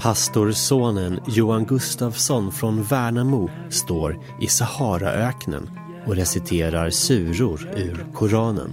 Pastorsonen 0.00 1.20
Johan 1.26 1.64
Gustafsson 1.64 2.52
från 2.52 2.82
Värnamo 2.82 3.50
står 3.68 4.18
i 4.40 4.46
Saharaöknen 4.46 5.70
och 6.06 6.16
reciterar 6.16 6.90
suror 6.90 7.68
ur 7.76 8.06
Koranen. 8.14 8.70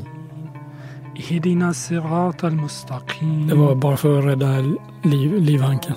Det 3.47 3.55
var 3.55 3.75
bara 3.75 3.97
för 3.97 4.19
att 4.19 4.25
rädda 4.25 4.77
liv, 5.03 5.41
livhanken. 5.41 5.95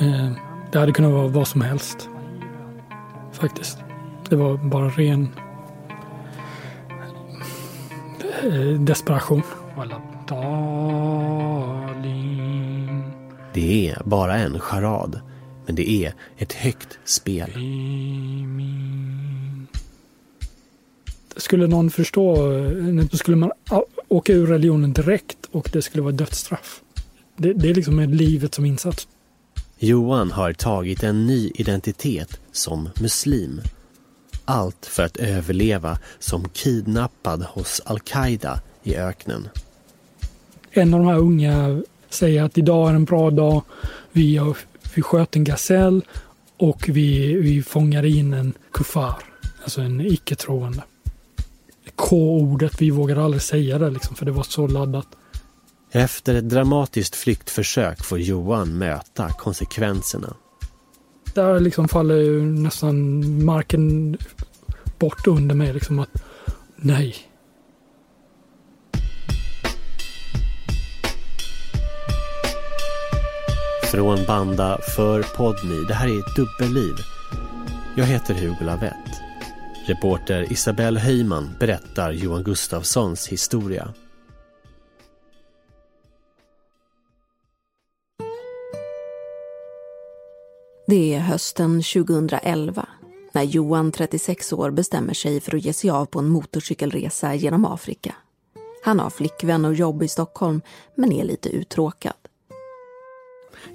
Eh, 0.00 0.32
det 0.72 0.78
hade 0.78 0.92
kunnat 0.92 1.12
vara 1.12 1.28
vad 1.28 1.48
som 1.48 1.60
helst. 1.60 2.08
Faktiskt. 3.32 3.78
Det 4.28 4.36
var 4.36 4.56
bara 4.56 4.88
ren 4.88 5.28
eh, 8.44 8.80
desperation. 8.80 9.42
Det 13.54 13.88
är 13.88 14.02
bara 14.04 14.38
en 14.38 14.60
charad, 14.60 15.20
men 15.66 15.74
det 15.74 15.90
är 15.90 16.14
ett 16.38 16.52
högt 16.52 16.98
spel. 17.04 17.50
Skulle 21.36 21.66
någon 21.66 21.90
förstå, 21.90 22.52
eh, 22.52 23.04
då 23.10 23.16
skulle 23.16 23.36
man 23.36 23.50
åka 24.08 24.32
ur 24.32 24.46
religionen 24.46 24.92
direkt 24.92 25.38
och 25.50 25.70
det 25.72 25.82
skulle 25.82 26.02
vara 26.02 26.12
dödsstraff. 26.12 26.80
Det, 27.36 27.52
det 27.52 27.70
är 27.70 27.74
liksom 27.74 27.96
med 27.96 28.14
livet 28.14 28.54
som 28.54 28.64
insats. 28.64 29.08
Johan 29.78 30.30
har 30.30 30.52
tagit 30.52 31.02
en 31.02 31.26
ny 31.26 31.52
identitet 31.54 32.40
som 32.52 32.88
muslim. 33.00 33.60
Allt 34.44 34.86
för 34.86 35.02
att 35.02 35.16
överleva 35.16 35.98
som 36.18 36.48
kidnappad 36.48 37.42
hos 37.42 37.80
al-Qaida 37.84 38.60
i 38.82 38.96
öknen. 38.96 39.48
En 40.70 40.94
av 40.94 41.00
de 41.00 41.06
här 41.08 41.18
unga 41.18 41.82
säger 42.10 42.42
att 42.42 42.58
idag 42.58 42.90
är 42.90 42.94
en 42.94 43.04
bra 43.04 43.30
dag. 43.30 43.62
Vi, 44.12 44.36
har, 44.36 44.56
vi 44.94 45.02
sköt 45.02 45.36
en 45.36 45.44
gasell 45.44 46.04
och 46.56 46.88
vi, 46.88 47.34
vi 47.34 47.62
fångade 47.62 48.08
in 48.08 48.34
en 48.34 48.52
kuffar, 48.72 49.22
alltså 49.62 49.80
en 49.80 50.00
icke-troende. 50.00 50.82
K-ordet, 51.94 52.82
vi 52.82 52.90
vågade 52.90 53.24
aldrig 53.24 53.42
säga 53.42 53.78
det 53.78 53.90
liksom, 53.90 54.16
för 54.16 54.26
det 54.26 54.32
var 54.32 54.42
så 54.42 54.66
laddat. 54.66 55.06
Efter 55.92 56.34
ett 56.34 56.48
dramatiskt 56.48 57.16
flyktförsök 57.16 58.04
får 58.04 58.18
Johan 58.18 58.78
möta 58.78 59.28
konsekvenserna. 59.28 60.36
Där 61.34 61.60
liksom 61.60 61.88
faller 61.88 62.16
ju 62.16 62.42
nästan 62.42 63.44
marken 63.44 64.16
bort 64.98 65.26
under 65.26 65.54
mig. 65.54 65.72
Liksom 65.72 65.98
att 65.98 66.22
nej, 66.76 67.16
Från 73.90 74.24
Banda 74.26 74.78
för 74.96 75.22
Podmi. 75.22 75.84
Det 75.88 75.94
här 75.94 76.08
är 76.08 76.18
ett 76.18 76.36
dubbelliv. 76.36 76.94
Jag 77.96 78.04
heter 78.04 78.34
Hugo 78.34 78.64
Lavett. 78.64 78.94
Reporter 79.86 80.52
Isabelle 80.52 81.00
Höjman 81.00 81.50
berättar 81.60 82.12
Johan 82.12 82.44
Gustafssons 82.44 83.28
historia. 83.28 83.94
Det 90.86 91.14
är 91.14 91.20
hösten 91.20 91.82
2011 91.82 92.88
när 93.32 93.42
Johan, 93.42 93.92
36 93.92 94.52
år, 94.52 94.70
bestämmer 94.70 95.14
sig 95.14 95.40
för 95.40 95.56
att 95.56 95.64
ge 95.64 95.72
sig 95.72 95.90
av 95.90 96.06
på 96.06 96.18
en 96.18 96.28
motorcykelresa 96.28 97.34
genom 97.34 97.64
Afrika. 97.64 98.14
Han 98.84 99.00
har 99.00 99.10
flickvän 99.10 99.64
och 99.64 99.74
jobb 99.74 100.02
i 100.02 100.08
Stockholm, 100.08 100.60
men 100.94 101.12
är 101.12 101.24
lite 101.24 101.48
uttråkad 101.48 102.19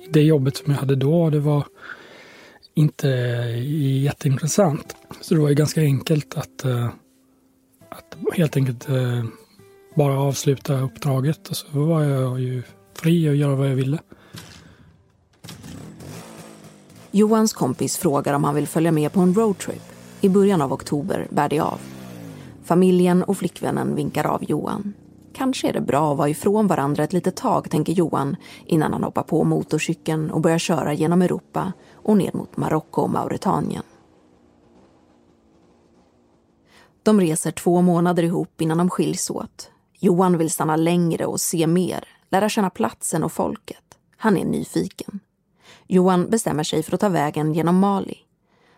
det 0.09 0.21
jobbet 0.21 0.57
som 0.57 0.71
jag 0.71 0.79
hade 0.79 0.95
då, 0.95 1.29
det 1.29 1.39
var 1.39 1.65
inte 2.73 3.07
jätteintressant. 4.03 4.95
Så 5.21 5.35
det 5.35 5.41
var 5.41 5.49
ju 5.49 5.55
ganska 5.55 5.81
enkelt 5.81 6.37
att, 6.37 6.65
eh, 6.65 6.89
att 7.89 8.17
helt 8.33 8.57
enkelt 8.57 8.89
eh, 8.89 9.23
bara 9.95 10.19
avsluta 10.19 10.79
uppdraget 10.79 11.47
och 11.47 11.55
så 11.55 11.67
var 11.71 12.03
jag 12.03 12.39
ju 12.39 12.63
fri 12.93 13.29
att 13.29 13.35
göra 13.35 13.55
vad 13.55 13.69
jag 13.69 13.75
ville. 13.75 13.99
Johans 17.11 17.53
kompis 17.53 17.97
frågar 17.97 18.33
om 18.33 18.43
han 18.43 18.55
vill 18.55 18.67
följa 18.67 18.91
med 18.91 19.13
på 19.13 19.19
en 19.19 19.33
roadtrip. 19.33 19.83
I 20.21 20.29
början 20.29 20.61
av 20.61 20.73
oktober 20.73 21.27
bär 21.29 21.49
det 21.49 21.59
av. 21.59 21.79
Familjen 22.63 23.23
och 23.23 23.37
flickvännen 23.37 23.95
vinkar 23.95 24.23
av 24.23 24.43
Johan. 24.49 24.93
Kanske 25.35 25.69
är 25.69 25.73
det 25.73 25.81
bra 25.81 26.11
att 26.11 26.17
vara 26.17 26.29
ifrån 26.29 26.67
varandra 26.67 27.03
ett 27.03 27.13
litet 27.13 27.35
tag, 27.35 27.69
tänker 27.69 27.93
Johan 27.93 28.35
innan 28.65 28.93
han 28.93 29.03
hoppar 29.03 29.23
på 29.23 29.43
motorcykeln 29.43 30.31
och 30.31 30.41
börjar 30.41 30.57
köra 30.57 30.93
genom 30.93 31.21
Europa 31.21 31.73
och 31.93 32.17
ner 32.17 32.31
mot 32.33 32.57
Marocko 32.57 33.01
och 33.01 33.09
Mauretanien. 33.09 33.83
De 37.03 37.21
reser 37.21 37.51
två 37.51 37.81
månader 37.81 38.23
ihop 38.23 38.61
innan 38.61 38.77
de 38.77 38.89
skiljs 38.89 39.29
åt. 39.29 39.71
Johan 39.99 40.37
vill 40.37 40.51
stanna 40.51 40.75
längre 40.75 41.25
och 41.25 41.41
se 41.41 41.67
mer, 41.67 42.03
lära 42.29 42.49
känna 42.49 42.69
platsen 42.69 43.23
och 43.23 43.31
folket. 43.31 43.97
Han 44.17 44.37
är 44.37 44.45
nyfiken. 44.45 45.19
Johan 45.87 46.29
bestämmer 46.29 46.63
sig 46.63 46.83
för 46.83 46.93
att 46.93 47.01
ta 47.01 47.09
vägen 47.09 47.53
genom 47.53 47.79
Mali. 47.79 48.17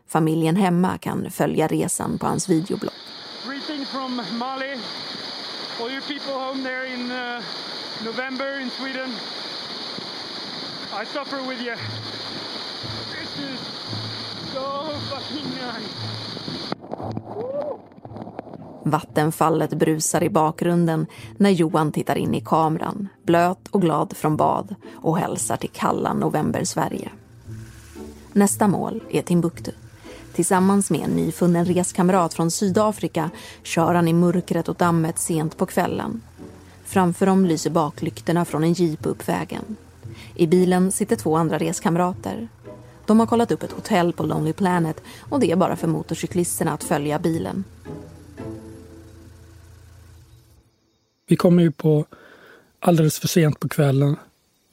Familjen 0.07 0.55
hemma 0.55 0.97
kan 0.97 1.31
följa 1.31 1.67
resan 1.67 2.17
på 2.17 2.25
hans 2.25 2.49
videoblogg. 2.49 2.93
Greetings 3.47 3.89
from 3.89 4.21
Mali. 4.39 4.77
All 5.79 5.91
you 5.91 6.01
people 6.01 6.33
home 6.33 6.63
there 6.63 6.85
in 6.93 7.11
uh, 7.11 7.41
November 8.05 8.59
in 8.61 8.69
Sweden. 8.69 9.11
I 11.01 11.05
suffer 11.05 11.37
with 11.47 11.61
you. 11.61 11.75
This 13.13 13.39
is 13.39 13.59
so 14.53 14.89
fucking 15.09 15.49
nice. 15.49 16.07
Vattenfallet 18.83 19.73
brusar 19.73 20.23
i 20.23 20.29
bakgrunden 20.29 21.05
när 21.37 21.49
Johan 21.49 21.91
tittar 21.91 22.15
in 22.15 22.35
i 22.35 22.41
kameran, 22.41 23.07
blöt 23.23 23.67
och 23.67 23.81
glad 23.81 24.17
från 24.17 24.37
bad 24.37 24.75
och 24.95 25.17
hälsar 25.17 25.57
till 25.57 25.69
kalla 25.73 26.13
november-Sverige. 26.13 27.09
Nästa 28.33 28.67
mål 28.67 29.03
är 29.09 29.21
Timbuktu. 29.21 29.71
Tillsammans 30.37 30.91
med 30.91 31.01
en 31.01 31.09
nyfunnen 31.09 31.65
reskamrat 31.65 32.33
från 32.33 32.51
Sydafrika 32.51 33.29
kör 33.63 33.93
han 33.93 34.07
i 34.07 34.13
mörkret 34.13 34.69
och 34.69 34.75
dammet 34.75 35.19
sent 35.19 35.57
på 35.57 35.65
kvällen. 35.65 36.21
Framför 36.85 37.25
dem 37.25 37.45
lyser 37.45 37.69
baklyktorna 37.69 38.45
från 38.45 38.63
en 38.63 38.73
jeep 38.73 39.05
upp 39.05 39.29
vägen. 39.29 39.75
I 40.35 40.47
bilen 40.47 40.91
sitter 40.91 41.15
två 41.15 41.37
andra 41.37 41.57
reskamrater. 41.57 42.47
De 43.05 43.19
har 43.19 43.27
kollat 43.27 43.51
upp 43.51 43.63
ett 43.63 43.71
hotell 43.71 44.13
på 44.13 44.23
Lonely 44.23 44.53
Planet 44.53 45.01
och 45.19 45.39
det 45.39 45.51
är 45.51 45.55
bara 45.55 45.75
för 45.75 45.87
motorcyklisterna 45.87 46.73
att 46.73 46.83
följa 46.83 47.19
bilen. 47.19 47.63
Vi 51.27 51.35
kommer 51.35 51.63
ju 51.63 51.71
på 51.71 52.05
alldeles 52.79 53.19
för 53.19 53.27
sent 53.27 53.59
på 53.59 53.69
kvällen. 53.69 54.15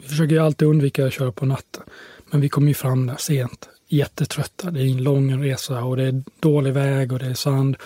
Vi 0.03 0.09
försöker 0.09 0.35
ju 0.35 0.43
alltid 0.43 0.69
undvika 0.69 1.07
att 1.07 1.13
köra 1.13 1.33
på 1.33 1.47
natten. 1.47 1.83
Men 2.31 2.41
vi 2.41 2.49
kommer 2.49 2.69
ju 2.69 2.75
fram 2.75 3.07
där 3.07 3.17
sent, 3.17 3.69
jättetrötta. 3.89 4.71
Det 4.71 4.81
är 4.81 4.87
en 4.87 5.03
lång 5.03 5.45
resa 5.45 5.85
och 5.85 5.97
det 5.97 6.03
är 6.03 6.23
dålig 6.41 6.73
väg 6.73 7.13
och 7.13 7.19
det 7.19 7.27
är 7.27 7.35
sand. 7.35 7.77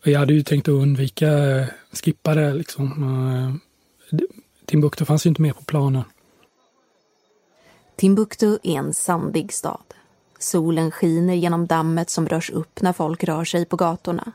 Och 0.00 0.06
jag 0.06 0.18
hade 0.20 0.32
ju 0.32 0.42
tänkt 0.42 0.68
att 0.68 0.72
undvika, 0.72 1.28
eh, 1.28 1.66
skippa 1.92 2.34
det 2.34 2.52
liksom. 2.52 3.02
Eh, 3.02 4.26
Timbuktu 4.66 5.04
fanns 5.04 5.26
ju 5.26 5.28
inte 5.28 5.42
med 5.42 5.56
på 5.56 5.64
planen. 5.64 6.04
Timbuktu 7.96 8.58
är 8.62 8.78
en 8.78 8.94
sandig 8.94 9.52
stad. 9.52 9.82
Solen 10.38 10.90
skiner 10.90 11.34
genom 11.34 11.66
dammet 11.66 12.10
som 12.10 12.28
rörs 12.28 12.50
upp 12.50 12.82
när 12.82 12.92
folk 12.92 13.24
rör 13.24 13.44
sig 13.44 13.64
på 13.64 13.76
gatorna. 13.76 14.32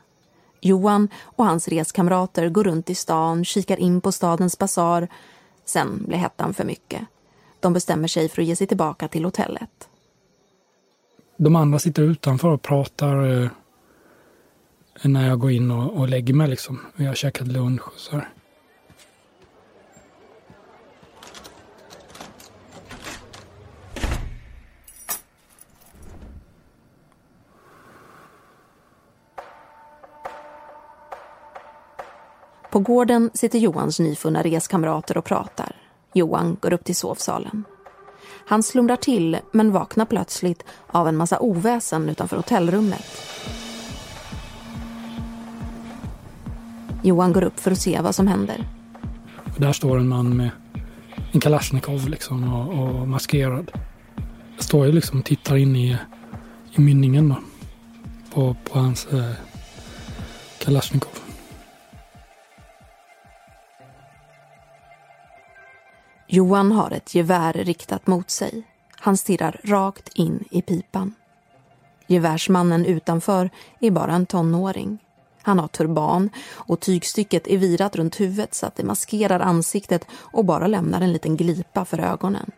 Johan 0.60 1.08
och 1.22 1.44
hans 1.44 1.68
reskamrater 1.68 2.48
går 2.48 2.64
runt 2.64 2.90
i 2.90 2.94
stan, 2.94 3.44
kikar 3.44 3.76
in 3.76 4.00
på 4.00 4.12
stadens 4.12 4.58
basar. 4.58 5.08
Sen 5.64 6.04
blir 6.06 6.18
hettan 6.18 6.54
för 6.54 6.64
mycket. 6.64 7.02
De 7.60 7.72
bestämmer 7.72 8.08
sig 8.08 8.28
för 8.28 8.42
att 8.42 8.48
ge 8.48 8.56
sig 8.56 8.66
tillbaka 8.66 9.08
till 9.08 9.24
hotellet 9.24 9.87
de 11.40 11.56
andra 11.56 11.78
sitter 11.78 12.02
utanför 12.02 12.48
och 12.48 12.62
pratar 12.62 13.42
eh, 13.42 13.48
när 15.02 15.28
jag 15.28 15.38
går 15.38 15.50
in 15.50 15.70
och, 15.70 15.92
och 15.92 16.08
lägger 16.08 16.34
mig 16.34 16.48
liksom. 16.48 16.80
Vi 16.96 17.06
har 17.06 17.14
käkat 17.14 17.46
lunch 17.48 17.86
och 17.86 17.92
så 17.96 18.12
här. 18.12 18.28
På 32.70 32.78
gården 32.78 33.30
sitter 33.34 33.58
Johans 33.58 34.00
nyfunna 34.00 34.42
reskamrater 34.42 35.16
och 35.18 35.24
pratar. 35.24 35.76
Johan 36.12 36.56
går 36.60 36.72
upp 36.72 36.84
till 36.84 36.96
sovsalen. 36.96 37.64
Han 38.48 38.62
slumrar 38.62 38.96
till 38.96 39.38
men 39.52 39.72
vaknar 39.72 40.04
plötsligt 40.04 40.64
av 40.86 41.08
en 41.08 41.16
massa 41.16 41.38
oväsen 41.40 42.08
utanför 42.08 42.36
hotellrummet. 42.36 43.04
Johan 47.02 47.32
går 47.32 47.44
upp 47.44 47.60
för 47.60 47.70
att 47.70 47.78
se 47.78 48.00
vad 48.00 48.14
som 48.14 48.26
händer. 48.26 48.64
Där 49.56 49.72
står 49.72 49.98
en 49.98 50.08
man 50.08 50.36
med 50.36 50.50
en 51.32 51.40
kalasjnikov 51.40 52.08
liksom 52.08 52.54
och, 52.54 53.00
och 53.00 53.08
maskerad. 53.08 53.70
Jag 54.56 54.64
står 54.64 54.86
ju 54.86 54.92
liksom 54.92 55.18
och 55.18 55.24
tittar 55.24 55.56
in 55.56 55.76
i, 55.76 55.96
i 56.72 56.80
mynningen 56.80 57.28
då, 57.28 57.36
på, 58.34 58.56
på 58.64 58.78
hans 58.78 59.06
eh, 59.06 59.32
kalasjnikov. 60.58 61.27
Johan 66.30 66.72
har 66.72 66.90
ett 66.90 67.14
gevär 67.14 67.52
riktat 67.52 68.06
mot 68.06 68.30
sig. 68.30 68.62
Han 69.00 69.16
stirrar 69.16 69.60
rakt 69.64 70.08
in 70.14 70.44
i 70.50 70.62
pipan. 70.62 71.14
Gevärsmannen 72.06 72.84
utanför 72.84 73.50
är 73.80 73.90
bara 73.90 74.12
en 74.12 74.26
tonåring. 74.26 74.98
Han 75.42 75.58
har 75.58 75.68
turban 75.68 76.30
och 76.52 76.80
tygstycket 76.80 77.46
är 77.46 77.58
virat 77.58 77.96
runt 77.96 78.20
huvudet 78.20 78.54
så 78.54 78.66
att 78.66 78.76
det 78.76 78.84
maskerar 78.84 79.40
ansiktet 79.40 80.06
och 80.12 80.44
bara 80.44 80.66
lämnar 80.66 81.00
en 81.00 81.12
liten 81.12 81.36
glipa 81.36 81.84
för 81.84 82.00
ögonen. 82.00 82.50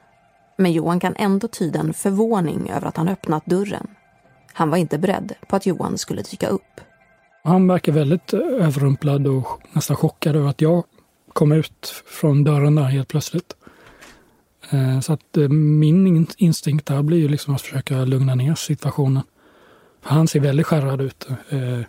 Men 0.56 0.72
Johan 0.72 1.00
kan 1.00 1.14
ändå 1.17 1.49
tyda 1.49 1.81
en 1.81 1.94
förvåning 1.94 2.70
över 2.70 2.87
att 2.87 2.96
han 2.96 3.08
öppnat 3.08 3.46
dörren. 3.46 3.87
Han 4.52 4.70
var 4.70 4.78
inte 4.78 4.99
beredd 4.99 5.32
på 5.49 5.56
att 5.56 5.67
Johan 5.67 5.99
skulle 5.99 6.22
dyka 6.22 6.49
upp. 6.49 6.81
Han 7.43 7.69
verkar 7.69 7.93
väldigt 7.93 8.34
överrumplad 8.34 9.26
och 9.26 9.46
nästan 9.72 9.96
chockad 9.96 10.37
över 10.37 10.49
att 10.49 10.61
jag 10.61 10.84
kom 11.32 11.52
ut 11.52 12.02
från 12.06 12.44
dörren 12.44 12.75
där 12.75 12.82
helt 12.82 13.08
plötsligt. 13.08 13.56
Eh, 14.70 15.00
så 15.00 15.12
att 15.12 15.37
eh, 15.37 15.49
min 15.49 16.26
instinkt 16.37 16.87
där 16.87 17.02
blir 17.02 17.19
ju 17.19 17.28
liksom 17.28 17.55
att 17.55 17.61
försöka 17.61 18.05
lugna 18.05 18.34
ner 18.34 18.55
situationen. 18.55 19.22
För 20.02 20.11
han 20.11 20.28
ser 20.28 20.40
väldigt 20.40 20.67
skärrad 20.67 21.00
ut. 21.00 21.28
Eh, 21.49 21.81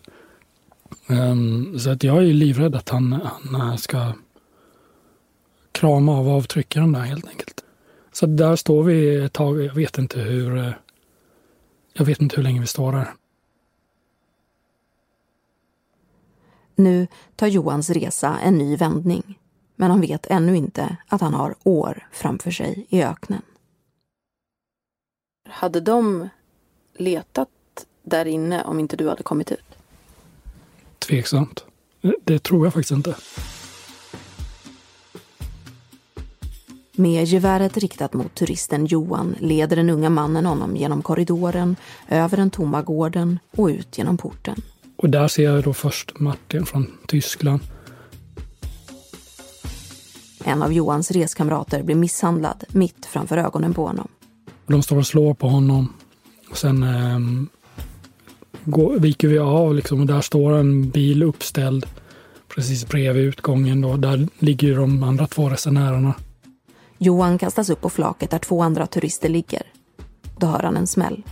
ehm, 1.07 1.79
så 1.79 1.89
att 1.89 2.03
jag 2.03 2.17
är 2.17 2.33
livrädd 2.33 2.75
att 2.75 2.89
han, 2.89 3.19
han 3.53 3.77
ska 3.77 4.13
krama 5.71 6.17
av 6.17 6.29
avtryckaren 6.29 6.91
där 6.91 6.99
helt 6.99 7.27
enkelt. 7.27 7.63
Så 8.11 8.25
där 8.25 8.55
står 8.55 8.83
vi 8.83 9.15
ett 9.15 9.33
tag. 9.33 9.61
Jag 9.61 9.73
vet 9.73 9.97
inte 9.97 10.19
hur, 10.19 10.73
jag 11.93 12.05
vet 12.05 12.21
inte 12.21 12.35
hur 12.35 12.43
länge 12.43 12.59
vi 12.59 12.67
står 12.67 12.91
där. 12.91 13.13
Nu 16.75 17.07
tar 17.35 17.47
Johans 17.47 17.89
resa 17.89 18.39
en 18.39 18.57
ny 18.57 18.75
vändning 18.75 19.39
men 19.81 19.91
han 19.91 20.01
vet 20.01 20.25
ännu 20.29 20.55
inte 20.55 20.97
att 21.07 21.21
han 21.21 21.33
har 21.33 21.55
år 21.63 22.07
framför 22.11 22.51
sig 22.51 22.85
i 22.89 23.03
öknen. 23.03 23.41
Hade 25.49 25.81
de 25.81 26.29
letat 26.97 27.49
där 28.03 28.25
inne 28.25 28.63
om 28.63 28.79
inte 28.79 28.95
du 28.95 29.09
hade 29.09 29.23
kommit 29.23 29.51
ut? 29.51 29.65
Tveksamt. 30.99 31.65
Det 32.23 32.43
tror 32.43 32.65
jag 32.65 32.73
faktiskt 32.73 32.91
inte. 32.91 33.15
Med 36.91 37.25
geväret 37.25 37.77
riktat 37.77 38.13
mot 38.13 38.35
turisten 38.35 38.85
Johan 38.85 39.35
leder 39.39 39.75
den 39.75 39.89
unga 39.89 40.09
mannen 40.09 40.45
honom 40.45 40.75
genom 40.75 41.01
korridoren, 41.01 41.75
över 42.09 42.37
den 42.37 42.49
tomma 42.49 42.81
gården 42.81 43.39
och 43.51 43.67
ut 43.67 43.97
genom 43.97 44.17
porten. 44.17 44.61
Och 44.95 45.09
där 45.09 45.27
ser 45.27 45.43
jag 45.43 45.63
då 45.63 45.73
först 45.73 46.19
Martin 46.19 46.65
från 46.65 46.97
Tyskland 47.07 47.61
en 50.43 50.63
av 50.63 50.73
Johans 50.73 51.11
reskamrater 51.11 51.83
blir 51.83 51.95
misshandlad 51.95 52.63
mitt 52.69 53.05
framför 53.05 53.38
ögonen 53.38 53.73
på 53.73 53.88
honom. 53.88 54.07
De 54.67 54.83
står 54.83 54.97
och 54.97 55.07
slår 55.07 55.33
på 55.33 55.47
honom. 55.47 55.93
Och 56.49 56.57
sen 56.57 56.83
eh, 56.83 57.19
går, 58.63 58.99
viker 58.99 59.27
vi 59.27 59.39
av 59.39 59.75
liksom, 59.75 59.99
och 59.99 60.07
där 60.07 60.21
står 60.21 60.53
en 60.53 60.89
bil 60.89 61.23
uppställd 61.23 61.85
precis 62.55 62.88
bredvid 62.88 63.23
utgången. 63.23 63.81
Då. 63.81 63.97
Där 63.97 64.27
ligger 64.39 64.75
de 64.75 65.03
andra 65.03 65.27
två 65.27 65.49
resenärerna. 65.49 66.13
Johan 66.97 67.38
kastas 67.38 67.69
upp 67.69 67.81
på 67.81 67.89
flaket 67.89 68.29
där 68.29 68.39
två 68.39 68.61
andra 68.61 68.88
turister 68.88 69.29
ligger. 69.29 69.63
Då 70.38 70.47
hör 70.47 70.63
han 70.63 70.77
en 70.77 70.88
smäll. 70.88 71.23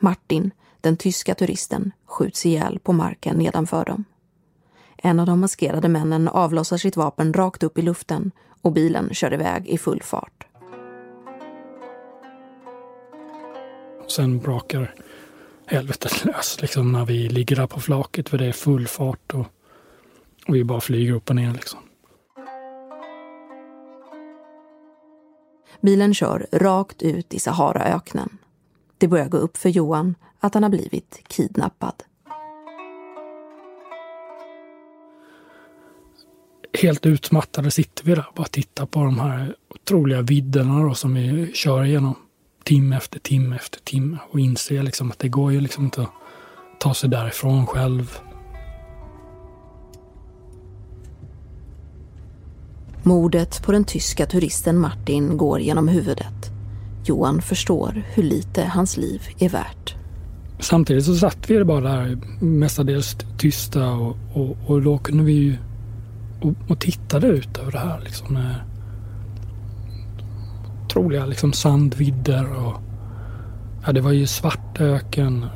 Martin, 0.00 0.50
den 0.80 0.96
tyska 0.96 1.34
turisten, 1.34 1.92
skjuts 2.06 2.46
ihjäl 2.46 2.78
på 2.78 2.92
marken 2.92 3.36
nedanför 3.36 3.84
dem. 3.84 4.04
En 5.02 5.20
av 5.20 5.26
de 5.26 5.40
maskerade 5.40 5.88
männen 5.88 6.28
avlossar 6.28 6.76
sitt 6.76 6.96
vapen 6.96 7.32
rakt 7.32 7.62
upp 7.62 7.78
i 7.78 7.82
luften 7.82 8.30
och 8.62 8.72
bilen 8.72 9.14
kör 9.14 9.34
iväg 9.34 9.66
i 9.66 9.78
full 9.78 10.02
fart. 10.02 10.46
Sen 14.08 14.38
brakar 14.38 14.94
helvetet 15.66 16.24
lös 16.24 16.60
liksom 16.60 16.92
när 16.92 17.04
vi 17.04 17.28
ligger 17.28 17.56
där 17.56 17.66
på 17.66 17.80
flaket 17.80 18.28
för 18.28 18.38
det 18.38 18.46
är 18.46 18.52
full 18.52 18.86
fart 18.86 19.34
och, 19.34 19.46
och 20.48 20.54
vi 20.54 20.64
bara 20.64 20.80
flyger 20.80 21.12
upp 21.12 21.30
och 21.30 21.36
ner. 21.36 21.52
Liksom. 21.52 21.80
Bilen 25.80 26.14
kör 26.14 26.46
rakt 26.52 27.02
ut 27.02 27.34
i 27.34 27.40
Saharaöknen. 27.40 28.38
Det 28.98 29.08
börjar 29.08 29.28
gå 29.28 29.36
upp 29.36 29.56
för 29.56 29.68
Johan 29.68 30.14
att 30.40 30.54
han 30.54 30.62
har 30.62 30.70
blivit 30.70 31.20
kidnappad. 31.28 32.02
Helt 36.72 37.06
utmattade 37.06 37.70
sitter 37.70 38.04
vi 38.04 38.14
där 38.14 38.26
och 38.28 38.34
bara 38.34 38.46
tittar 38.46 38.86
på 38.86 39.04
de 39.04 39.18
här 39.18 39.54
otroliga 39.74 40.22
vidderna 40.22 40.82
då, 40.82 40.94
som 40.94 41.14
vi 41.14 41.52
kör 41.54 41.84
igenom 41.84 42.14
timme 42.64 42.96
efter 42.96 43.18
timme 43.18 43.56
efter 43.56 43.80
timme 43.80 44.18
och 44.30 44.40
inser 44.40 44.82
liksom 44.82 45.10
att 45.10 45.18
det 45.18 45.28
går 45.28 45.52
ju 45.52 45.60
liksom 45.60 45.84
inte 45.84 46.02
att 46.02 46.12
ta 46.80 46.94
sig 46.94 47.10
därifrån 47.10 47.66
själv. 47.66 48.18
Mordet 53.02 53.62
på 53.62 53.72
den 53.72 53.84
tyska 53.84 54.26
turisten 54.26 54.78
Martin 54.78 55.36
går 55.36 55.60
genom 55.60 55.88
huvudet. 55.88 56.50
Johan 57.04 57.42
förstår 57.42 58.02
hur 58.14 58.22
lite 58.22 58.64
hans 58.64 58.96
liv 58.96 59.22
är 59.38 59.48
värt. 59.48 59.94
Samtidigt 60.60 61.04
så 61.04 61.14
satt 61.14 61.50
vi 61.50 61.64
bara 61.64 61.80
där 61.80 62.18
mestadels 62.44 63.16
tysta 63.38 63.90
och, 63.90 64.16
och, 64.34 64.56
och 64.66 64.82
då 64.82 64.98
kunde 64.98 65.24
vi 65.24 65.32
ju 65.32 65.56
och, 66.40 66.70
och 66.70 66.78
tittade 66.78 67.26
ut 67.26 67.58
över 67.58 67.72
det 67.72 67.78
här. 67.78 68.00
Liksom, 68.00 68.34
med 68.34 68.54
otroliga 70.84 71.26
liksom, 71.26 71.52
sandvidder 71.52 72.56
och 72.56 72.74
ja, 73.86 73.92
det 73.92 74.00
var 74.00 74.12
ju 74.12 74.26
svart 74.26 74.80
öken. 74.80 75.46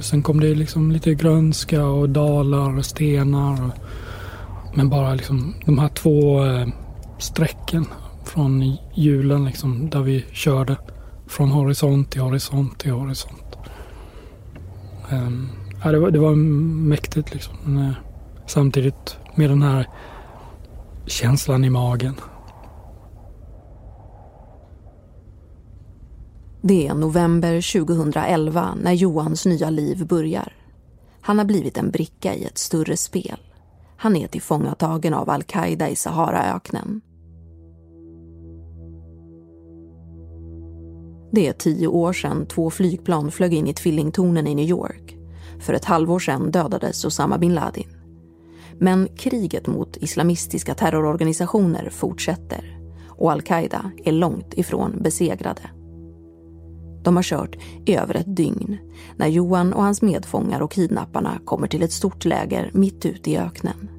Sen 0.00 0.22
kom 0.22 0.40
det 0.40 0.54
liksom 0.54 0.92
lite 0.92 1.14
grönska 1.14 1.86
och 1.86 2.08
dalar 2.08 2.78
och 2.78 2.84
stenar. 2.84 3.64
Och, 3.64 3.72
men 4.74 4.88
bara 4.88 5.14
liksom 5.14 5.54
de 5.64 5.78
här 5.78 5.88
två 5.88 6.44
eh, 6.44 6.68
strecken 7.18 7.86
från 8.24 8.76
hjulen 8.94 9.44
liksom, 9.44 9.90
där 9.90 10.00
vi 10.00 10.24
körde 10.32 10.76
från 11.26 11.50
horisont 11.50 12.10
till 12.10 12.20
horisont 12.20 12.78
till 12.78 12.90
horisont. 12.90 13.56
Um, 15.10 15.48
ja, 15.84 15.92
det, 15.92 15.98
var, 15.98 16.10
det 16.10 16.18
var 16.18 16.34
mäktigt 16.34 17.34
liksom. 17.34 17.54
Men, 17.64 17.86
eh, 17.86 17.94
samtidigt 18.46 19.18
med 19.34 19.50
den 19.50 19.62
här 19.62 19.86
känslan 21.06 21.64
i 21.64 21.70
magen. 21.70 22.14
Det 26.62 26.86
är 26.86 26.94
november 26.94 27.72
2011 27.84 28.74
när 28.82 28.92
Johans 28.92 29.46
nya 29.46 29.70
liv 29.70 30.06
börjar. 30.06 30.52
Han 31.20 31.38
har 31.38 31.44
blivit 31.44 31.78
en 31.78 31.90
bricka 31.90 32.34
i 32.34 32.44
ett 32.44 32.58
större 32.58 32.96
spel. 32.96 33.40
Han 33.96 34.16
är 34.16 34.28
tillfångatagen 34.28 35.14
av 35.14 35.30
al-Qaida 35.30 35.88
i 35.88 35.96
Saharaöknen. 35.96 37.00
Det 41.32 41.46
är 41.46 41.52
tio 41.52 41.86
år 41.86 42.12
sedan 42.12 42.46
två 42.46 42.70
flygplan 42.70 43.30
flög 43.30 43.54
in 43.54 43.66
i 43.66 43.74
tvillingtornen 43.74 44.46
i 44.46 44.54
New 44.54 44.68
York. 44.68 45.16
För 45.60 45.72
ett 45.74 45.84
halvår 45.84 46.18
sedan 46.18 46.50
dödades 46.50 47.04
Osama 47.04 47.38
bin 47.38 47.54
Laden. 47.54 47.95
Men 48.78 49.08
kriget 49.16 49.66
mot 49.66 49.96
islamistiska 49.96 50.74
terrororganisationer 50.74 51.90
fortsätter 51.90 52.78
och 53.08 53.32
al-Qaida 53.32 53.90
är 54.04 54.12
långt 54.12 54.54
ifrån 54.54 55.02
besegrade. 55.02 55.62
De 57.02 57.16
har 57.16 57.22
kört 57.22 57.56
i 57.86 57.96
över 57.96 58.14
ett 58.14 58.36
dygn 58.36 58.78
när 59.16 59.26
Johan 59.26 59.72
och 59.72 59.82
hans 59.82 60.02
medfångar 60.02 60.60
och 60.60 60.72
kidnapparna 60.72 61.38
kommer 61.44 61.66
till 61.66 61.82
ett 61.82 61.92
stort 61.92 62.24
läger 62.24 62.70
mitt 62.74 63.06
ute 63.06 63.30
i 63.30 63.38
öknen. 63.38 63.90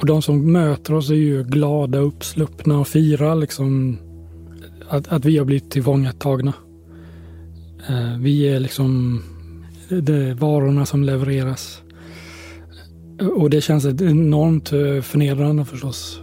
Och 0.00 0.06
de 0.06 0.22
som 0.22 0.52
möter 0.52 0.94
oss 0.94 1.10
är 1.10 1.14
ju 1.14 1.44
glada, 1.44 1.98
uppsluppna 1.98 2.80
och 2.80 2.88
firar 2.88 3.34
liksom 3.34 3.98
att, 4.88 5.08
att 5.08 5.24
vi 5.24 5.38
har 5.38 5.44
blivit 5.44 5.70
tillfångatagna. 5.70 6.52
Eh, 7.88 8.18
vi 8.20 8.48
är 8.48 8.60
liksom 8.60 9.22
det 9.88 10.14
är 10.14 10.34
varorna 10.34 10.86
som 10.86 11.04
levereras. 11.04 11.83
Och 13.20 13.50
det 13.50 13.60
känns 13.60 13.86
enormt 13.86 14.72
eh, 14.72 15.00
förnedrande 15.02 15.64
förstås. 15.64 16.20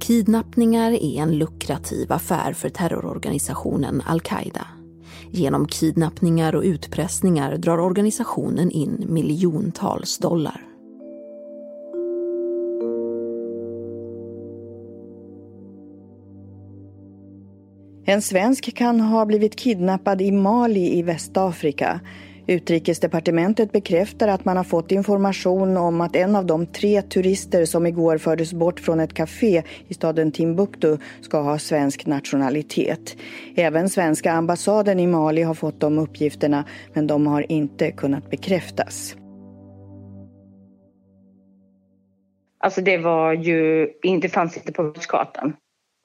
Kidnappningar 0.00 0.90
är 0.92 1.22
en 1.22 1.38
lukrativ 1.38 2.12
affär 2.12 2.52
för 2.52 2.68
terrororganisationen 2.68 4.02
al-Qaida. 4.06 4.66
Genom 5.30 5.66
kidnappningar 5.66 6.54
och 6.54 6.62
utpressningar 6.62 7.56
drar 7.56 7.78
organisationen 7.78 8.70
in 8.70 9.06
miljontals 9.08 10.18
dollar. 10.18 10.66
En 18.08 18.22
svensk 18.22 18.74
kan 18.74 19.00
ha 19.00 19.26
blivit 19.26 19.56
kidnappad 19.56 20.22
i 20.22 20.32
Mali 20.32 20.98
i 20.98 21.02
Västafrika. 21.02 22.00
Utrikesdepartementet 22.48 23.72
bekräftar 23.72 24.28
att 24.28 24.44
man 24.44 24.56
har 24.56 24.64
fått 24.64 24.92
information 24.92 25.76
om 25.76 26.00
att 26.00 26.16
en 26.16 26.36
av 26.36 26.46
de 26.46 26.66
tre 26.66 27.02
turister 27.02 27.64
som 27.64 27.86
igår 27.86 28.18
fördes 28.18 28.52
bort 28.52 28.80
från 28.80 29.00
ett 29.00 29.14
café 29.14 29.62
i 29.88 29.94
staden 29.94 30.32
Timbuktu 30.32 30.98
ska 31.20 31.40
ha 31.40 31.58
svensk 31.58 32.06
nationalitet. 32.06 33.16
Även 33.56 33.88
svenska 33.88 34.32
ambassaden 34.32 35.00
i 35.00 35.06
Mali 35.06 35.42
har 35.42 35.54
fått 35.54 35.80
de 35.80 35.98
uppgifterna 35.98 36.64
men 36.92 37.06
de 37.06 37.26
har 37.26 37.52
inte 37.52 37.92
kunnat 37.92 38.30
bekräftas. 38.30 39.16
Alltså 42.58 42.80
det 42.80 42.98
var 42.98 43.32
ju, 43.32 43.88
det 44.20 44.28
fanns 44.28 44.56
inte 44.56 44.72
på 44.72 44.82
världskartan. 44.82 45.56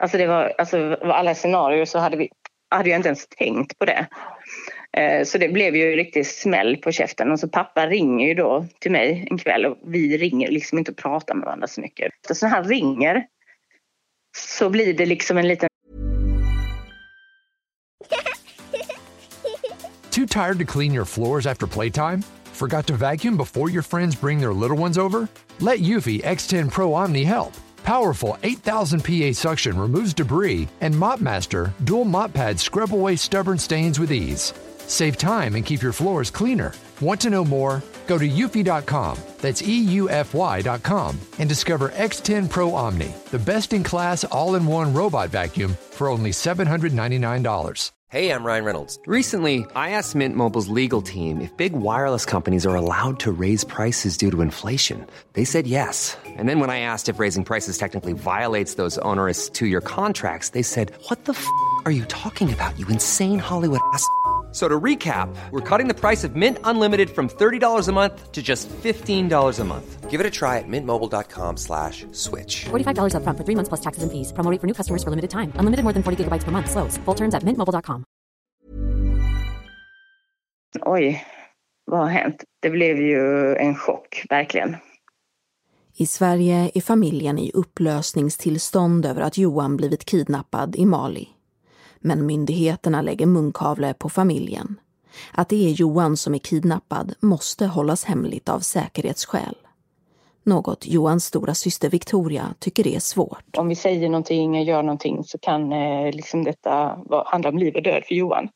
Alltså 0.04 0.18
det 0.18 0.28
var, 0.28 0.54
alltså 0.58 0.98
alla 1.02 1.36
scenarier 1.36 1.86
så 1.86 2.00
hade 2.00 2.18
vi, 2.18 2.30
hade 2.70 2.90
jag 2.90 3.00
inte 3.00 3.10
ens 3.10 3.28
tänkt 3.28 3.80
på 3.80 3.86
det. 3.86 4.08
Eh, 4.98 5.24
så 5.24 5.38
det 5.38 5.50
blev 5.50 5.76
ju 5.76 5.96
riktigt 5.96 6.28
smäll 6.28 6.78
på 6.78 6.92
käften 6.92 7.32
och 7.32 7.40
så 7.40 7.48
pappa 7.48 7.88
ringer 7.88 8.28
ju 8.28 8.34
då 8.34 8.66
till 8.80 8.92
mig 8.92 9.28
en 9.32 9.38
kväll 9.38 9.66
och 9.66 9.78
vi 9.84 10.18
ringer 10.18 10.52
liksom 10.52 10.78
inte 10.78 10.92
och 10.92 10.98
pratar 10.98 11.36
med 11.36 11.46
varandra 11.46 11.68
så 11.68 11.82
mycket. 11.82 12.12
Så 12.34 12.46
när 12.46 12.56
han 12.56 12.64
ringer 12.64 13.26
så 14.38 14.70
blir 14.70 14.94
det 14.94 15.06
liksom 15.06 15.38
en 15.38 15.48
liten... 15.48 15.70
Too 20.10 20.28
tired 20.28 20.60
to 20.60 20.66
clean 20.66 20.94
your 20.94 21.06
floors 21.06 21.46
after 21.46 21.68
playtime? 21.68 22.24
Forgot 22.54 22.86
to 22.88 22.94
vacuum 22.94 23.38
before 23.38 23.70
your 23.70 23.84
friends 23.84 24.22
bring 24.22 24.40
their 24.40 24.54
little 24.54 24.78
ones 24.78 24.98
over? 24.98 25.28
Let 25.60 25.80
Eufy 25.80 26.22
X10 26.22 26.72
Pro 26.72 26.94
Omni 26.94 27.24
help. 27.24 27.54
Powerful 27.84 28.38
8000 28.44 29.04
PA 29.04 29.34
suction 29.34 29.78
removes 29.80 30.14
debris, 30.14 30.68
and 30.82 30.94
MopMaster 30.94 31.72
dual 31.86 32.06
mop 32.06 32.34
pads 32.34 32.62
scrub 32.62 32.94
away 32.94 33.16
stubborn 33.16 33.58
stains 33.58 34.00
with 34.00 34.12
ease. 34.12 34.54
Save 34.92 35.18
time 35.18 35.56
and 35.56 35.66
keep 35.66 35.82
your 35.82 35.94
floors 35.94 36.30
cleaner. 36.30 36.74
Want 37.00 37.22
to 37.22 37.30
know 37.30 37.46
more? 37.46 37.82
Go 38.08 38.18
to 38.18 38.28
eufy.com, 38.28 39.18
that's 39.40 39.62
EUFY.com, 39.62 41.20
and 41.40 41.48
discover 41.48 41.90
X10 41.90 42.50
Pro 42.50 42.74
Omni, 42.74 43.14
the 43.32 43.40
best 43.40 43.72
in 43.72 43.84
class 43.84 44.26
all 44.26 44.56
in 44.56 44.68
one 44.68 44.94
robot 44.94 45.30
vacuum 45.30 45.78
for 45.92 46.10
only 46.10 46.32
$799. 46.32 47.92
Hey, 48.10 48.34
I'm 48.34 48.44
Ryan 48.44 48.66
Reynolds. 48.66 49.00
Recently, 49.06 49.66
I 49.74 49.92
asked 49.92 50.14
Mint 50.16 50.36
Mobile's 50.36 50.68
legal 50.68 51.02
team 51.02 51.40
if 51.40 51.56
big 51.56 51.72
wireless 51.72 52.26
companies 52.26 52.66
are 52.66 52.76
allowed 52.76 53.22
to 53.22 53.32
raise 53.32 53.64
prices 53.64 54.18
due 54.18 54.30
to 54.32 54.42
inflation. 54.42 55.08
They 55.32 55.46
said 55.46 55.66
yes. 55.66 56.18
And 56.26 56.50
then 56.50 56.60
when 56.60 56.70
I 56.70 56.80
asked 56.82 57.08
if 57.08 57.20
raising 57.20 57.46
prices 57.46 57.78
technically 57.78 58.12
violates 58.12 58.74
those 58.74 58.98
onerous 58.98 59.48
two 59.48 59.68
year 59.68 59.80
contracts, 59.80 60.50
they 60.50 60.64
said, 60.64 60.92
What 61.08 61.24
the 61.24 61.32
f 61.32 61.48
are 61.86 61.92
you 61.92 62.04
talking 62.06 62.52
about, 62.52 62.78
you 62.78 62.86
insane 62.90 63.40
Hollywood 63.40 63.80
ass? 63.94 64.06
So 64.51 64.67
to 64.67 64.79
recap, 64.79 65.34
we're 65.51 65.62
cutting 65.70 65.88
the 65.88 65.93
price 65.93 66.24
of 66.27 66.36
Mint 66.36 66.58
Unlimited 66.63 67.10
from 67.10 67.29
$30 67.29 67.88
a 67.88 67.91
month 67.91 68.31
to 68.31 68.41
just 68.41 68.67
$15 68.70 69.60
a 69.60 69.63
month. 69.63 70.10
Give 70.12 70.20
it 70.20 70.25
a 70.25 70.29
try 70.29 70.58
at 70.58 70.67
mintmobile.com 70.67 71.55
slash 71.55 72.05
switch. 72.12 72.65
$45 72.65 73.15
up 73.15 73.24
front 73.24 73.38
for 73.38 73.46
three 73.46 73.55
months 73.55 73.70
plus 73.70 73.79
taxes 73.79 74.03
and 74.03 74.12
fees. 74.12 74.34
Promo 74.34 74.60
for 74.60 74.67
new 74.67 74.74
customers 74.74 75.03
for 75.05 75.10
limited 75.10 75.29
time. 75.29 75.53
Unlimited 75.55 75.84
more 75.84 75.93
than 75.93 76.03
40 76.03 76.25
gigabytes 76.25 76.43
per 76.43 76.51
month. 76.51 76.70
Slows. 76.70 76.98
Full 77.05 77.15
terms 77.15 77.34
at 77.34 77.43
mintmobile.com. 77.43 78.03
Oj, 80.81 81.25
vad 81.86 82.00
har 82.00 82.08
hänt? 82.08 82.43
Det 82.60 82.70
blev 82.70 82.98
ju 82.98 83.55
en 83.55 83.75
chock, 83.75 84.25
verkligen. 84.29 84.77
I 85.96 86.05
Sverige 86.05 86.72
är 86.74 86.81
familjen 86.81 87.39
i 87.39 87.51
upplösningstillstånd 87.53 89.05
över 89.05 89.22
att 89.22 89.38
Johan 89.38 89.77
blivit 89.77 90.05
kidnappad 90.05 90.75
i 90.75 90.86
Mali. 90.86 91.27
Men 92.01 92.25
myndigheterna 92.25 93.01
lägger 93.01 93.25
munkavle 93.25 93.93
på 93.93 94.10
familjen. 94.10 94.79
Att 95.34 95.50
det 95.50 95.70
är 95.70 95.72
Johan 95.72 96.17
som 96.17 96.36
är 96.36 96.39
kidnappad 96.39 97.13
måste 97.20 97.65
hållas 97.65 98.05
hemligt 98.05 98.50
av 98.50 98.60
säkerhetsskäl. 98.60 99.55
Något 100.43 100.88
Johans 100.88 101.25
stora 101.25 101.53
syster 101.53 101.89
Victoria 101.89 102.53
tycker 102.60 102.88
är 102.88 103.00
svårt. 103.00 103.58
Om 103.58 103.67
vi 103.67 103.75
säger 103.75 104.10
någonting 104.10 104.55
och 104.55 104.63
gör 104.63 104.84
någonting 104.84 105.24
så 105.24 105.38
kan 105.38 105.72
eh, 105.72 106.12
liksom 106.12 106.43
detta 106.43 107.00
handla 107.25 107.50
om 107.50 107.58
liv 107.58 107.75
och 107.75 107.84
död 107.84 108.03
för 108.05 108.15
Johan. 108.15 108.50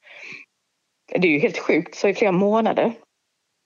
Det 1.11 1.27
är 1.27 1.31
ju 1.31 1.39
helt 1.39 1.59
sjukt, 1.59 1.95
så 1.95 2.07
i 2.07 2.13
flera 2.13 2.31
månader. 2.31 2.93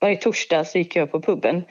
Varje 0.01 0.17
torsdag 0.17 0.65
så 0.65 0.77
gick 0.77 0.95
jag 0.95 1.11
på 1.11 1.21
puben 1.21 1.63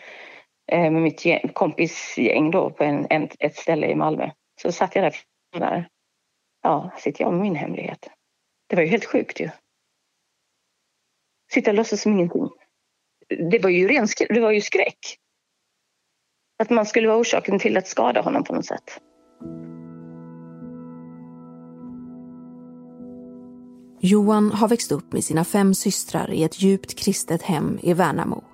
eh, 0.72 0.90
med 0.90 1.02
mitt 1.02 1.24
kompisgäng 1.52 2.50
då 2.50 2.70
på 2.70 2.84
en, 2.84 3.06
en, 3.10 3.28
ett 3.38 3.56
ställe 3.56 3.86
i 3.86 3.94
Malmö. 3.94 4.30
Så 4.62 4.72
satt 4.72 4.94
jag 4.94 5.12
där 5.52 5.88
ja, 6.68 6.90
sitter 6.98 7.24
jag 7.24 7.32
med 7.32 7.40
min 7.40 7.56
hemlighet. 7.56 8.08
Det 8.66 8.76
var 8.76 8.82
ju 8.82 8.88
helt 8.88 9.04
sjukt 9.04 9.40
ju. 9.40 9.50
Sitta 11.52 11.70
och 11.70 11.76
låtsas 11.76 12.02
som 12.02 12.12
ingenting. 12.12 12.48
Det 13.50 13.58
var 13.62 13.70
ju 13.70 13.88
ren 13.88 14.06
det 14.28 14.40
var 14.40 14.52
ju 14.52 14.60
skräck. 14.60 14.98
Att 16.58 16.70
man 16.70 16.86
skulle 16.86 17.08
vara 17.08 17.18
orsaken 17.18 17.58
till 17.58 17.76
att 17.76 17.88
skada 17.88 18.20
honom 18.20 18.44
på 18.44 18.54
något 18.54 18.66
sätt. 18.66 19.00
Johan 24.00 24.52
har 24.52 24.68
växt 24.68 24.92
upp 24.92 25.12
med 25.12 25.24
sina 25.24 25.44
fem 25.44 25.74
systrar 25.74 26.30
i 26.30 26.44
ett 26.44 26.62
djupt 26.62 26.94
kristet 26.98 27.42
hem 27.42 27.78
i 27.82 27.92
Värnamo. 27.92 28.44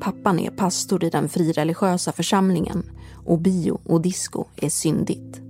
Pappan 0.00 0.38
är 0.38 0.50
pastor 0.50 1.04
i 1.04 1.10
den 1.10 1.28
frireligiösa 1.28 2.12
församlingen 2.12 2.82
och 3.26 3.38
bio 3.38 3.80
och 3.84 4.02
disco 4.02 4.44
är 4.56 4.68
syndigt. 4.68 5.43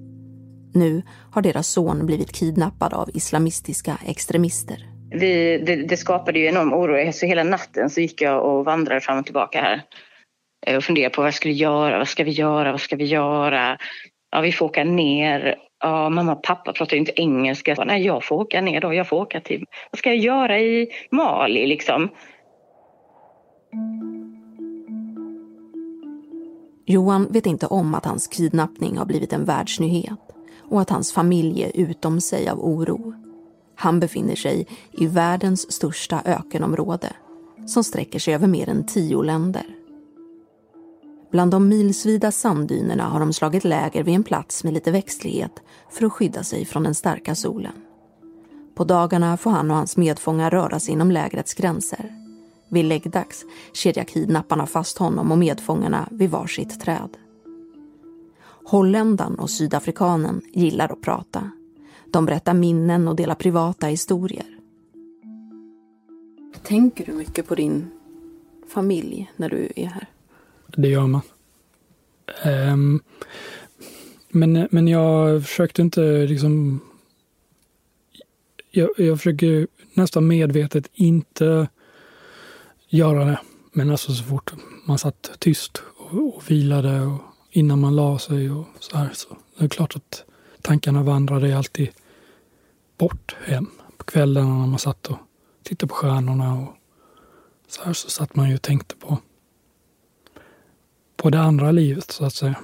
Nu 0.75 1.03
har 1.33 1.43
deras 1.43 1.69
son 1.69 2.07
blivit 2.07 2.33
kidnappad 2.33 2.95
av 2.95 3.11
islamistiska 3.15 3.99
extremister. 4.07 4.77
Vi, 5.11 5.59
det, 5.59 5.77
det, 5.77 5.97
skapade 5.97 6.39
ju 6.39 6.47
enorm 6.47 6.73
oro. 6.73 7.13
Så 7.13 7.27
hela 7.27 7.45
natten 7.45 7.91
så 7.91 8.01
gick 8.01 8.23
jag 8.23 8.45
och 8.45 8.65
vandrade 8.65 9.01
fram 9.01 9.19
och 9.19 9.25
tillbaka 9.25 9.61
här 9.61 9.83
eh, 10.67 10.77
och 10.77 10.85
funderade 10.85 11.15
på 11.15 11.23
vad 11.23 11.35
ska 11.35 11.49
vi 11.49 11.55
göra, 11.55 11.99
vad 11.99 12.09
ska 12.09 12.25
vi 12.25 12.31
göra, 12.31 12.71
vad 12.71 12.81
ska 12.81 12.97
vi 12.97 13.05
göra? 13.05 13.79
Ja, 14.31 14.41
vi 14.41 14.53
får 14.53 14.67
åka 14.67 14.85
ner. 14.85 15.57
Ja, 15.85 16.09
mamma 16.09 16.33
och 16.33 16.43
pappa 16.43 16.73
pratar 16.73 16.95
ju 16.95 17.01
inte 17.01 17.21
engelska. 17.21 17.85
Nej, 17.87 18.07
jag 18.07 18.25
får 18.25 18.37
åka 18.37 18.61
ner 18.61 18.81
då. 18.81 18.95
Jag 18.95 19.09
får 19.09 19.17
åka 19.17 19.41
till... 19.41 19.65
Vad 19.91 19.99
ska 19.99 20.09
jag 20.09 20.19
göra 20.19 20.61
i 20.61 20.89
Mali 21.11 21.67
liksom? 21.67 22.09
Johan 26.87 27.29
vet 27.31 27.47
inte 27.47 27.67
om 27.67 27.95
att 27.95 28.05
hans 28.05 28.27
kidnappning 28.27 28.97
har 28.99 29.05
blivit 29.05 29.33
en 29.33 29.45
världsnyhet 29.45 30.34
och 30.69 30.81
att 30.81 30.91
hans 30.91 31.13
familj 31.13 31.63
är 31.63 31.73
utom 31.75 32.21
sig 32.21 32.49
av 32.49 32.61
oro. 32.61 33.15
Han 33.75 34.01
befinner 34.01 34.37
sig 34.37 34.67
i 34.93 35.07
världens 35.07 35.73
största 35.73 36.23
ökenområde 36.25 37.13
som 37.67 37.85
sträcker 37.85 38.19
sig 38.19 38.35
över 38.35 38.47
mer 38.47 38.69
än 38.69 38.87
tio 38.87 39.23
länder. 39.23 39.67
Bland 41.31 41.51
de 41.51 41.69
milsvida 41.69 42.33
sanddynerna 42.33 43.05
har 43.05 43.21
de 43.21 43.33
slagit 43.33 43.65
läger 43.65 44.03
vid 44.03 44.15
en 44.15 44.25
plats 44.25 44.65
med 44.65 44.75
lite 44.75 44.91
växtlighet 44.91 45.63
för 45.91 46.07
att 46.07 46.13
skydda 46.13 46.43
sig 46.43 46.65
från 46.65 46.83
den 46.83 46.95
starka 46.95 47.35
solen. 47.35 47.73
På 48.75 48.85
dagarna 48.85 49.37
får 49.37 49.51
han 49.51 49.71
och 49.71 49.77
hans 49.77 49.97
medfångar 49.97 50.51
röra 50.51 50.81
sig 50.81 50.95
inom 50.95 51.11
lägrets 51.11 51.55
gränser. 51.55 52.15
Vid 52.69 52.85
läggdags 52.85 53.45
kedjar 53.73 54.05
kidnapparna 54.05 54.67
fast 54.67 54.99
honom 54.99 55.33
och 55.33 55.39
medfångarna 55.39 56.09
vid 56.11 56.31
varsitt 56.31 56.81
träd. 56.81 57.17
Holländaren 58.65 59.35
och 59.35 59.51
sydafrikanen 59.51 60.43
gillar 60.53 60.93
att 60.93 61.01
prata. 61.03 61.51
De 62.11 62.27
berättar 62.27 62.55
minnen 62.55 63.09
och 63.09 63.17
delar 63.17 63.35
privata 63.35 63.87
historier. 63.87 64.47
Tänker 66.63 67.07
du 67.07 67.13
mycket 67.13 67.49
på 67.49 67.55
din 67.55 67.91
familj 68.69 69.33
när 69.37 69.49
du 69.49 69.73
är 69.77 69.87
här? 69.87 70.07
Det 70.77 70.89
gör 70.89 71.07
man. 71.07 71.21
Um, 72.45 73.03
men, 74.29 74.69
men 74.71 74.89
jag 74.89 75.47
försökte 75.47 75.83
inte 75.83 76.27
liksom... 76.27 76.81
Jag, 78.71 78.91
jag 78.97 79.19
försöker 79.19 79.67
nästan 79.95 80.27
medvetet 80.27 80.91
inte 80.95 81.69
göra 82.89 83.25
det. 83.25 83.41
Men 83.73 83.91
alltså 83.91 84.13
så 84.13 84.25
fort 84.25 84.53
man 84.87 84.99
satt 84.99 85.31
tyst 85.39 85.83
och, 85.97 86.37
och 86.37 86.51
vilade 86.51 87.01
och 87.01 87.21
innan 87.57 87.81
man 87.81 87.97
la 87.97 88.19
sig 88.19 88.51
och 88.51 88.67
så 88.81 88.97
här. 88.97 89.11
Så 89.15 89.37
det 89.59 89.65
är 89.65 89.69
klart 89.69 89.97
att 89.97 90.25
tankarna 90.63 91.03
vandrade 91.03 91.59
alltid 91.59 91.89
bort 92.99 93.37
hem. 93.45 93.71
På 93.97 94.05
kvällarna 94.05 94.59
när 94.59 94.67
man 94.67 94.79
satt 94.79 95.07
och 95.07 95.19
tittade 95.63 95.89
på 95.89 95.95
stjärnorna 95.95 96.55
och 96.55 96.77
så 97.69 97.85
här 97.85 97.93
så 97.93 98.11
satt 98.11 98.37
man 98.37 98.49
ju 98.49 98.55
och 98.55 98.63
tänkte 98.63 98.97
på 98.97 99.19
på 101.25 101.31
det 101.31 101.41
andra 101.41 101.73
livet 101.73 102.11
så 102.11 102.25
att 102.25 102.35
säga. 102.35 102.55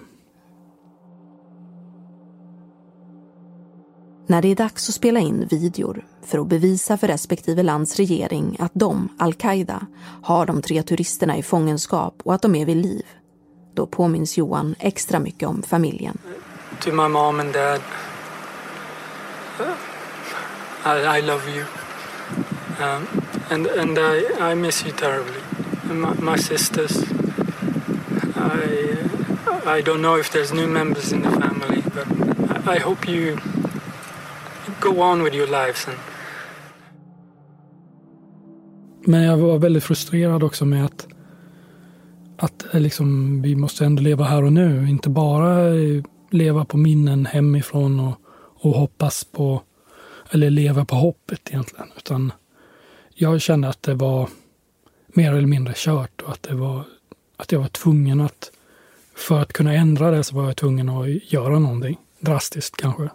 När 4.26 4.42
det 4.42 4.48
är 4.48 4.56
dags 4.56 4.88
att 4.88 4.94
spela 4.94 5.20
in 5.20 5.46
videor 5.50 6.06
för 6.22 6.38
att 6.38 6.46
bevisa 6.46 6.96
för 6.96 7.06
respektive 7.06 7.62
lands 7.62 7.96
regering 7.96 8.56
att 8.58 8.72
de, 8.74 9.08
al-Qaida, 9.18 9.86
har 10.22 10.46
de 10.46 10.62
tre 10.62 10.82
turisterna 10.82 11.36
i 11.36 11.42
fångenskap 11.42 12.14
och 12.24 12.34
att 12.34 12.42
de 12.42 12.54
är 12.54 12.66
vid 12.66 12.76
liv, 12.76 13.06
då 13.74 13.86
påminns 13.86 14.38
Johan 14.38 14.74
extra 14.78 15.18
mycket 15.18 15.48
om 15.48 15.62
familjen. 15.62 16.18
To 16.80 16.92
my 16.92 17.08
mom 17.08 17.40
and 17.40 17.52
dad, 17.52 17.80
I, 20.84 21.18
I 21.18 21.22
love 21.22 21.42
you. 21.56 21.64
Um, 22.80 23.06
and 23.50 23.66
and 23.66 23.98
I, 23.98 24.52
I 24.52 24.54
miss 24.54 24.84
you 24.86 24.92
terribly. 24.92 25.40
And 25.90 26.00
my, 26.00 26.14
my 26.32 26.38
sisters, 26.38 26.96
I, 28.36 29.78
I 29.78 29.82
don't 29.82 30.00
know 30.00 30.18
if 30.18 30.30
there's 30.30 30.54
new 30.54 30.66
members 30.66 31.12
in 31.12 31.22
the 31.22 31.30
family, 31.30 31.82
but 31.94 32.06
I, 32.66 32.76
I 32.76 32.78
hope 32.78 33.06
you 33.06 33.38
go 34.80 35.00
on 35.02 35.22
with 35.22 35.34
your 35.34 35.46
lives. 35.46 35.86
And... 35.88 35.96
Men 39.04 39.22
jag 39.22 39.36
var 39.36 39.58
väldigt 39.58 39.84
frustrerad 39.84 40.42
också 40.42 40.64
med 40.64 40.84
att, 40.84 41.06
att 42.40 42.74
eh, 42.74 42.80
liksom, 42.80 43.42
vi 43.42 43.56
måste 43.56 43.84
ändå 43.84 44.02
leva 44.02 44.24
här 44.24 44.44
och 44.44 44.52
nu. 44.52 44.88
Inte 44.88 45.08
bara 45.08 45.74
eh, 45.74 46.02
leva 46.30 46.64
på 46.64 46.76
minnen 46.76 47.26
hemifrån 47.26 48.00
och, 48.00 48.14
och 48.34 48.74
hoppas 48.74 49.24
på, 49.24 49.62
eller 50.30 50.50
leva 50.50 50.84
på 50.84 50.96
hoppet 50.96 51.48
egentligen. 51.48 51.88
Utan 51.96 52.32
jag 53.14 53.40
kände 53.40 53.68
att 53.68 53.82
det 53.82 53.94
var 53.94 54.28
mer 55.06 55.32
eller 55.32 55.46
mindre 55.46 55.72
kört 55.76 56.20
och 56.22 56.30
att, 56.30 56.42
det 56.42 56.54
var, 56.54 56.84
att 57.36 57.52
jag 57.52 57.60
var 57.60 57.68
tvungen 57.68 58.20
att, 58.20 58.50
för 59.14 59.40
att 59.40 59.52
kunna 59.52 59.74
ändra 59.74 60.10
det 60.10 60.24
så 60.24 60.36
var 60.36 60.44
jag 60.44 60.56
tvungen 60.56 60.88
att 60.88 61.32
göra 61.32 61.58
någonting. 61.58 61.98
Drastiskt 62.20 62.76
kanske. 62.76 63.08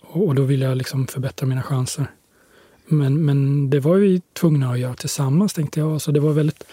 Och 0.00 0.34
då 0.34 0.42
ville 0.42 0.64
jag 0.64 0.76
liksom 0.76 1.06
förbättra 1.06 1.46
mina 1.46 1.62
chanser. 1.62 2.06
Men, 2.86 3.24
men 3.24 3.70
det 3.70 3.80
var 3.80 3.94
vi 3.94 4.22
tvungna 4.32 4.70
att 4.70 4.78
göra 4.78 4.94
tillsammans 4.94 5.54
tänkte 5.54 5.80
jag. 5.80 6.02
Så 6.02 6.10
det 6.10 6.20
var 6.20 6.32
väldigt 6.32 6.64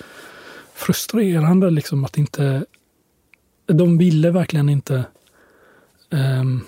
frustrerande 0.74 1.70
liksom 1.70 2.06
att 2.06 2.18
inte... 2.18 2.66
De 3.66 3.98
ville 3.98 4.32
verkligen 4.32 4.70
inte 4.70 5.06
um, 6.10 6.62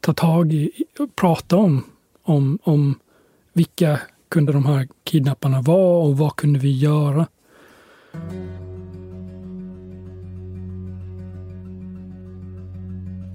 ta 0.00 0.12
tag 0.12 0.52
i, 0.52 0.84
prata 1.14 1.56
om, 1.56 1.84
om, 2.22 2.58
om 2.62 2.98
vilka 3.52 4.00
kunde 4.28 4.52
de 4.52 4.66
här 4.66 4.88
kidnapparna 5.04 5.60
vara 5.60 6.06
och 6.06 6.18
vad 6.18 6.36
kunde 6.36 6.58
vi 6.58 6.78
göra. 6.78 7.26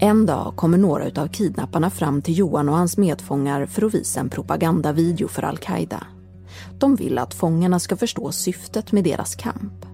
En 0.00 0.26
dag 0.26 0.56
kommer 0.56 0.78
några 0.78 1.22
av 1.22 1.28
kidnapparna 1.28 1.90
fram 1.90 2.22
till 2.22 2.38
Johan 2.38 2.68
och 2.68 2.74
hans 2.74 2.96
medfångar 2.96 3.66
för 3.66 3.86
att 3.86 3.94
visa 3.94 4.20
en 4.20 4.28
propagandavideo 4.28 5.28
för 5.28 5.42
al-Qaida. 5.42 6.06
De 6.78 6.96
vill 6.96 7.18
att 7.18 7.34
fångarna 7.34 7.78
ska 7.78 7.96
förstå 7.96 8.32
syftet 8.32 8.92
med 8.92 9.04
deras 9.04 9.34
kamp. 9.34 9.86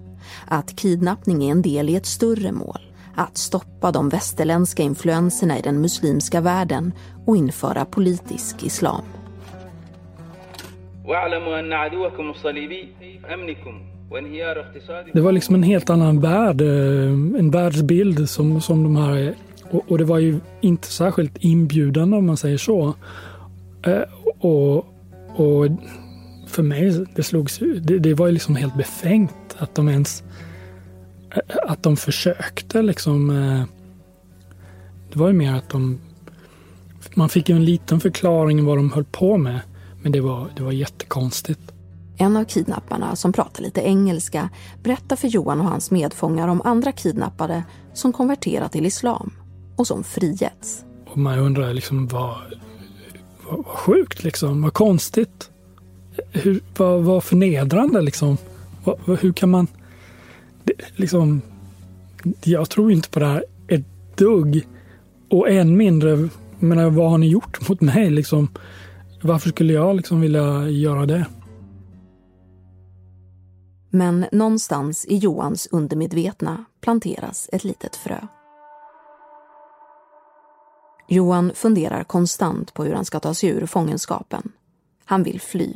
Att 0.47 0.75
kidnappning 0.75 1.43
är 1.43 1.51
en 1.51 1.61
del 1.61 1.89
i 1.89 1.95
ett 1.95 2.05
större 2.05 2.51
mål. 2.51 2.79
Att 3.15 3.37
stoppa 3.37 3.91
de 3.91 4.09
västerländska 4.09 4.83
influenserna 4.83 5.59
i 5.59 5.61
den 5.61 5.81
muslimska 5.81 6.41
världen 6.41 6.93
och 7.25 7.37
införa 7.37 7.85
politisk 7.85 8.63
islam. 8.63 9.03
Det 15.13 15.21
var 15.21 15.31
liksom 15.31 15.55
en 15.55 15.63
helt 15.63 15.89
annan 15.89 16.21
värld, 16.21 16.61
eh, 16.61 17.39
en 17.39 17.51
världsbild 17.51 18.29
som, 18.29 18.61
som 18.61 18.83
de 18.83 18.95
här 18.95 19.35
och, 19.71 19.91
och, 19.91 19.97
det 19.97 20.03
var 20.03 20.19
ju 20.19 20.39
inte 20.61 20.87
särskilt 20.87 21.37
inbjudande 21.39 22.17
om 22.17 22.25
man 22.25 22.37
säger 22.37 22.57
så. 22.57 22.93
Eh, 23.81 24.01
och, 24.39 24.77
och 25.35 25.67
för 26.49 26.63
mig, 26.63 27.05
det 27.15 27.23
slogs 27.23 27.59
det, 27.59 27.99
det 27.99 28.13
var 28.13 28.27
ju 28.27 28.33
liksom 28.33 28.55
helt 28.55 28.77
befängt 28.77 29.55
att 29.57 29.75
de 29.75 29.89
ens 29.89 30.23
eh, 31.31 31.57
att 31.63 31.83
de 31.83 31.97
försökte 31.97 32.81
liksom. 32.81 33.29
Eh, 33.29 33.63
det 35.11 35.19
var 35.19 35.27
ju 35.27 35.33
mer 35.33 35.53
att 35.53 35.69
de 35.69 35.99
man 37.15 37.29
fick 37.29 37.49
ju 37.49 37.55
en 37.55 37.65
liten 37.65 37.99
förklaring 37.99 38.65
vad 38.65 38.77
de 38.77 38.91
höll 38.91 39.05
på 39.05 39.37
med. 39.37 39.59
Men 40.01 40.11
det 40.11 40.21
var, 40.21 40.49
det 40.55 40.63
var 40.63 40.71
jättekonstigt. 40.71 41.71
En 42.17 42.37
av 42.37 42.43
kidnapparna, 42.43 43.15
som 43.15 43.33
pratar 43.33 43.63
lite 43.63 43.81
engelska, 43.81 44.49
berättar 44.83 45.15
för 45.15 45.27
Johan 45.27 45.59
och 45.59 45.65
hans 45.65 45.91
medfångar 45.91 46.47
om 46.47 46.61
andra 46.61 46.91
kidnappade 46.91 47.63
som 47.93 48.13
konverterat 48.13 48.71
till 48.71 48.85
islam 48.85 49.33
och 49.75 49.87
som 49.87 50.03
frigetts. 50.03 50.85
Och 51.07 51.17
man 51.17 51.39
undrar 51.39 51.73
liksom 51.73 52.07
vad, 52.07 52.37
vad, 53.45 53.57
vad 53.57 53.65
sjukt 53.65 54.23
liksom, 54.23 54.61
vad 54.61 54.73
konstigt. 54.73 55.48
Hur, 56.31 56.59
vad, 56.77 57.01
vad 57.01 57.23
förnedrande 57.23 58.01
liksom. 58.01 58.37
Vad, 58.83 59.19
hur 59.19 59.33
kan 59.33 59.49
man... 59.49 59.67
Det, 60.63 60.73
liksom, 60.95 61.41
jag 62.43 62.69
tror 62.69 62.91
inte 62.91 63.09
på 63.09 63.19
det 63.19 63.25
här 63.25 63.45
ett 63.67 63.85
dugg. 64.17 64.67
Och 65.29 65.49
än 65.49 65.77
mindre, 65.77 66.29
menar, 66.59 66.89
vad 66.89 67.09
har 67.09 67.17
ni 67.17 67.27
gjort 67.27 67.69
mot 67.69 67.81
mig 67.81 68.09
liksom? 68.09 68.47
Varför 69.21 69.49
skulle 69.49 69.73
jag 69.73 69.95
liksom 69.95 70.21
vilja 70.21 70.69
göra 70.69 71.05
det? 71.05 71.25
Men 73.89 74.25
någonstans 74.31 75.05
i 75.05 75.17
Johans 75.17 75.67
undermedvetna 75.71 76.65
planteras 76.81 77.49
ett 77.51 77.63
litet 77.63 77.95
frö. 77.95 78.19
Johan 81.07 81.51
funderar 81.55 82.03
konstant 82.03 82.73
på 82.73 82.83
hur 82.83 82.93
han 82.93 83.05
ska 83.05 83.19
ta 83.19 83.33
sig 83.33 83.49
ur 83.49 83.65
fångenskapen. 83.65 84.51
Han 85.05 85.23
vill 85.23 85.41
fly. 85.41 85.73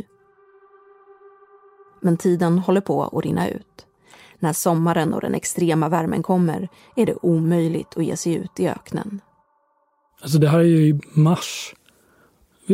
Men 2.03 2.17
tiden 2.17 2.59
håller 2.59 2.81
på 2.81 3.03
att 3.03 3.25
rinna 3.25 3.49
ut. 3.49 3.85
När 4.39 4.53
sommaren 4.53 5.13
och 5.13 5.21
den 5.21 5.35
extrema 5.35 5.89
värmen 5.89 6.23
kommer 6.23 6.69
är 6.95 7.05
det 7.05 7.15
omöjligt 7.21 7.97
att 7.97 8.05
ge 8.05 8.17
sig 8.17 8.33
ut 8.33 8.59
i 8.59 8.67
öknen. 8.67 9.21
Alltså 10.21 10.37
det 10.37 10.49
här 10.49 10.59
är 10.59 10.63
ju 10.63 10.87
i 10.87 11.01
mars. 11.13 11.75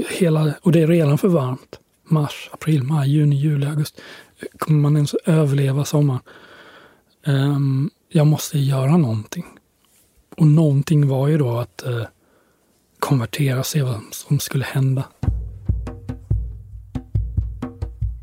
Hela, 0.10 0.54
och 0.62 0.72
det 0.72 0.82
är 0.82 0.88
redan 0.88 1.18
för 1.18 1.28
varmt. 1.28 1.80
Mars, 2.08 2.50
april, 2.54 2.84
maj, 2.84 3.10
juni, 3.10 3.36
juli, 3.36 3.68
augusti. 3.68 4.02
Kommer 4.58 4.80
man 4.80 4.96
ens 4.96 5.14
överleva 5.14 5.86
sommaren? 5.86 6.22
Um, 7.26 7.90
jag 8.10 8.28
måste 8.28 8.60
göra 8.60 8.98
någonting. 8.98 9.46
Och 10.38 10.48
någonting 10.48 11.08
var 11.08 11.28
ju 11.28 11.38
då 11.38 11.58
att 11.58 11.84
uh, 11.88 12.04
konvertera 13.00 13.60
och 13.60 13.66
se 13.66 13.82
vad 13.82 14.02
som 14.12 14.40
skulle 14.40 14.66
hända. 14.66 15.04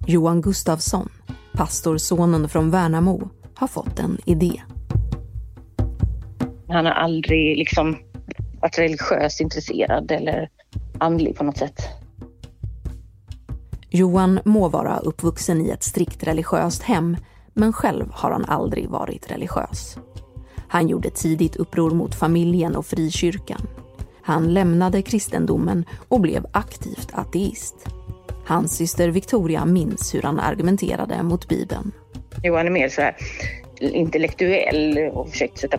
Johan 0.09 0.41
Gustafsson, 0.41 1.09
pastorsonen 1.53 2.49
från 2.49 2.71
Värnamo, 2.71 3.29
har 3.55 3.67
fått 3.67 3.99
en 3.99 4.19
idé. 4.25 4.63
Han 6.69 6.87
har 6.87 6.93
aldrig 6.93 7.59
liksom 7.59 7.97
varit 8.61 8.79
religiöst 8.79 9.41
intresserad 9.41 10.11
eller 10.11 10.51
andlig 10.99 11.37
på 11.37 11.45
något 11.45 11.57
sätt. 11.57 11.89
Johan 13.91 14.41
må 14.45 14.69
vara 14.69 14.99
uppvuxen 14.99 15.61
i 15.61 15.71
ett 15.71 15.83
strikt 15.83 16.23
religiöst 16.23 16.83
hem, 16.83 17.17
men 17.55 17.73
själv 17.73 18.07
har 18.11 18.31
han 18.31 18.45
aldrig 18.45 18.89
varit 18.89 19.31
religiös. 19.31 19.99
Han 20.69 20.89
gjorde 20.89 21.11
tidigt 21.11 21.57
uppror 21.57 21.91
mot 21.91 22.15
familjen 22.15 22.77
och 22.77 22.87
frikyrkan. 22.87 23.61
Han 24.23 24.55
lämnade 24.55 25.03
kristendomen 25.03 25.85
och 26.09 26.21
blev 26.21 26.47
aktivt 26.53 27.09
ateist. 27.13 27.87
Hans 28.47 28.77
syster 28.77 29.09
Victoria 29.09 29.65
minns 29.65 30.15
hur 30.15 30.23
han 30.23 30.41
argumenterade 30.41 31.23
mot 31.23 31.49
Bibeln. 31.49 31.93
Johan 32.43 32.67
är 32.67 32.71
mer 32.71 32.89
så 32.89 33.01
här 33.01 33.17
intellektuell 33.81 34.99
och 34.99 35.31
försökte 35.31 35.61
sätta 35.61 35.79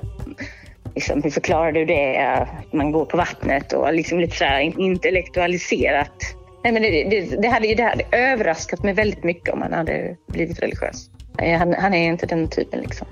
Liksom, 0.96 1.24
hur 1.24 1.30
förklarar 1.30 1.72
du 1.72 1.86
det? 1.86 2.18
Att 2.18 2.74
man 2.74 2.92
går 2.92 3.06
på 3.06 3.18
vattnet 3.18 3.74
och 3.74 3.94
liksom 3.94 4.20
lite 4.20 4.38
så 4.38 4.72
intellektualiserat. 4.78 6.14
Nej, 6.64 6.74
men 6.74 6.82
det, 6.82 7.04
det, 7.04 7.42
det, 7.42 7.48
hade, 7.48 7.76
det 7.76 7.84
hade 7.84 8.04
överraskat 8.12 8.84
mig 8.84 8.94
väldigt 8.94 9.24
mycket 9.24 9.54
om 9.54 9.62
han 9.62 9.74
hade 9.74 10.18
blivit 10.28 10.60
religiös. 10.60 11.10
Han, 11.60 11.74
han 11.74 11.94
är 11.94 12.12
inte 12.12 12.26
den 12.26 12.50
typen 12.50 12.80
liksom. 12.80 13.08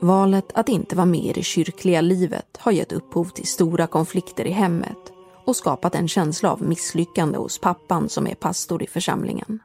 Valet 0.00 0.52
att 0.54 0.68
inte 0.68 0.96
vara 0.96 1.06
med 1.06 1.24
i 1.24 1.32
det 1.32 1.42
kyrkliga 1.42 2.00
livet 2.00 2.58
har 2.58 2.72
gett 2.72 2.92
upphov 2.92 3.24
till 3.24 3.46
stora 3.46 3.86
konflikter 3.86 4.44
i 4.44 4.50
hemmet 4.50 5.13
och 5.44 5.56
skapat 5.56 5.94
en 5.94 6.08
känsla 6.08 6.52
av 6.52 6.62
misslyckande 6.62 7.38
hos 7.38 7.60
pappan 7.60 8.08
som 8.08 8.26
är 8.26 8.34
pastor 8.34 8.82
i 8.82 8.86
församlingen. 8.86 9.58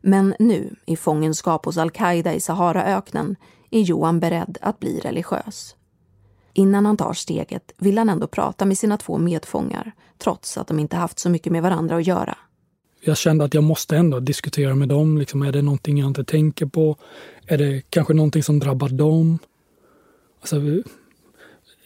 Men 0.00 0.34
nu, 0.38 0.76
i 0.86 0.96
fångenskap 0.96 1.64
hos 1.64 1.78
al-Qaida 1.78 2.34
i 2.34 2.40
Saharaöknen, 2.40 3.36
är 3.70 3.80
Johan 3.80 4.20
beredd 4.20 4.58
att 4.60 4.80
bli 4.80 5.00
religiös. 5.00 5.76
Innan 6.52 6.86
han 6.86 6.96
tar 6.96 7.12
steget 7.12 7.72
vill 7.78 7.98
han 7.98 8.08
ändå 8.08 8.26
prata 8.26 8.64
med 8.64 8.78
sina 8.78 8.96
två 8.96 9.18
medfångar 9.18 9.92
trots 10.18 10.58
att 10.58 10.66
de 10.66 10.78
inte 10.78 10.96
haft 10.96 11.18
så 11.18 11.30
mycket 11.30 11.52
med 11.52 11.62
varandra 11.62 11.96
att 11.96 12.06
göra. 12.06 12.36
jag 13.00 13.16
kände 13.16 13.44
att 13.44 13.54
jag 13.54 13.64
måste 13.64 13.96
ändå 13.96 14.20
diskutera 14.20 14.74
med 14.74 14.88
dem. 14.88 15.18
Liksom, 15.18 15.42
är 15.42 15.52
det 15.52 15.62
någonting 15.62 15.98
jag 15.98 16.08
inte 16.08 16.24
tänker 16.24 16.66
på? 16.66 16.96
Är 17.46 17.58
det 17.58 17.82
kanske 17.90 18.14
någonting 18.14 18.42
som 18.42 18.58
drabbar 18.58 18.88
dem? 18.88 19.38
Alltså, 20.40 20.56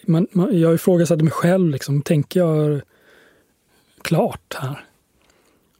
man, 0.06 0.26
man, 0.32 0.60
jag 0.60 0.74
ifrågasatte 0.74 1.24
mig 1.24 1.32
själv. 1.32 1.70
Liksom, 1.70 2.02
tänker 2.02 2.40
jag 2.40 2.82
klart 4.12 4.56
här? 4.60 4.84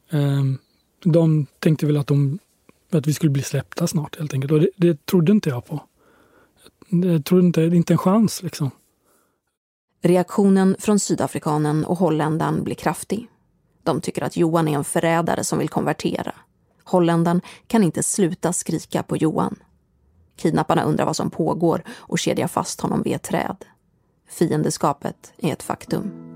Ehm, 0.09 0.57
de 1.03 1.45
tänkte 1.59 1.85
väl 1.85 1.97
att, 1.97 2.07
de, 2.07 2.39
att 2.91 3.07
vi 3.07 3.13
skulle 3.13 3.29
bli 3.29 3.41
släppta 3.41 3.87
snart 3.87 4.19
helt 4.19 4.33
enkelt. 4.33 4.51
Och 4.51 4.59
det, 4.59 4.69
det 4.75 5.05
trodde 5.05 5.31
inte 5.31 5.49
jag 5.49 5.65
på. 5.65 5.79
Jag 6.89 7.25
trodde 7.25 7.45
inte, 7.45 7.61
inte 7.61 7.93
en 7.93 7.97
chans 7.97 8.43
liksom. 8.43 8.71
Reaktionen 10.01 10.75
från 10.79 10.99
sydafrikanen 10.99 11.85
och 11.85 11.97
holländaren 11.97 12.63
blir 12.63 12.75
kraftig. 12.75 13.27
De 13.83 14.01
tycker 14.01 14.21
att 14.23 14.37
Johan 14.37 14.67
är 14.67 14.75
en 14.75 14.83
förrädare 14.83 15.43
som 15.43 15.59
vill 15.59 15.69
konvertera. 15.69 16.35
Holländaren 16.83 17.41
kan 17.67 17.83
inte 17.83 18.03
sluta 18.03 18.53
skrika 18.53 19.03
på 19.03 19.17
Johan. 19.17 19.55
Kidnapparna 20.35 20.83
undrar 20.83 21.05
vad 21.05 21.15
som 21.15 21.29
pågår 21.29 21.83
och 21.89 22.19
kedjar 22.19 22.47
fast 22.47 22.81
honom 22.81 23.01
vid 23.01 23.15
ett 23.15 23.23
träd. 23.23 23.65
Fiendeskapet 24.29 25.33
är 25.37 25.53
ett 25.53 25.63
faktum. 25.63 26.32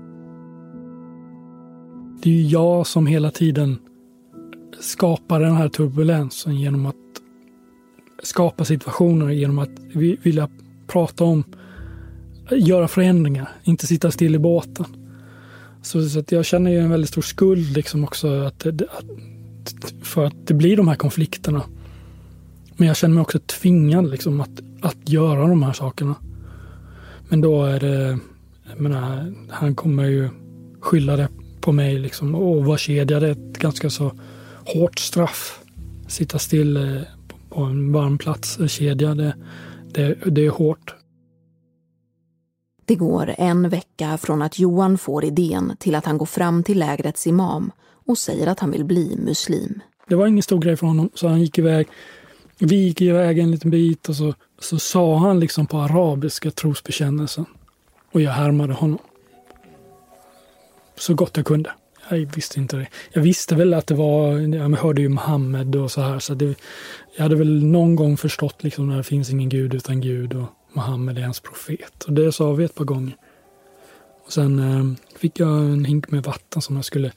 Det 2.22 2.30
är 2.30 2.34
ju 2.34 2.42
jag 2.42 2.86
som 2.86 3.06
hela 3.06 3.30
tiden 3.30 3.78
skapar 4.80 5.40
den 5.40 5.56
här 5.56 5.68
turbulensen 5.68 6.56
genom 6.56 6.86
att 6.86 6.96
skapa 8.22 8.64
situationer 8.64 9.28
genom 9.28 9.58
att 9.58 9.70
vilja 10.22 10.48
prata 10.86 11.24
om, 11.24 11.44
göra 12.50 12.88
förändringar, 12.88 13.48
inte 13.64 13.86
sitta 13.86 14.10
still 14.10 14.34
i 14.34 14.38
båten. 14.38 14.86
Så, 15.82 16.08
så 16.08 16.18
att 16.18 16.32
jag 16.32 16.44
känner 16.44 16.70
ju 16.70 16.78
en 16.78 16.90
väldigt 16.90 17.10
stor 17.10 17.22
skuld 17.22 17.72
liksom 17.72 18.04
också 18.04 18.28
att, 18.28 18.66
att, 18.66 19.92
för 20.02 20.24
att 20.24 20.46
det 20.46 20.54
blir 20.54 20.76
de 20.76 20.88
här 20.88 20.96
konflikterna. 20.96 21.62
Men 22.76 22.88
jag 22.88 22.96
känner 22.96 23.14
mig 23.14 23.22
också 23.22 23.38
tvingad 23.38 24.10
liksom 24.10 24.40
att, 24.40 24.60
att 24.80 25.08
göra 25.08 25.48
de 25.48 25.62
här 25.62 25.72
sakerna. 25.72 26.14
Men 27.28 27.40
då 27.40 27.64
är 27.64 27.80
det, 27.80 28.18
jag 28.70 28.80
menar, 28.80 29.34
han 29.50 29.74
kommer 29.74 30.04
ju 30.04 30.28
skylla 30.80 31.16
det 31.16 31.28
på 31.68 31.72
mig 31.72 31.98
liksom 31.98 32.34
och 32.34 32.64
vara 32.64 32.78
kedjad 32.78 33.22
ett 33.22 33.58
ganska 33.58 33.90
så 33.90 34.12
hårt 34.64 34.98
straff. 34.98 35.60
Sitta 36.06 36.38
still 36.38 36.76
eh, 36.76 37.02
på 37.48 37.62
en 37.62 37.92
varm 37.92 38.18
plats, 38.18 38.58
kedja, 38.68 39.14
det, 39.14 39.36
det, 39.92 40.14
det 40.14 40.46
är 40.46 40.50
hårt. 40.50 40.94
Det 42.84 42.94
går 42.94 43.34
en 43.38 43.68
vecka 43.68 44.18
från 44.18 44.42
att 44.42 44.58
Johan 44.58 44.98
får 44.98 45.24
idén 45.24 45.76
till 45.78 45.94
att 45.94 46.04
han 46.04 46.18
går 46.18 46.26
fram 46.26 46.62
till 46.62 46.78
lägrets 46.78 47.26
imam 47.26 47.70
och 48.06 48.18
säger 48.18 48.46
att 48.46 48.60
han 48.60 48.70
vill 48.70 48.84
bli 48.84 49.16
muslim. 49.24 49.80
Det 50.08 50.14
var 50.14 50.26
ingen 50.26 50.42
stor 50.42 50.58
grej 50.58 50.76
för 50.76 50.86
honom, 50.86 51.10
så 51.14 51.28
han 51.28 51.40
gick 51.40 51.58
iväg. 51.58 51.86
Vi 52.58 52.76
gick 52.76 53.00
iväg 53.00 53.38
en 53.38 53.50
liten 53.50 53.70
bit 53.70 54.08
och 54.08 54.16
så, 54.16 54.34
så 54.58 54.78
sa 54.78 55.16
han 55.18 55.40
liksom 55.40 55.66
på 55.66 55.78
arabiska 55.78 56.50
trosbekännelsen. 56.50 57.46
Och 58.12 58.20
jag 58.20 58.32
härmade 58.32 58.72
honom. 58.72 58.98
Så 60.98 61.14
gott 61.14 61.36
jag 61.36 61.46
kunde. 61.46 61.72
Jag 62.10 62.34
visste 62.34 62.60
inte 62.60 62.76
det. 62.76 62.86
Jag 63.12 63.22
visste 63.22 63.54
väl 63.54 63.74
att 63.74 63.86
det 63.86 63.94
var, 63.94 64.38
jag 64.38 64.76
hörde 64.76 65.02
ju 65.02 65.08
Muhammed. 65.08 65.76
och 65.76 65.90
så 65.90 66.00
här. 66.00 66.18
Så 66.18 66.34
det, 66.34 66.54
jag 67.16 67.22
hade 67.22 67.36
väl 67.36 67.64
någon 67.64 67.96
gång 67.96 68.16
förstått 68.16 68.64
liksom 68.64 68.88
när 68.88 68.96
det 68.96 69.02
finns 69.04 69.30
ingen 69.30 69.48
gud 69.48 69.74
utan 69.74 70.00
Gud. 70.00 70.34
Och 70.34 70.46
Muhammed 70.72 71.18
är 71.18 71.22
hans 71.22 71.40
profet. 71.40 72.04
Och 72.04 72.12
det 72.12 72.32
sa 72.32 72.52
vi 72.52 72.64
ett 72.64 72.74
par 72.74 72.84
gånger. 72.84 73.16
Och 74.24 74.32
sen 74.32 74.58
eh, 74.58 75.18
fick 75.18 75.40
jag 75.40 75.48
en 75.48 75.84
hink 75.84 76.10
med 76.10 76.22
vatten 76.22 76.62
som 76.62 76.76
jag 76.76 76.84
skulle 76.84 77.12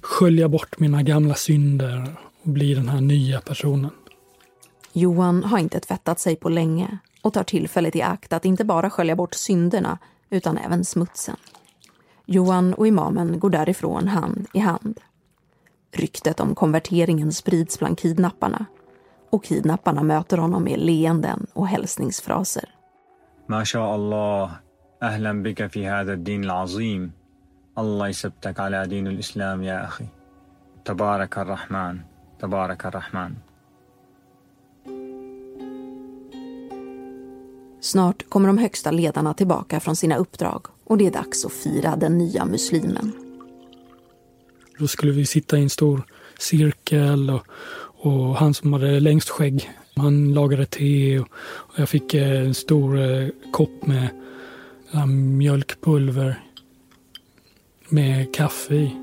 skölja 0.00 0.48
bort 0.48 0.78
mina 0.78 1.02
gamla 1.02 1.34
synder 1.34 2.14
och 2.42 2.48
bli 2.48 2.74
den 2.74 2.88
här 2.88 3.00
nya 3.00 3.40
personen. 3.40 3.90
Johan 4.92 5.44
har 5.44 5.58
inte 5.58 5.80
tvättat 5.80 6.20
sig 6.20 6.36
på 6.36 6.48
länge 6.48 6.98
och 7.22 7.32
tar 7.32 7.44
tillfället 7.44 7.96
i 7.96 8.02
akt 8.02 8.32
att 8.32 8.44
inte 8.44 8.64
bara 8.64 8.90
skölja 8.90 9.16
bort 9.16 9.34
synderna 9.34 9.98
utan 10.30 10.58
även 10.58 10.84
smutsen. 10.84 11.36
Johan 12.26 12.74
och 12.74 12.86
imamen 12.86 13.38
går 13.38 13.50
därifrån 13.50 14.08
hand 14.08 14.46
i 14.52 14.58
hand. 14.58 15.00
Ryktet 15.92 16.40
om 16.40 16.54
konverteringen 16.54 17.32
sprids 17.32 17.78
bland 17.78 17.98
kidnapparna 17.98 18.66
och 19.30 19.44
kidnapparna 19.44 20.02
möter 20.02 20.38
honom 20.38 20.64
med 20.64 20.78
leenden 20.78 21.46
och 21.52 21.68
hälsningsfraser. 21.68 22.64
Masha 23.46 23.80
Allah, 23.80 24.50
ahlan 25.00 25.42
bika 25.42 25.68
fi 25.68 25.84
hada 25.84 26.16
din 26.16 26.50
al-azim. 26.50 27.12
Allah 27.74 28.08
yasabtak 28.08 28.58
ala 28.58 28.86
din 28.86 29.06
al-islam 29.06 29.62
ya 29.62 29.80
akhi. 29.80 30.08
Tabarak 30.84 31.36
ar-Rahman, 31.36 32.02
tabarak 32.40 32.84
ar-Rahman. 32.84 33.36
Snart 37.80 38.28
kommer 38.28 38.46
de 38.46 38.58
högsta 38.58 38.90
ledarna 38.90 39.34
tillbaka 39.34 39.80
från 39.80 39.96
sina 39.96 40.16
uppdrag 40.16 40.66
och 40.84 40.98
det 40.98 41.06
är 41.06 41.10
dags 41.10 41.44
att 41.44 41.52
fira 41.52 41.96
den 41.96 42.18
nya 42.18 42.44
muslimen. 42.44 43.12
Då 44.78 44.86
skulle 44.86 45.12
vi 45.12 45.26
sitta 45.26 45.58
i 45.58 45.62
en 45.62 45.70
stor 45.70 46.02
cirkel 46.38 47.30
och, 47.30 47.46
och 48.10 48.36
han 48.36 48.54
som 48.54 48.72
hade 48.72 49.00
längst 49.00 49.28
skägg, 49.28 49.70
han 49.96 50.34
lagade 50.34 50.66
te 50.66 51.18
och, 51.18 51.28
och 51.42 51.78
jag 51.78 51.88
fick 51.88 52.14
eh, 52.14 52.40
en 52.40 52.54
stor 52.54 53.00
eh, 53.00 53.28
kopp 53.52 53.86
med 53.86 54.08
mjölkpulver 55.08 56.44
med 57.88 58.34
kaffe 58.34 58.74
i. 58.74 58.96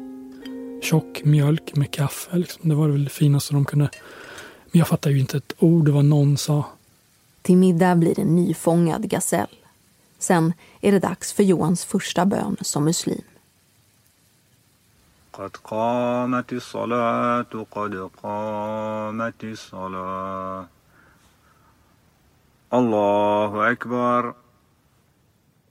Tjock 0.81 1.21
mjölk 1.23 1.75
med 1.75 1.91
kaffe. 1.91 2.37
Liksom. 2.37 2.69
Det 2.69 2.75
var 2.75 2.87
väl 2.87 3.03
det 3.03 3.09
finaste 3.09 3.53
de 3.53 3.65
kunde. 3.65 3.89
Men 4.71 4.79
jag 4.79 4.87
fattade 4.87 5.15
ju 5.15 5.21
inte 5.21 5.37
ett 5.37 5.53
ord 5.59 5.89
vad 5.89 6.05
någon 6.05 6.37
sa. 6.37 6.65
Till 7.41 7.57
middag 7.57 7.95
blir 7.95 8.15
det 8.15 8.23
nyfångad 8.23 9.09
gasell. 9.09 9.47
Sen 10.20 10.52
är 10.80 10.92
det 10.92 10.98
dags 10.98 11.32
för 11.32 11.42
Johans 11.42 11.84
första 11.84 12.26
bön 12.26 12.56
som 12.60 12.84
muslim. 12.84 13.22
قد 15.36 15.56
قامت 15.56 16.52
الصلاة 16.52 17.66
قد 17.70 18.10
قامت 18.22 19.44
الصلاة 19.44 20.66
الله 22.72 23.72
أكبر 23.72 24.34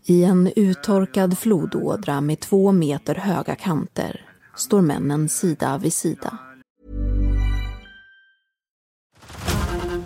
I 0.08 0.24
en 0.24 0.52
uttorkad 0.56 1.38
flodådra 1.38 2.22
med 2.22 2.40
två 2.40 2.72
meter 2.72 3.16
höga 3.16 3.56
kanter 3.56 4.30
står 4.56 4.82
männen 4.82 5.30
sida 5.30 5.78
vid 5.78 5.94
sida. 5.94 6.38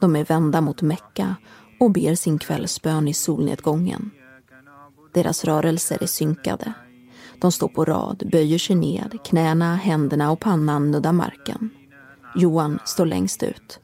De 0.00 0.16
är 0.16 0.24
vända 0.24 0.60
mot 0.60 0.82
Mecka 0.82 1.36
och 1.80 1.90
ber 1.90 2.14
sin 2.14 2.38
kvällsbön 2.38 3.08
i 3.08 3.14
solnedgången. 3.14 4.10
Deras 5.12 5.44
rörelser 5.44 6.02
är 6.02 6.06
synkade. 6.06 6.72
De 7.40 7.52
står 7.52 7.68
på 7.68 7.84
rad, 7.84 8.28
böjer 8.32 8.58
sig 8.58 8.76
ned, 8.76 9.18
knäna, 9.24 9.76
händerna 9.76 10.30
och 10.30 10.40
pannan 10.40 10.90
nuddar 10.90 11.12
marken. 11.12 11.70
Johan 12.34 12.78
står 12.84 13.06
längst 13.06 13.42
ut. 13.42 13.80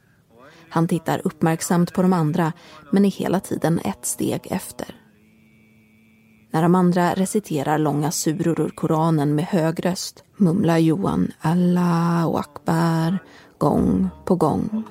Han 0.70 0.88
tittar 0.88 1.20
uppmärksamt 1.24 1.92
på 1.92 2.02
de 2.02 2.12
andra 2.12 2.52
men 2.92 3.04
är 3.04 3.10
hela 3.10 3.40
tiden 3.40 3.80
ett 3.84 4.06
steg 4.06 4.40
efter. 4.50 4.94
När 6.50 6.62
de 6.62 6.74
andra 6.74 7.14
reciterar 7.14 7.78
långa 7.78 8.10
suror 8.10 8.60
ur 8.60 8.68
Koranen 8.68 9.34
med 9.34 9.44
hög 9.44 9.84
röst 9.86 10.24
mumlar 10.36 10.78
Johan 10.78 11.32
'Allah' 11.42 12.24
och 12.24 12.40
akbar 12.40 13.18
gång 13.58 14.08
på 14.24 14.34
gång. 14.34 14.84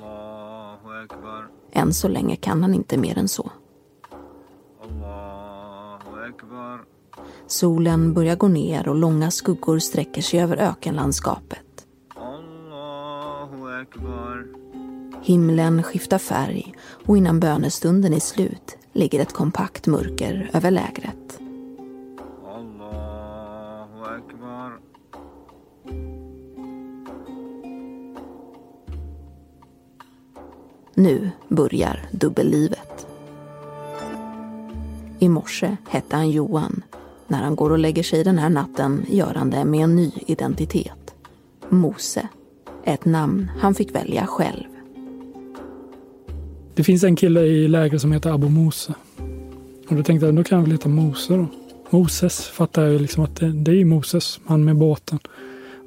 Än 1.76 1.94
så 1.94 2.08
länge 2.08 2.36
kan 2.36 2.62
han 2.62 2.74
inte 2.74 2.96
mer 2.96 3.18
än 3.18 3.28
så. 3.28 3.50
Solen 7.46 8.14
börjar 8.14 8.36
gå 8.36 8.48
ner 8.48 8.88
och 8.88 8.94
långa 8.94 9.30
skuggor 9.30 9.78
sträcker 9.78 10.22
sig 10.22 10.40
över 10.40 10.56
ökenlandskapet. 10.56 11.86
Himlen 15.22 15.82
skiftar 15.82 16.18
färg 16.18 16.74
och 17.06 17.16
innan 17.16 17.40
bönestunden 17.40 18.14
är 18.14 18.20
slut 18.20 18.78
ligger 18.92 19.20
ett 19.20 19.32
kompakt 19.32 19.86
mörker 19.86 20.50
över 20.52 20.70
lägret. 20.70 21.45
Nu 30.98 31.30
börjar 31.48 32.00
dubbellivet. 32.10 33.06
I 35.18 35.28
morse 35.28 35.76
hette 35.88 36.16
han 36.16 36.30
Johan. 36.30 36.82
När 37.26 37.42
han 37.42 37.56
går 37.56 37.70
och 37.70 37.78
lägger 37.78 38.02
sig 38.02 38.24
den 38.24 38.38
här 38.38 38.48
natten 38.48 39.06
gör 39.08 39.34
han 39.34 39.50
det 39.50 39.64
med 39.64 39.80
en 39.80 39.96
ny 39.96 40.12
identitet. 40.26 41.14
Mose. 41.68 42.28
Ett 42.84 43.04
namn 43.04 43.50
han 43.58 43.74
fick 43.74 43.94
välja 43.94 44.26
själv. 44.26 44.64
Det 46.74 46.84
finns 46.84 47.04
en 47.04 47.16
kille 47.16 47.40
i 47.40 47.68
lägret 47.68 48.00
som 48.00 48.12
heter 48.12 48.30
Abu 48.30 48.48
Mose. 48.48 48.94
Och 49.88 49.96
då 49.96 50.02
tänkte 50.02 50.26
jag, 50.26 50.36
då 50.36 50.44
kan 50.44 50.58
jag 50.58 50.62
väl 50.62 50.72
heta 50.72 50.88
Mose 50.88 51.36
då. 51.36 51.46
Moses 51.90 52.44
fattar 52.46 52.82
jag 52.82 52.92
ju 52.92 52.98
liksom 52.98 53.24
att 53.24 53.36
det, 53.36 53.52
det 53.52 53.80
är 53.80 53.84
Moses, 53.84 54.40
han 54.46 54.64
med 54.64 54.76
båten. 54.76 55.18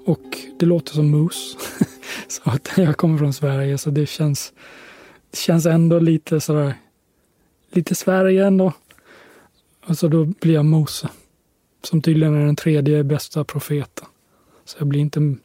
Och 0.06 0.38
det 0.60 0.66
låter 0.66 0.94
som 0.94 1.12
mus. 1.12 1.58
så 2.28 2.42
att 2.44 2.70
jag 2.78 2.98
kommer 2.98 3.18
från 3.18 3.34
Sverige 3.34 3.78
så 3.78 3.90
det 3.90 4.06
känns, 4.06 4.54
känns 5.34 5.66
ändå 5.66 6.00
lite 6.00 6.40
sådär, 6.40 6.74
lite 7.72 7.96
Sverige 7.96 8.48
ändå. 8.48 8.74
Och 9.86 9.98
så 9.98 10.08
då 10.08 10.26
blir 10.26 10.54
jag 10.54 10.66
Mose. 10.66 11.10
Som 11.84 12.02
tydligen 12.02 12.36
är 12.36 12.46
den 12.46 12.56
tredje 12.56 13.04
bästa 13.04 13.44
profeten. 13.44 14.06
Så 14.66 14.76
jag 14.80 14.88
blir 14.88 15.00
inte, 15.00 15.36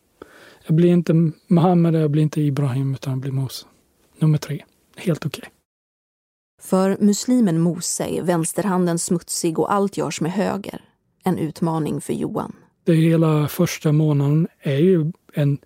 jag 0.66 0.76
blir 0.76 0.90
inte 0.90 1.30
Muhammed, 1.46 1.94
jag 1.94 2.10
blir 2.10 2.22
inte 2.22 2.40
Ibrahim, 2.40 2.94
utan 2.94 3.12
jag 3.12 3.20
blir 3.20 3.32
Mose. 3.32 3.66
Nummer 4.18 4.38
tre. 4.38 4.64
Helt 4.96 5.26
okej. 5.26 5.38
Okay. 5.38 5.50
För 6.62 6.96
muslimen 7.00 7.60
Mose 7.60 8.04
är 8.04 8.22
vänsterhanden 8.22 8.98
smutsig 8.98 9.58
och 9.58 9.72
allt 9.72 9.96
görs 9.96 10.20
med 10.20 10.32
höger. 10.32 10.80
En 11.24 11.38
utmaning 11.38 12.00
för 12.00 12.12
Johan. 12.12 12.52
Det 12.84 12.94
hela 12.94 13.48
första 13.48 13.92
månaden 13.92 14.48
är 14.60 14.78
ju 14.78 15.12
en, 15.32 15.58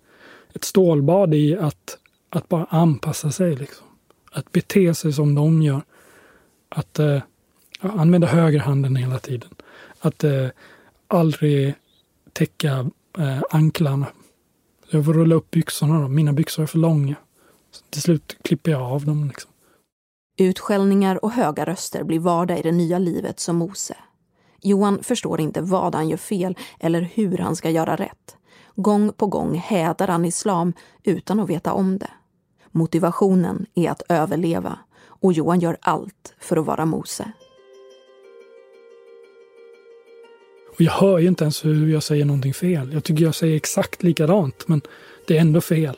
ett 0.53 0.63
stålbad 0.63 1.33
i 1.33 1.57
att, 1.57 1.97
att 2.29 2.49
bara 2.49 2.65
anpassa 2.65 3.31
sig. 3.31 3.55
Liksom. 3.55 3.87
Att 4.31 4.51
bete 4.51 4.95
sig 4.95 5.13
som 5.13 5.35
de 5.35 5.61
gör. 5.61 5.81
Att 6.69 6.99
eh, 6.99 7.21
använda 7.79 8.27
högerhanden 8.27 8.95
hela 8.95 9.19
tiden. 9.19 9.49
Att 9.99 10.23
eh, 10.23 10.47
aldrig 11.07 11.73
täcka 12.33 12.89
eh, 13.17 13.41
anklarna. 13.49 14.07
Jag 14.89 15.05
får 15.05 15.13
rulla 15.13 15.35
upp 15.35 15.51
byxorna. 15.51 16.01
Då. 16.01 16.07
Mina 16.07 16.33
byxor 16.33 16.63
är 16.63 16.67
för 16.67 16.77
långa. 16.77 17.15
Så 17.71 17.83
till 17.89 18.01
slut 18.01 18.37
klipper 18.41 18.71
jag 18.71 18.81
av 18.81 19.05
dem. 19.05 19.27
Liksom. 19.27 19.51
Utskällningar 20.37 21.25
och 21.25 21.31
höga 21.31 21.65
röster 21.65 22.03
blir 22.03 22.19
vardag 22.19 22.59
i 22.59 22.61
det 22.61 22.71
nya 22.71 22.99
livet 22.99 23.39
som 23.39 23.55
Mose. 23.55 23.95
Johan 24.61 25.03
förstår 25.03 25.41
inte 25.41 25.61
vad 25.61 25.95
han 25.95 26.09
gör 26.09 26.17
fel 26.17 26.57
eller 26.79 27.01
hur 27.01 27.37
han 27.37 27.55
ska 27.55 27.69
göra 27.69 27.95
rätt. 27.95 28.37
Gång 28.75 29.13
på 29.13 29.27
gång 29.27 29.55
hädar 29.55 30.07
han 30.07 30.25
islam 30.25 30.73
utan 31.03 31.39
att 31.39 31.49
veta 31.49 31.73
om 31.73 31.97
det. 31.97 32.09
Motivationen 32.71 33.65
är 33.75 33.89
att 33.89 34.01
överleva 34.09 34.79
och 35.01 35.33
Johan 35.33 35.59
gör 35.59 35.77
allt 35.81 36.33
för 36.39 36.57
att 36.57 36.65
vara 36.65 36.85
Mose. 36.85 37.31
Och 40.73 40.81
jag 40.81 40.91
hör 40.91 41.19
ju 41.19 41.27
inte 41.27 41.43
ens 41.43 41.65
hur 41.65 41.87
jag 41.87 42.03
säger 42.03 42.25
någonting 42.25 42.53
fel. 42.53 42.93
Jag 42.93 43.03
tycker 43.03 43.23
jag 43.23 43.35
säger 43.35 43.55
exakt 43.55 44.03
likadant, 44.03 44.67
men 44.67 44.81
det 45.27 45.37
är 45.37 45.41
ändå 45.41 45.61
fel. 45.61 45.97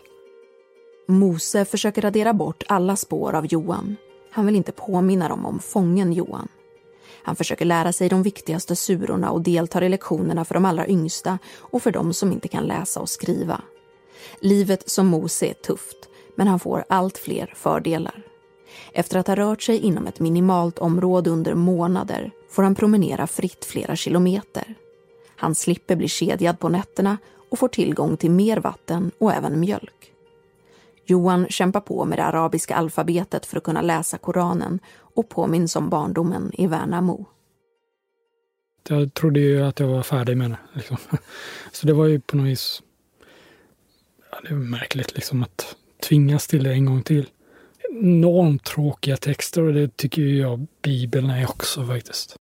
Mose 1.08 1.66
försöker 1.66 2.02
radera 2.02 2.34
bort 2.34 2.64
alla 2.68 2.96
spår 2.96 3.34
av 3.34 3.46
Johan. 3.46 3.96
Han 4.32 4.46
vill 4.46 4.56
inte 4.56 4.72
påminna 4.72 5.30
dem 5.30 5.46
om 5.46 5.60
fången 5.60 6.14
Johan. 6.14 6.48
Han 7.24 7.36
försöker 7.36 7.66
lära 7.66 7.94
sig 7.94 8.10
de 8.10 8.24
viktigaste 8.24 8.76
surorna 8.76 9.32
och 9.32 9.42
deltar 9.42 9.84
i 9.84 9.90
lektionerna 9.90 10.46
för 10.46 10.54
de 10.54 10.66
allra 10.66 10.88
yngsta 10.88 11.40
och 11.58 11.84
för 11.84 11.92
de 11.92 12.14
som 12.14 12.32
inte 12.32 12.48
kan 12.48 12.64
läsa 12.64 13.00
och 13.00 13.10
skriva. 13.10 13.62
Livet 14.40 14.90
som 14.90 15.08
Mose 15.08 15.46
är 15.46 15.54
tufft, 15.54 16.10
men 16.42 16.48
han 16.48 16.60
får 16.60 16.86
allt 16.90 17.18
fler 17.18 17.54
fördelar. 17.56 18.22
Efter 18.94 19.20
att 19.20 19.28
ha 19.28 19.36
rört 19.36 19.62
sig 19.62 19.78
inom 19.78 20.08
ett 20.08 20.20
minimalt 20.20 20.80
område 20.80 21.30
under 21.30 21.54
månader 21.54 22.32
får 22.50 22.64
han 22.64 22.76
promenera 22.76 23.28
fritt 23.28 23.66
flera 23.66 23.96
kilometer. 23.96 24.76
Han 25.36 25.56
slipper 25.56 25.96
bli 25.96 26.08
kedjad 26.08 26.60
på 26.60 26.70
nätterna 26.70 27.18
och 27.50 27.60
får 27.60 27.68
tillgång 27.68 28.18
till 28.18 28.32
mer 28.32 28.58
vatten 28.58 29.12
och 29.18 29.34
även 29.34 29.60
mjölk. 29.60 30.14
Johan 31.06 31.48
kämpar 31.50 31.80
på 31.80 32.06
med 32.06 32.18
det 32.18 32.24
arabiska 32.24 32.76
alfabetet 32.76 33.46
för 33.46 33.58
att 33.58 33.64
kunna 33.64 33.82
läsa 33.82 34.18
Koranen 34.18 34.80
och 35.16 35.30
påminns 35.30 35.76
om 35.76 35.90
barndomen 35.90 36.52
i 36.54 36.68
Värnamo. 36.68 37.26
Jag 38.90 39.14
trodde 39.14 39.40
ju 39.40 39.64
att 39.64 39.80
jag 39.80 39.88
var 39.88 40.04
färdig 40.04 40.38
med 40.38 40.50
det. 40.50 40.58
Liksom. 40.74 40.98
Så 41.72 41.88
det 41.88 41.94
var 41.94 42.06
ju 42.06 42.20
på 42.20 42.38
något 42.38 42.48
vis 42.48 42.82
ja, 44.32 44.40
det 44.44 44.50
är 44.50 44.54
märkligt 44.54 45.16
liksom 45.16 45.44
att 45.44 45.76
tvingas 46.02 46.48
till 46.48 46.64
det 46.64 46.72
en 46.72 46.86
gång 46.86 47.04
till. 47.04 47.30
Enormt 47.90 48.64
tråkiga 48.64 49.18
texter 49.18 49.62
och 49.62 49.74
det 49.74 49.98
tycker 49.98 50.22
jag 50.22 50.68
Bibeln 50.82 51.30
är 51.30 51.50
också 51.50 51.86
faktiskt. 51.86 52.36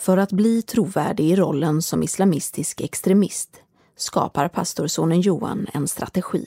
För 0.00 0.16
att 0.16 0.32
bli 0.32 0.62
trovärdig 0.62 1.30
i 1.30 1.36
rollen 1.36 1.82
som 1.82 2.02
islamistisk 2.02 2.80
extremist 2.80 3.62
skapar 3.96 4.48
pastorsonen 4.48 5.20
Johan 5.20 5.66
en 5.72 5.88
strategi 5.88 6.46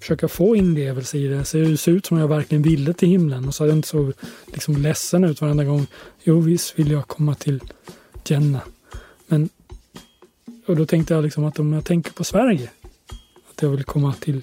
försöka 0.00 0.28
få 0.28 0.56
inlevelse 0.56 1.18
i 1.18 1.26
det. 1.26 1.44
Så 1.44 1.56
det 1.56 1.76
ser 1.76 1.92
ut 1.92 2.06
som 2.06 2.18
jag 2.18 2.28
verkligen 2.28 2.62
ville 2.62 2.92
till 2.92 3.08
himlen 3.08 3.48
och 3.48 3.54
så 3.54 3.64
är 3.64 3.68
jag 3.68 3.76
inte 3.76 3.88
så 3.88 4.12
liksom 4.46 4.76
ledsen 4.76 5.24
ut 5.24 5.40
varenda 5.40 5.64
gång. 5.64 5.86
Jo, 6.22 6.40
visst 6.40 6.78
vill 6.78 6.90
jag 6.90 7.08
komma 7.08 7.34
till 7.34 7.62
Jenna. 8.24 8.60
Men, 9.26 9.48
och 10.66 10.76
då 10.76 10.86
tänkte 10.86 11.14
jag 11.14 11.24
liksom 11.24 11.44
att 11.44 11.58
om 11.58 11.72
jag 11.72 11.84
tänker 11.84 12.12
på 12.12 12.24
Sverige, 12.24 12.70
att 13.50 13.62
jag 13.62 13.68
vill 13.68 13.84
komma 13.84 14.14
till, 14.20 14.42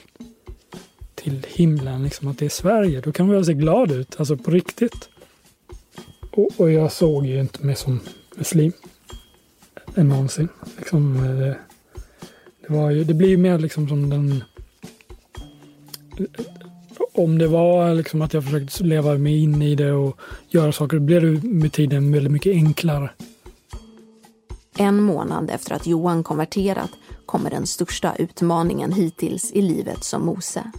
till 1.26 1.46
himlen, 1.50 2.04
liksom 2.04 2.28
att 2.28 2.38
det 2.38 2.46
är 2.46 2.50
Sverige, 2.50 3.02
då 3.02 3.12
kan 3.12 3.26
man 3.26 3.36
väl 3.36 3.46
se 3.46 3.54
glad 3.54 3.92
ut, 3.92 4.16
alltså 4.20 4.38
på 4.38 4.52
riktigt. 4.52 5.10
Och, 6.32 6.50
och 6.58 6.72
jag 6.72 6.92
såg 6.92 7.26
ju 7.26 7.40
inte 7.40 7.66
mig 7.66 7.76
som 7.76 8.00
muslim 8.36 8.72
någonsin. 9.96 10.48
Liksom, 10.78 11.18
det, 11.18 11.58
det, 12.68 12.74
var 12.74 12.92
ju, 12.92 13.04
det 13.04 13.14
blir 13.14 13.30
ju 13.30 13.38
mer 13.38 13.58
liksom 13.58 13.88
som 13.88 14.10
den 14.10 14.44
om 17.14 17.38
det 17.38 17.48
var 17.48 17.94
liksom 17.94 18.22
att 18.22 18.34
jag 18.34 18.44
försökte 18.44 18.84
leva 18.84 19.18
mig 19.18 19.44
in 19.44 19.62
i 19.62 19.76
det 19.76 19.92
och 19.92 20.20
göra 20.50 20.72
saker, 20.72 21.00
blev 21.00 21.22
det 21.22 21.48
med 21.48 21.74
tiden 21.74 22.12
väldigt 22.12 22.32
mycket 22.32 22.54
enklare. 22.54 23.10
En 24.78 25.02
månad 25.02 25.50
efter 25.50 25.76
att 25.76 25.88
Johan 25.88 26.24
konverterat 26.24 26.92
kommer 27.26 27.50
den 27.50 27.68
största 27.68 28.16
utmaningen 28.16 28.92
hittills 28.92 29.52
i 29.52 29.62
livet 29.62 30.04
som 30.04 30.26
Mose. 30.26 30.72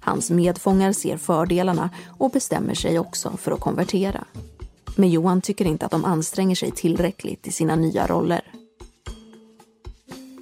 Hans 0.00 0.30
medfångar 0.30 0.92
ser 0.92 1.16
fördelarna 1.16 1.90
och 2.18 2.30
bestämmer 2.30 2.74
sig 2.74 2.98
också 2.98 3.36
för 3.36 3.52
att 3.52 3.60
konvertera. 3.60 4.24
Men 4.96 5.10
Johan 5.10 5.40
tycker 5.40 5.64
inte 5.64 5.86
att 5.86 5.92
de 5.92 6.04
anstränger 6.04 6.54
sig 6.54 6.70
tillräckligt 6.70 7.46
i 7.46 7.52
sina 7.52 7.76
nya 7.76 8.06
roller. 8.06 8.40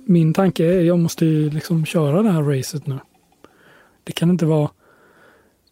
Min 0.04 0.34
tanke 0.34 0.64
är 0.64 0.78
att 0.78 0.86
jag 0.86 0.98
måste 0.98 1.24
liksom 1.24 1.86
köra 1.86 2.22
det 2.22 2.30
här 2.30 2.42
racet 2.42 2.86
nu. 2.86 2.98
Det 4.04 4.12
kan 4.12 4.30
inte 4.30 4.46
vara... 4.46 4.70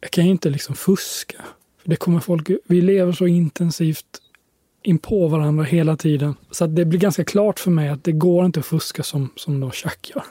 Jag 0.00 0.10
kan 0.10 0.24
inte 0.24 0.50
liksom 0.50 0.74
fuska. 0.74 1.44
För 1.82 1.90
det 1.90 1.96
kommer 1.96 2.20
folk... 2.20 2.50
Vi 2.66 2.80
lever 2.80 3.12
så 3.12 3.26
intensivt 3.26 4.20
in 4.82 4.98
på 4.98 5.28
varandra 5.28 5.64
hela 5.64 5.96
tiden. 5.96 6.34
Så 6.50 6.64
att 6.64 6.76
det 6.76 6.84
blir 6.84 7.00
ganska 7.00 7.24
klart 7.24 7.60
för 7.60 7.70
mig 7.70 7.88
att 7.88 8.04
det 8.04 8.12
går 8.12 8.46
inte 8.46 8.60
att 8.60 8.66
fuska 8.66 9.02
som, 9.02 9.30
som 9.36 9.60
då 9.60 9.70
Chuck 9.70 10.10
gör. 10.14 10.24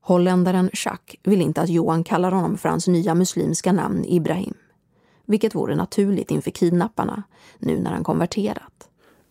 Holländaren 0.00 0.70
Jacques 0.72 1.20
vill 1.22 1.40
inte 1.40 1.60
att 1.60 1.68
Johan 1.68 2.04
kallar 2.04 2.30
honom 2.30 2.58
för 2.58 2.68
hans 2.68 2.88
nya 2.88 3.14
muslimska 3.14 3.72
namn 3.72 4.04
Ibrahim. 4.04 4.54
Vilket 5.26 5.54
vore 5.54 5.76
naturligt 5.76 6.30
inför 6.30 6.50
kidnapparna, 6.50 7.22
nu 7.58 7.78
när 7.78 7.90
han 7.90 8.04
konverterat. 8.04 8.88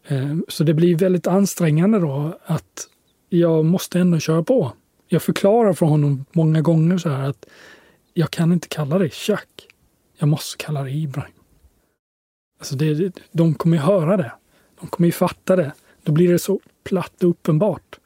Eh, 0.07 0.37
så 0.47 0.63
det 0.63 0.73
blir 0.73 0.95
väldigt 0.95 1.27
ansträngande 1.27 1.99
då 1.99 2.37
att 2.45 2.87
jag 3.29 3.65
måste 3.65 3.99
ändå 3.99 4.19
köra 4.19 4.43
på 4.43 4.71
jag 5.11 5.23
förklarar 5.23 5.73
för 5.73 5.85
honom 5.85 6.25
många 6.31 6.61
gånger 6.61 6.97
så 6.97 7.09
här 7.09 7.29
att 7.29 7.45
jag 8.13 8.31
kan 8.31 8.51
inte 8.51 8.67
kalla 8.67 8.97
dig 8.97 9.09
Chuck. 9.09 9.67
Jag 10.17 10.29
måste 10.29 10.63
kalla 10.63 10.83
dig 10.83 11.03
Ibrahim. 11.03 11.33
Alltså 12.59 12.75
det, 12.75 13.19
de 13.31 13.53
kommer 13.53 13.77
ju 13.77 13.83
höra 13.83 14.17
det. 14.17 14.31
De 14.79 14.87
kommer 14.87 15.07
ju 15.07 15.11
fatta 15.11 15.55
det. 15.55 15.71
Då 16.03 16.11
blir 16.11 16.31
det 16.31 16.39
så 16.39 16.59
platt 16.83 17.23
och 17.23 17.29
uppenbart. 17.29 17.98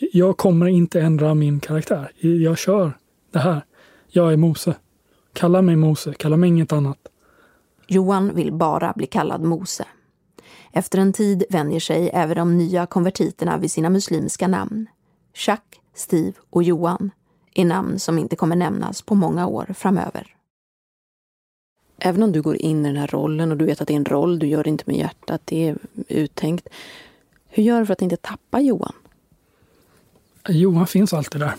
Jag 0.00 0.36
kommer 0.36 0.66
inte 0.66 1.00
ändra 1.00 1.34
min 1.34 1.60
karaktär. 1.60 2.12
Jag 2.18 2.58
kör 2.58 2.98
det 3.30 3.38
här. 3.38 3.64
Jag 4.08 4.32
är 4.32 4.36
Mose. 4.36 4.74
Kalla 5.32 5.62
mig 5.62 5.76
Mose, 5.76 6.14
kalla 6.14 6.36
mig 6.36 6.48
inget 6.48 6.72
annat. 6.72 6.98
Johan 7.86 8.34
vill 8.34 8.52
bara 8.52 8.92
bli 8.96 9.06
kallad 9.06 9.42
Mose. 9.42 9.86
Efter 10.72 10.98
en 10.98 11.12
tid 11.12 11.44
vänjer 11.50 11.80
sig 11.80 12.10
även 12.12 12.36
de 12.36 12.58
nya 12.58 12.86
konvertiterna 12.86 13.58
vid 13.58 13.70
sina 13.70 13.90
muslimska 13.90 14.48
namn. 14.48 14.86
Chuck, 15.34 15.80
Steve 15.94 16.32
och 16.50 16.62
Johan 16.62 17.10
är 17.54 17.64
namn 17.64 17.98
som 17.98 18.18
inte 18.18 18.36
kommer 18.36 18.56
nämnas 18.56 19.02
på 19.02 19.14
många 19.14 19.46
år 19.46 19.74
framöver. 19.74 20.36
Även 21.98 22.22
om 22.22 22.32
du 22.32 22.42
går 22.42 22.56
in 22.56 22.86
i 22.86 22.88
den 22.88 22.96
här 22.96 23.06
rollen 23.06 23.50
och 23.50 23.56
du 23.56 23.64
vet 23.64 23.80
att 23.80 23.88
det 23.88 23.94
är 23.94 23.96
en 23.96 24.04
roll, 24.04 24.38
du 24.38 24.46
gör 24.46 24.64
det 24.64 24.70
inte 24.70 24.84
med 24.86 24.96
hjärtat, 24.96 25.40
det 25.44 25.68
är 25.68 25.78
uttänkt. 26.08 26.68
Hur 27.48 27.62
gör 27.62 27.80
du 27.80 27.86
för 27.86 27.92
att 27.92 28.02
inte 28.02 28.16
tappa 28.16 28.60
Johan? 28.60 28.94
Johan 30.48 30.86
finns 30.86 31.12
alltid 31.12 31.40
där. 31.40 31.54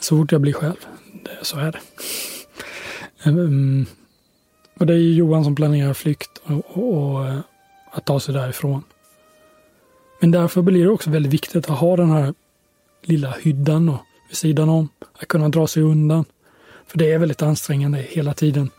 Så 0.00 0.16
fort 0.16 0.32
jag 0.32 0.40
blir 0.40 0.52
själv. 0.52 0.86
Det, 1.24 1.44
så 1.44 1.58
är 1.58 1.72
det. 1.72 1.80
Um, 3.30 3.86
och 4.78 4.86
det 4.86 4.94
är 4.94 4.98
Johan 4.98 5.44
som 5.44 5.54
planerar 5.54 5.94
flykt 5.94 6.38
och, 6.44 6.76
och, 6.76 7.14
och, 7.14 7.26
eh, 7.26 7.38
att 7.90 8.04
ta 8.04 8.20
sig 8.20 8.34
därifrån. 8.34 8.82
Men 10.20 10.30
därför 10.30 10.62
blir 10.62 10.84
det 10.84 10.90
också 10.90 11.10
väldigt 11.10 11.32
viktigt 11.32 11.70
att 11.70 11.78
ha 11.78 11.96
den 11.96 12.10
här 12.10 12.34
lilla 13.02 13.30
hyddan 13.30 13.88
och 13.88 14.00
vid 14.28 14.36
sidan 14.36 14.68
om. 14.68 14.88
Att 15.18 15.28
kunna 15.28 15.48
dra 15.48 15.66
sig 15.66 15.82
undan. 15.82 16.24
För 16.86 16.98
det 16.98 17.12
är 17.12 17.18
väldigt 17.18 17.42
ansträngande 17.42 17.98
hela 17.98 18.34
tiden. 18.34 18.70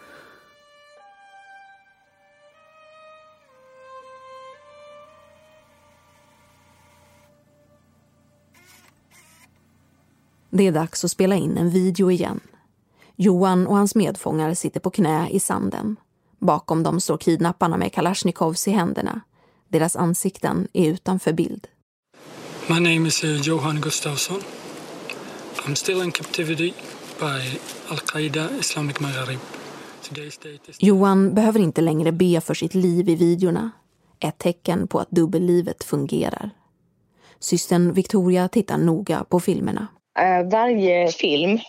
Det 10.49 10.67
är 10.67 10.71
dags 10.71 11.05
att 11.05 11.11
spela 11.11 11.35
in 11.35 11.57
en 11.57 11.69
video 11.69 12.11
igen. 12.11 12.39
Johan 13.15 13.67
och 13.67 13.75
hans 13.75 13.95
medfångar 13.95 14.53
sitter 14.53 14.79
på 14.79 14.89
knä 14.89 15.29
i 15.29 15.39
sanden. 15.39 15.95
Bakom 16.39 16.83
dem 16.83 16.99
står 16.99 17.17
kidnapparna 17.17 17.77
med 17.77 17.93
kalasjnikovs 17.93 18.67
i 18.67 18.71
händerna. 18.71 19.21
Deras 19.67 19.95
ansikten 19.95 20.67
är 20.73 20.89
utanför 20.89 21.33
bild. 21.33 21.67
My 22.67 22.79
name 22.79 23.07
is 23.07 23.23
uh, 23.23 23.41
Johan 23.41 23.81
Gustafsson. 23.81 24.41
I'm 25.65 25.75
still 25.75 26.01
in 26.01 26.11
captivity 26.11 26.73
by 27.19 27.59
Al-Qaida 27.89 28.49
Islamic 28.59 28.99
Maghreb. 28.99 29.39
Johan 30.79 31.33
behöver 31.33 31.59
inte 31.59 31.81
längre 31.81 32.11
be 32.11 32.41
för 32.41 32.53
sitt 32.53 32.73
liv 32.73 33.09
i 33.09 33.15
videorna. 33.15 33.71
Ett 34.19 34.37
tecken 34.37 34.87
på 34.87 34.99
att 34.99 35.11
dubbellivet 35.11 35.83
fungerar. 35.83 36.49
Systern 37.39 37.93
Victoria 37.93 38.47
tittar 38.47 38.77
noga 38.77 39.23
på 39.23 39.39
filmerna 39.39 39.87
eh, 40.19 40.49
varje 40.49 41.07
film 41.07 41.59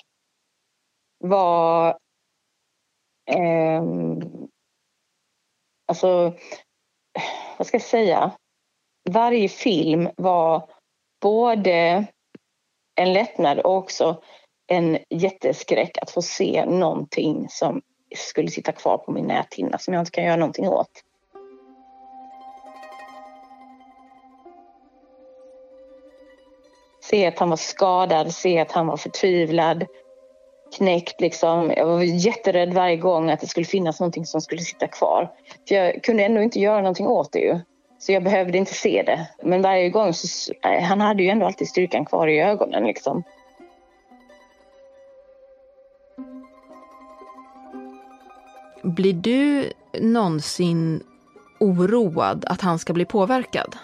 var... 1.18 1.98
Eh, 3.30 3.82
alltså, 5.86 6.34
vad 7.58 7.66
ska 7.66 7.74
jag 7.74 7.82
säga? 7.82 8.32
Varje 9.10 9.48
film 9.48 10.08
var 10.16 10.70
både 11.20 12.06
en 13.00 13.12
lättnad 13.12 13.58
och 13.58 13.76
också 13.76 14.22
en 14.66 14.98
jätteskräck 15.10 15.98
att 15.98 16.10
få 16.10 16.22
se 16.22 16.64
någonting 16.66 17.46
som 17.48 17.82
skulle 18.16 18.50
sitta 18.50 18.72
kvar 18.72 18.98
på 18.98 19.12
min 19.12 19.26
näthinna 19.26 19.78
som 19.78 19.94
jag 19.94 20.00
inte 20.00 20.10
kan 20.10 20.24
göra 20.24 20.36
någonting 20.36 20.68
åt. 20.68 21.04
Se 27.10 27.26
att 27.26 27.38
han 27.38 27.50
var 27.50 27.56
skadad, 27.56 28.34
se 28.34 28.58
att 28.58 28.72
han 28.72 28.86
var 28.86 28.96
förtvivlad, 28.96 29.86
knäckt 30.76 31.20
liksom. 31.20 31.72
Jag 31.76 31.86
var 31.86 32.02
jätterädd 32.02 32.74
varje 32.74 32.96
gång 32.96 33.30
att 33.30 33.40
det 33.40 33.46
skulle 33.46 33.66
finnas 33.66 34.00
någonting 34.00 34.26
som 34.26 34.40
skulle 34.40 34.60
sitta 34.60 34.86
kvar. 34.86 35.30
För 35.68 35.74
jag 35.74 36.02
kunde 36.02 36.24
ändå 36.24 36.42
inte 36.42 36.60
göra 36.60 36.80
någonting 36.80 37.06
åt 37.06 37.32
det 37.32 37.38
ju. 37.38 37.60
Så 37.98 38.12
jag 38.12 38.24
behövde 38.24 38.58
inte 38.58 38.74
se 38.74 39.02
det. 39.06 39.28
Men 39.42 39.62
varje 39.62 39.90
gång 39.90 40.14
så, 40.14 40.52
han 40.82 41.00
hade 41.00 41.22
ju 41.22 41.28
ändå 41.28 41.46
alltid 41.46 41.68
styrkan 41.68 42.04
kvar 42.04 42.28
i 42.28 42.40
ögonen 42.40 42.84
liksom. 42.84 43.22
Blir 48.82 49.12
du 49.12 49.72
någonsin 50.00 51.02
oroad 51.60 52.44
att 52.48 52.60
han 52.60 52.78
ska 52.78 52.92
bli 52.92 53.04
påverkad? 53.04 53.76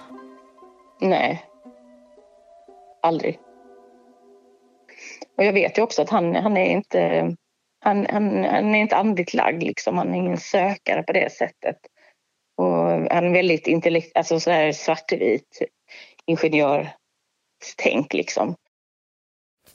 Nej. 1.00 1.44
Aldrig. 3.04 3.38
Och 5.36 5.44
jag 5.44 5.52
vet 5.52 5.78
ju 5.78 5.82
också 5.82 6.02
att 6.02 6.10
han, 6.10 6.34
han 6.34 6.56
är 6.56 6.66
inte 6.66 7.36
han, 7.80 8.06
han, 8.10 8.44
han 8.44 8.74
är 8.74 8.78
inte 8.78 8.96
andligt 8.96 9.34
lagd, 9.34 9.62
liksom. 9.62 9.98
han 9.98 10.14
är 10.14 10.18
ingen 10.18 10.38
sökare 10.38 11.02
på 11.02 11.12
det 11.12 11.32
sättet. 11.32 11.76
Och 12.56 12.74
han 12.86 13.24
är 13.24 13.32
väldigt 13.32 13.66
intellekt, 13.66 14.16
alltså 14.16 14.40
sådär 14.40 14.72
svartvit 14.72 15.62
ingenjörstänk 16.26 18.12
liksom. 18.12 18.54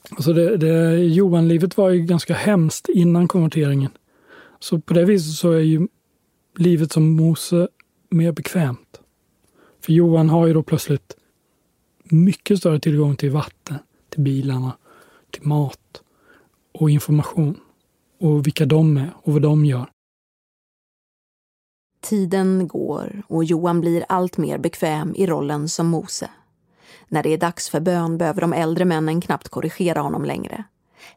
Alltså 0.09 0.33
det, 0.33 0.57
det, 0.57 0.95
Johan-livet 0.95 1.77
var 1.77 1.89
ju 1.89 2.01
ganska 2.01 2.33
hemskt 2.33 2.89
innan 2.89 3.27
konverteringen. 3.27 3.91
Så 4.59 4.79
på 4.79 4.93
det 4.93 5.05
viset 5.05 5.35
så 5.35 5.51
är 5.51 5.59
ju 5.59 5.87
livet 6.57 6.91
som 6.91 7.15
Mose 7.15 7.67
mer 8.09 8.31
bekvämt. 8.31 9.01
För 9.81 9.93
Johan 9.93 10.29
har 10.29 10.47
ju 10.47 10.53
då 10.53 10.63
plötsligt 10.63 11.18
mycket 12.11 12.57
större 12.57 12.79
tillgång 12.79 13.15
till 13.15 13.31
vatten, 13.31 13.77
till 14.09 14.21
bilarna, 14.21 14.77
till 15.31 15.47
mat 15.47 16.01
och 16.73 16.89
information. 16.89 17.59
Och 18.19 18.47
vilka 18.47 18.65
de 18.65 18.97
är 18.97 19.09
och 19.15 19.33
vad 19.33 19.41
de 19.41 19.65
gör. 19.65 19.89
Tiden 22.01 22.67
går 22.67 23.23
och 23.27 23.43
Johan 23.43 23.81
blir 23.81 24.05
allt 24.09 24.37
mer 24.37 24.57
bekväm 24.57 25.13
i 25.15 25.27
rollen 25.27 25.69
som 25.69 25.87
Mose. 25.87 26.29
När 27.07 27.23
det 27.23 27.33
är 27.33 27.37
dags 27.37 27.69
för 27.69 27.79
bön 27.79 28.17
behöver 28.17 28.41
de 28.41 28.53
äldre 28.53 28.85
männen 28.85 29.21
knappt 29.21 29.49
korrigera 29.49 30.01
honom 30.01 30.25
längre. 30.25 30.63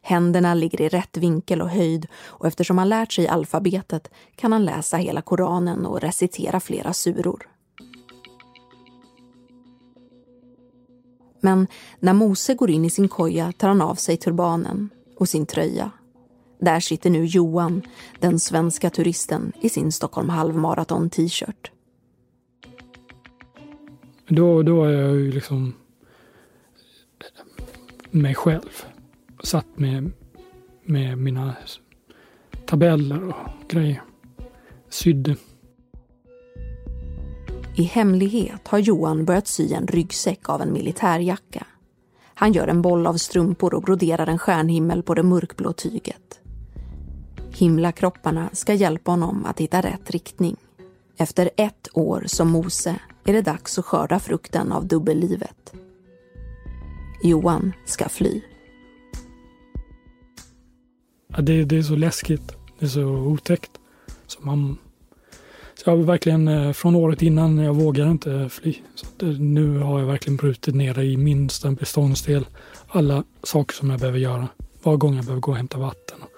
Händerna 0.01 0.53
ligger 0.53 0.81
i 0.81 0.89
rätt 0.89 1.17
vinkel 1.17 1.61
och 1.61 1.69
höjd 1.69 2.07
och 2.15 2.47
eftersom 2.47 2.77
han 2.77 2.89
lärt 2.89 3.11
sig 3.11 3.27
alfabetet 3.27 4.11
kan 4.35 4.51
han 4.51 4.65
läsa 4.65 4.97
hela 4.97 5.21
Koranen 5.21 5.85
och 5.85 6.01
recitera 6.01 6.59
flera 6.59 6.93
suror. 6.93 7.47
Men 11.43 11.67
när 11.99 12.13
Mose 12.13 12.53
går 12.53 12.69
in 12.69 12.85
i 12.85 12.89
sin 12.89 13.07
koja 13.07 13.51
tar 13.51 13.67
han 13.67 13.81
av 13.81 13.95
sig 13.95 14.17
turbanen 14.17 14.89
och 15.17 15.29
sin 15.29 15.45
tröja. 15.45 15.91
Där 16.59 16.79
sitter 16.79 17.09
nu 17.09 17.25
Johan, 17.25 17.81
den 18.19 18.39
svenska 18.39 18.89
turisten, 18.89 19.51
i 19.61 19.69
sin 19.69 19.91
Stockholm 19.91 20.29
halvmaraton 20.29 21.09
t-shirt. 21.09 21.71
Då, 24.27 24.63
då 24.63 24.83
är 24.83 24.91
jag 24.91 25.15
ju 25.15 25.31
liksom 25.31 25.73
mig 28.11 28.35
själv. 28.35 28.83
Satt 29.43 29.79
med, 29.79 30.11
med 30.83 31.17
mina 31.17 31.55
tabeller 32.65 33.27
och 33.27 33.35
grejer. 33.69 34.01
Sydde. 34.89 35.35
I 37.75 37.83
hemlighet 37.83 38.67
har 38.67 38.79
Johan 38.79 39.25
börjat 39.25 39.47
sy 39.47 39.73
en 39.73 39.87
ryggsäck 39.87 40.49
av 40.49 40.61
en 40.61 40.73
militärjacka. 40.73 41.65
Han 42.33 42.53
gör 42.53 42.67
en 42.67 42.81
boll 42.81 43.07
av 43.07 43.13
strumpor 43.13 43.73
och 43.73 43.81
broderar 43.81 44.27
en 44.27 44.39
stjärnhimmel 44.39 45.03
på 45.03 45.13
det 45.13 45.23
mörkblå 45.23 45.73
tyget. 45.73 46.39
Himlakropparna 47.51 48.49
ska 48.53 48.73
hjälpa 48.73 49.11
honom 49.11 49.45
att 49.45 49.59
hitta 49.59 49.81
rätt 49.81 50.11
riktning. 50.11 50.55
Efter 51.17 51.49
ett 51.57 51.87
år 51.93 52.23
som 52.27 52.49
Mose 52.49 52.95
är 53.25 53.33
det 53.33 53.41
dags 53.41 53.79
att 53.79 53.85
skörda 53.85 54.19
frukten 54.19 54.71
av 54.71 54.87
dubbellivet. 54.87 55.73
Johan 57.23 57.73
ska 57.85 58.09
fly. 58.09 58.41
Ja, 61.27 61.41
det, 61.41 61.63
det 61.63 61.77
är 61.77 61.81
så 61.81 61.95
läskigt. 61.95 62.55
Det 62.79 62.85
är 62.85 62.89
så 62.89 63.03
otäckt. 63.05 63.71
Så 64.27 64.41
man, 64.41 64.77
så 65.75 65.89
jag 65.89 65.97
har 65.97 66.03
verkligen, 66.03 66.47
eh, 66.47 66.71
från 66.71 66.95
året 66.95 67.21
innan, 67.21 67.57
jag 67.57 67.73
vågar 67.73 68.11
inte 68.11 68.49
fly. 68.49 68.75
Så 68.95 69.25
eh, 69.25 69.31
nu 69.39 69.77
har 69.79 69.99
jag 69.99 70.07
verkligen 70.07 70.37
brutit 70.37 70.75
ner 70.75 70.93
det 70.93 71.03
i 71.03 71.17
minsta 71.17 71.71
beståndsdel. 71.71 72.45
Alla 72.87 73.23
saker 73.43 73.75
som 73.75 73.89
jag 73.89 73.99
behöver 73.99 74.19
göra. 74.19 74.47
Var 74.83 74.97
gång 74.97 75.15
jag 75.15 75.25
behöver 75.25 75.41
gå 75.41 75.51
och 75.51 75.57
hämta 75.57 75.77
vatten. 75.77 76.17
Och, 76.21 76.29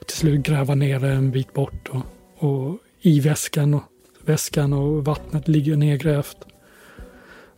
och 0.00 0.06
till 0.06 0.16
slut 0.16 0.46
gräva 0.46 0.74
ner 0.74 1.00
det 1.00 1.08
en 1.08 1.30
bit 1.30 1.52
bort. 1.52 1.88
Och, 1.88 2.02
och 2.48 2.78
i 3.00 3.20
väskan 3.20 3.74
och, 3.74 3.82
väskan 4.24 4.72
och 4.72 5.04
vattnet 5.04 5.48
ligger 5.48 5.76
nedgrävt. 5.76 6.36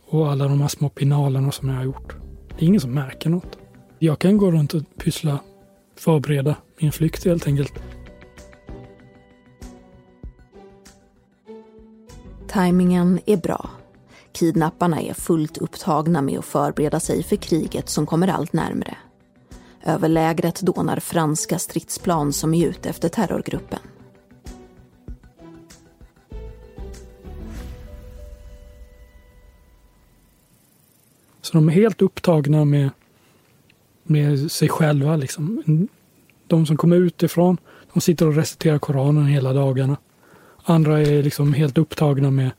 Och 0.05 0.31
alla 0.31 0.47
de 0.47 0.61
här 0.61 0.67
små 0.67 0.89
pinalerna 0.89 1.51
som 1.51 1.69
jag 1.69 1.75
har 1.75 1.83
gjort. 1.83 2.15
Det 2.49 2.65
är 2.65 2.67
ingen 2.67 2.81
som 2.81 2.93
märker 2.93 3.29
något. 3.29 3.57
Jag 3.99 4.19
kan 4.19 4.37
gå 4.37 4.51
runt 4.51 4.73
och 4.73 4.83
pyssla 4.97 5.39
förbereda 5.95 6.55
min 6.79 6.91
flykt 6.91 7.25
helt 7.25 7.47
enkelt. 7.47 7.73
Timingen 12.47 13.19
är 13.25 13.37
bra. 13.37 13.69
Kidnapparna 14.31 15.01
är 15.01 15.13
fullt 15.13 15.57
upptagna 15.57 16.21
med 16.21 16.39
att 16.39 16.45
förbereda 16.45 16.99
sig 16.99 17.23
för 17.23 17.35
kriget 17.35 17.89
som 17.89 18.05
kommer 18.05 18.27
allt 18.27 18.53
närmre. 18.53 18.97
Över 19.85 20.09
lägret 20.09 20.61
dånar 20.61 20.99
franska 20.99 21.59
stridsplan 21.59 22.33
som 22.33 22.53
är 22.53 22.67
ute 22.67 22.89
efter 22.89 23.09
terrorgruppen. 23.09 23.79
Så 31.41 31.53
de 31.53 31.69
är 31.69 31.73
helt 31.73 32.01
upptagna 32.01 32.65
med, 32.65 32.89
med 34.03 34.51
sig 34.51 34.69
själva. 34.69 35.15
Liksom. 35.15 35.63
De 36.47 36.65
som 36.65 36.77
kommer 36.77 36.95
utifrån, 36.95 37.57
de 37.93 38.01
sitter 38.01 38.27
och 38.27 38.35
reciterar 38.35 38.79
Koranen 38.79 39.25
hela 39.25 39.53
dagarna. 39.53 39.97
Andra 40.69 41.01
är 41.01 41.23
liksom 41.23 41.53
helt 41.53 41.77
upptagna 41.77 42.31
med, 42.31 42.51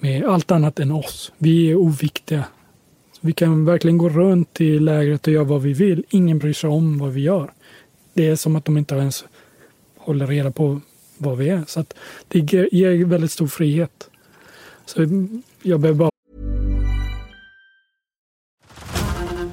med 0.00 0.24
allt 0.24 0.50
annat 0.50 0.78
än 0.78 0.90
oss. 0.90 1.32
Vi 1.38 1.70
är 1.70 1.74
oviktiga. 1.74 2.44
Vi 3.20 3.32
kan 3.32 3.64
verkligen 3.64 3.98
gå 3.98 4.08
runt 4.08 4.60
i 4.60 4.78
lägret 4.78 5.26
och 5.26 5.32
göra 5.32 5.44
vad 5.44 5.62
vi 5.62 5.72
vill. 5.72 6.04
Ingen 6.10 6.38
bryr 6.38 6.52
sig 6.52 6.70
om 6.70 6.98
vad 6.98 7.12
vi 7.12 7.20
gör. 7.20 7.52
Det 8.14 8.26
är 8.26 8.36
som 8.36 8.56
att 8.56 8.64
de 8.64 8.78
inte 8.78 8.94
ens 8.94 9.24
håller 9.96 10.26
reda 10.26 10.50
på 10.50 10.80
vad 11.16 11.38
vi 11.38 11.48
är. 11.48 11.64
Så 11.66 11.80
att 11.80 11.94
det 12.28 12.52
ger 12.72 13.04
väldigt 13.04 13.32
stor 13.32 13.46
frihet. 13.46 14.10
Så 14.86 15.00
jag 15.62 15.80
behöver 15.80 15.98
bara 15.98 16.10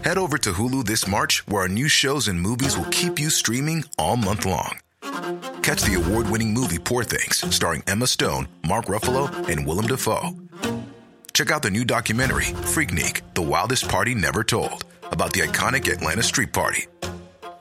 Head 0.03 0.17
over 0.17 0.37
to 0.37 0.51
Hulu 0.51 0.83
this 0.83 1.07
March, 1.07 1.43
where 1.47 1.61
our 1.61 1.67
new 1.67 1.89
shows 1.89 2.27
and 2.27 2.39
movies 2.39 2.77
will 2.77 2.91
keep 2.91 3.19
you 3.19 3.29
streaming 3.31 3.83
all 3.97 4.17
month 4.17 4.45
long. 4.45 4.84
Catch 5.65 5.81
the 5.81 5.95
award 5.95 6.29
winning 6.29 6.53
movie 6.53 6.77
Poor 6.77 7.03
Things, 7.03 7.43
starring 7.49 7.81
Emma 7.87 8.05
Stone, 8.05 8.47
Mark 8.67 8.85
Ruffalo, 8.85 9.25
and 9.49 9.65
Willem 9.65 9.87
Dafoe. 9.87 10.29
Check 11.33 11.49
out 11.49 11.63
the 11.63 11.71
new 11.71 11.83
documentary, 11.83 12.53
Freaknik 12.73 13.21
The 13.33 13.41
Wildest 13.41 13.89
Party 13.89 14.13
Never 14.13 14.43
Told, 14.43 14.85
about 15.11 15.33
the 15.33 15.39
iconic 15.39 15.91
Atlanta 15.91 16.21
Street 16.21 16.53
Party. 16.53 16.85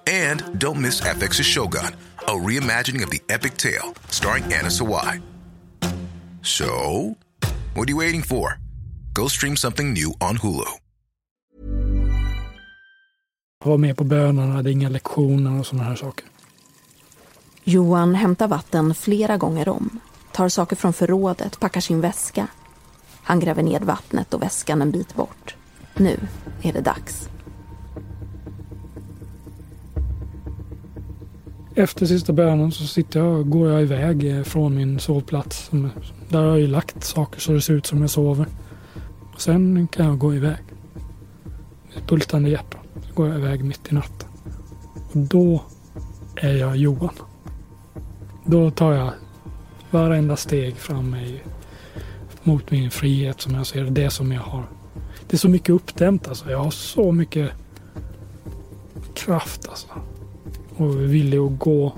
And 0.07 0.43
don't 0.59 0.83
miss 0.83 1.01
FX's 1.01 1.47
Shogun, 1.47 1.97
a 2.29 2.33
reimagining 2.33 3.03
of 3.03 3.09
the 3.09 3.23
epic 3.31 3.57
tale, 3.57 3.95
starring 4.11 4.45
Anna 4.53 4.69
Sawai. 4.69 5.23
So, 6.43 7.17
what 7.73 7.89
are 7.89 7.93
you 7.93 7.97
waiting 7.97 8.23
for? 8.23 8.59
Go 9.15 9.29
stream 9.29 9.57
something 9.57 9.95
new 9.95 10.13
on 10.21 10.37
Hulu. 10.37 10.69
var 13.65 13.79
med 13.79 13.97
på 13.97 14.05
bönerna, 14.05 14.53
hade 14.53 14.71
inga 14.71 14.89
lektioner 14.89 15.61
och 15.61 15.67
sådana 15.67 15.89
här 15.89 15.97
saker. 15.97 16.34
Johan 17.67 18.15
hämtar 18.15 18.49
vatten 18.49 18.95
flera 18.95 19.37
gånger 19.37 19.69
om, 19.69 19.99
tar 20.33 20.49
saker 20.49 20.77
från 20.77 20.93
förrådet, 20.93 21.61
packar 21.61 21.81
sin 21.81 22.01
väska. 22.01 22.47
Han 23.23 23.41
gräver 23.41 23.63
ned 23.63 23.83
vattnet 23.83 24.35
och 24.35 24.43
väskan 24.43 24.83
en 24.83 24.91
bit 24.91 25.15
bort. 25.15 25.55
Nu 25.95 26.21
är 26.63 26.73
det 26.73 26.81
dags. 26.81 27.29
Efter 31.75 32.07
sista 32.07 32.33
bönen 32.33 32.73
så 32.73 32.87
sitter 32.87 33.21
jag, 33.21 33.51
går 33.51 33.71
jag 33.71 33.83
iväg 33.83 34.47
från 34.47 34.75
min 34.75 35.01
sovplats. 35.01 35.71
Där 36.29 36.39
har 36.39 36.47
jag 36.47 36.61
ju 36.61 36.67
lagt 36.67 37.05
saker 37.05 37.41
så 37.41 37.53
det 37.53 37.61
ser 37.61 37.75
ut 37.75 37.87
som 37.87 38.01
jag 38.01 38.11
sover. 38.11 38.47
Sen 39.39 39.89
kan 39.89 40.07
jag 40.07 40.19
gå 40.19 40.35
iväg. 40.35 40.63
Ett 41.97 42.07
bultande 42.07 42.51
hjärta 42.51 42.79
Så 43.09 43.15
går 43.15 43.29
jag 43.29 43.39
iväg 43.39 43.65
mitt 43.65 43.93
i 43.93 43.95
natten. 43.95 44.29
Och 44.95 45.17
då 45.17 45.63
är 46.37 46.57
jag 46.57 46.77
Johan. 46.77 47.15
Då 48.45 48.71
tar 48.71 48.93
jag 48.93 49.13
varenda 49.91 50.37
steg 50.37 50.77
fram 50.77 51.11
mig 51.11 51.45
mot 52.43 52.71
min 52.71 52.91
frihet 52.91 53.41
som 53.41 53.55
jag 53.55 53.67
ser 53.67 53.85
det. 53.85 53.91
Det 53.91 54.11
som 54.11 54.33
jag 54.33 54.41
har. 54.41 54.65
Det 55.27 55.37
är 55.37 55.39
så 55.39 55.49
mycket 55.49 55.71
uppdämt 55.71 56.29
alltså. 56.29 56.51
Jag 56.51 56.59
har 56.59 56.71
så 56.71 57.13
mycket 57.13 57.51
kraft 59.15 59.69
alltså. 59.69 59.89
Och 60.77 60.87
är 60.87 60.97
villig 60.97 61.39
att 61.39 61.59
gå 61.59 61.93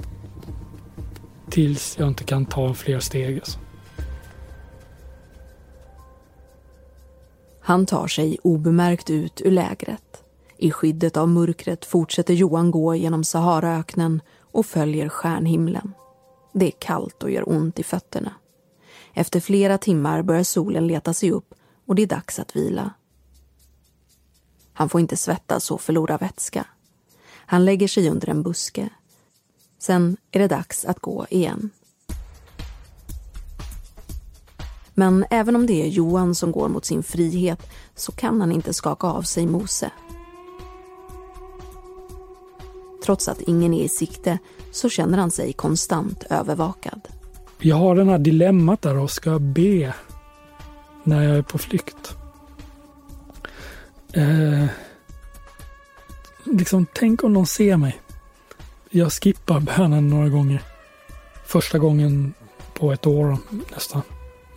tills 1.51 1.99
jag 1.99 2.09
inte 2.09 2.25
kan 2.25 2.47
ta 2.47 2.75
fler 2.75 3.01
steg 3.01 3.39
alltså. 3.39 3.59
Han 7.61 7.87
tar 7.87 8.07
sig 8.07 8.39
obemärkt 8.43 9.11
ut 9.11 9.41
ur 9.45 9.51
lägret 9.51 10.23
i 10.59 10.71
skyddet 10.71 11.17
av 11.17 11.29
mörkret 11.29 11.85
fortsätter 11.85 12.35
Johan 12.35 12.71
gå 12.71 12.95
genom 12.95 13.25
Saharaöknen 13.25 14.23
och 14.41 14.67
följer 14.67 15.09
stjärnhimlen. 15.09 15.93
Det 16.59 16.67
är 16.67 16.71
kallt 16.79 17.23
och 17.23 17.31
gör 17.31 17.49
ont 17.49 17.79
i 17.79 17.83
fötterna. 17.83 18.33
Efter 19.15 19.41
flera 19.41 19.79
timmar 19.79 20.23
börjar 20.23 20.43
solen 20.43 20.87
leta 20.87 21.15
sig 21.15 21.33
upp 21.33 21.55
och 21.87 21.95
det 21.95 22.03
är 22.03 22.07
dags 22.07 22.39
att 22.39 22.57
vila. 22.57 22.91
Han 24.73 24.89
får 24.89 25.01
inte 25.01 25.17
svettas 25.17 25.71
och 25.71 25.81
förlora 25.81 26.19
vätska. 26.19 26.67
Han 27.29 27.65
lägger 27.65 27.89
sig 27.89 28.11
under 28.11 28.29
en 28.29 28.43
buske. 28.43 28.89
Sen 29.79 30.17
är 30.31 30.39
det 30.39 30.49
dags 30.49 30.85
att 30.85 31.01
gå 31.01 31.27
igen. 31.31 31.71
Men 34.95 35.25
även 35.31 35.57
om 35.57 35.67
det 35.67 35.83
är 35.83 35.89
Johan 35.89 36.35
som 36.35 36.53
går 36.53 36.69
mot 36.69 36.85
sin 36.85 37.03
frihet 37.03 37.67
så 37.95 38.13
kan 38.13 38.41
han 38.41 38.53
inte 38.53 38.75
skaka 38.75 39.07
av 39.07 39.23
sig 39.23 39.47
Mose. 39.47 39.91
Trots 43.07 43.29
att 43.29 43.41
ingen 43.41 43.75
är 43.75 43.85
i 43.85 43.89
sikte 43.89 44.39
så 44.73 44.89
känner 44.89 45.19
han 45.19 45.31
sig 45.31 45.53
konstant 45.53 46.25
övervakad. 46.31 47.09
Jag 47.59 47.77
har 47.77 47.97
den 47.97 48.09
här 48.09 48.19
dilemmat 48.19 48.83
där 48.83 48.97
och 48.97 49.11
ska 49.11 49.39
be 49.39 49.95
när 51.05 51.23
jag 51.23 51.37
är 51.37 51.43
på 51.43 51.59
flykt. 51.59 52.17
Eh, 54.13 54.67
liksom, 56.45 56.87
tänk 56.95 57.25
om 57.25 57.35
de 57.35 57.47
ser 57.47 57.77
mig. 57.77 58.01
Jag 58.91 59.13
skippar 59.13 59.61
bönen 59.61 60.09
några 60.09 60.29
gånger. 60.29 60.63
Första 61.47 61.79
gången 61.79 62.35
på 62.75 62.93
ett 62.93 63.07
år 63.07 63.39
nästan. 63.71 64.03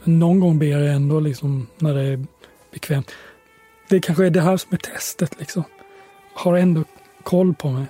Men 0.04 0.20
någon 0.20 0.40
gång 0.40 0.60
ber 0.60 0.68
jag 0.68 0.96
ändå 0.96 1.20
liksom 1.20 1.68
när 1.78 1.94
det 1.94 2.04
är 2.04 2.26
bekvämt. 2.72 3.12
Det 3.90 4.00
kanske 4.00 4.26
är 4.26 4.30
det 4.30 4.42
här 4.42 4.58
som 4.58 4.74
är 4.74 4.78
testet 4.78 5.40
liksom. 5.40 5.64
Har 6.34 6.56
ändå 6.56 6.84
koll 7.24 7.54
på 7.54 7.70
mig. 7.70 7.86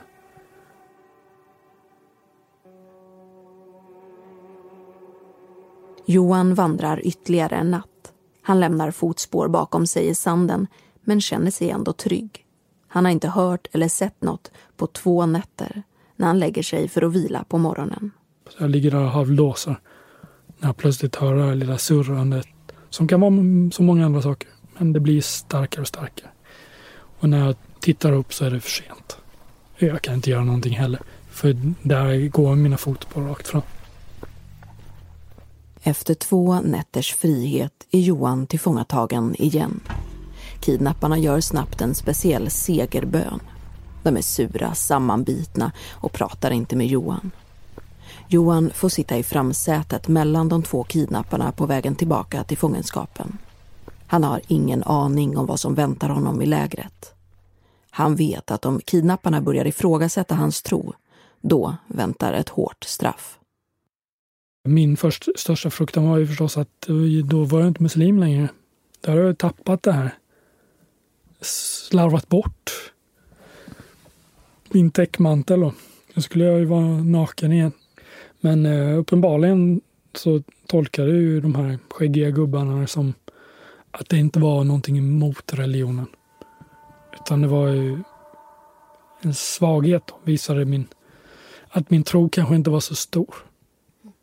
Johan 6.09 6.53
vandrar 6.53 7.01
ytterligare 7.03 7.55
en 7.55 7.71
natt. 7.71 8.13
Han 8.41 8.59
lämnar 8.59 8.91
fotspår 8.91 9.47
bakom 9.47 9.87
sig 9.87 10.07
i 10.07 10.15
sanden 10.15 10.67
men 11.01 11.21
känner 11.21 11.51
sig 11.51 11.69
ändå 11.69 11.93
trygg. 11.93 12.45
Han 12.87 13.05
har 13.05 13.11
inte 13.11 13.27
hört 13.27 13.67
eller 13.71 13.87
sett 13.87 14.21
något 14.21 14.51
på 14.77 14.87
två 14.87 15.25
nätter 15.25 15.83
när 16.15 16.27
han 16.27 16.39
lägger 16.39 16.63
sig 16.63 16.87
för 16.87 17.01
att 17.01 17.13
vila 17.13 17.43
på 17.43 17.57
morgonen. 17.57 18.11
Jag 18.59 18.69
ligger 18.69 18.91
där 18.91 19.03
och 19.03 19.09
halvdåsar 19.09 19.79
när 20.57 20.69
jag 20.69 20.77
plötsligt 20.77 21.15
hör 21.15 21.35
det 21.35 21.43
här 21.43 21.55
lilla 21.55 21.77
surrandet 21.77 22.47
som 22.89 23.07
kan 23.07 23.21
vara 23.21 23.71
så 23.71 23.83
många 23.83 24.05
andra 24.05 24.21
saker. 24.21 24.49
Men 24.77 24.93
det 24.93 24.99
blir 24.99 25.21
starkare 25.21 25.81
och 25.81 25.87
starkare. 25.87 26.29
Och 27.19 27.29
när 27.29 27.45
jag 27.45 27.55
tittar 27.79 28.11
upp 28.11 28.33
så 28.33 28.45
är 28.45 28.51
det 28.51 28.59
för 28.59 28.69
sent. 28.69 29.17
Jag 29.77 30.01
kan 30.01 30.13
inte 30.13 30.29
göra 30.29 30.43
någonting 30.43 30.73
heller. 30.73 31.01
För 31.29 31.55
där 31.81 32.27
går 32.27 32.55
mina 32.55 32.77
fotspår 32.77 33.21
rakt 33.21 33.47
fram. 33.47 33.61
Efter 35.83 36.13
två 36.13 36.61
nätters 36.61 37.13
frihet 37.13 37.73
är 37.91 37.99
Johan 37.99 38.47
tillfångatagen 38.47 39.35
igen. 39.41 39.79
Kidnapparna 40.59 41.17
gör 41.17 41.39
snabbt 41.39 41.81
en 41.81 41.95
speciell 41.95 42.49
segerbön. 42.49 43.39
De 44.03 44.17
är 44.17 44.21
sura, 44.21 44.73
sammanbitna 44.73 45.71
och 45.91 46.13
pratar 46.13 46.51
inte 46.51 46.75
med 46.75 46.87
Johan. 46.87 47.31
Johan 48.27 48.71
får 48.73 48.89
sitta 48.89 49.17
i 49.17 49.23
framsätet 49.23 50.07
mellan 50.07 50.49
de 50.49 50.63
två 50.63 50.83
kidnapparna 50.83 51.51
på 51.51 51.65
vägen 51.65 51.95
tillbaka 51.95 52.43
till 52.43 52.57
fångenskapen. 52.57 53.37
Han 54.07 54.23
har 54.23 54.41
ingen 54.47 54.83
aning 54.83 55.37
om 55.37 55.45
vad 55.45 55.59
som 55.59 55.75
väntar 55.75 56.09
honom 56.09 56.41
i 56.41 56.45
lägret. 56.45 57.13
Han 57.91 58.15
vet 58.15 58.51
att 58.51 58.65
om 58.65 58.81
kidnapparna 58.85 59.41
börjar 59.41 59.67
ifrågasätta 59.67 60.35
hans 60.35 60.61
tro, 60.61 60.93
då 61.41 61.75
väntar 61.87 62.33
ett 62.33 62.49
hårt 62.49 62.83
straff. 62.83 63.38
Min 64.63 64.97
först, 64.97 65.27
största 65.35 65.69
fruktan 65.69 66.09
var 66.09 66.17
ju 66.17 66.27
förstås 66.27 66.57
att 66.57 66.89
eh, 66.89 67.25
då 67.25 67.43
var 67.43 67.59
jag 67.59 67.67
inte 67.67 67.83
muslim 67.83 68.19
längre. 68.19 68.49
Där 69.01 69.11
har 69.11 69.23
jag 69.23 69.37
tappat 69.37 69.83
det 69.83 69.91
här. 69.91 70.13
Slarvat 71.41 72.29
bort 72.29 72.71
min 74.73 74.91
täckmantel. 74.91 75.59
Då. 75.59 75.73
Nu 76.13 76.21
skulle 76.21 76.45
jag 76.45 76.59
ju 76.59 76.65
vara 76.65 77.03
naken 77.03 77.51
igen. 77.51 77.71
Men 78.39 78.65
eh, 78.65 78.97
uppenbarligen 78.97 79.81
så 80.13 80.43
tolkade 80.67 81.11
ju 81.11 81.41
de 81.41 81.55
här 81.55 81.79
skäggiga 81.89 82.29
gubbarna 82.29 82.87
som 82.87 83.13
att 83.91 84.09
det 84.09 84.17
inte 84.17 84.39
var 84.39 84.63
någonting 84.63 84.97
emot 84.97 85.53
religionen. 85.53 86.05
Utan 87.13 87.41
det 87.41 87.47
var 87.47 87.67
ju 87.67 87.99
en 89.21 89.33
svaghet. 89.33 90.13
Visade 90.23 90.65
min, 90.65 90.87
att 91.69 91.89
min 91.89 92.03
tro 92.03 92.29
kanske 92.29 92.55
inte 92.55 92.69
var 92.69 92.79
så 92.79 92.95
stor. 92.95 93.35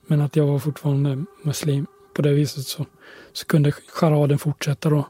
Men 0.06 0.20
att 0.20 0.36
jag 0.36 0.46
var 0.46 0.58
fortfarande 0.58 1.24
muslim. 1.42 1.86
På 2.14 2.22
det 2.22 2.32
viset 2.32 2.66
så, 2.66 2.86
så 3.32 3.46
kunde 3.46 3.72
charaden 3.72 4.38
fortsätta 4.38 4.90
då. 4.90 5.08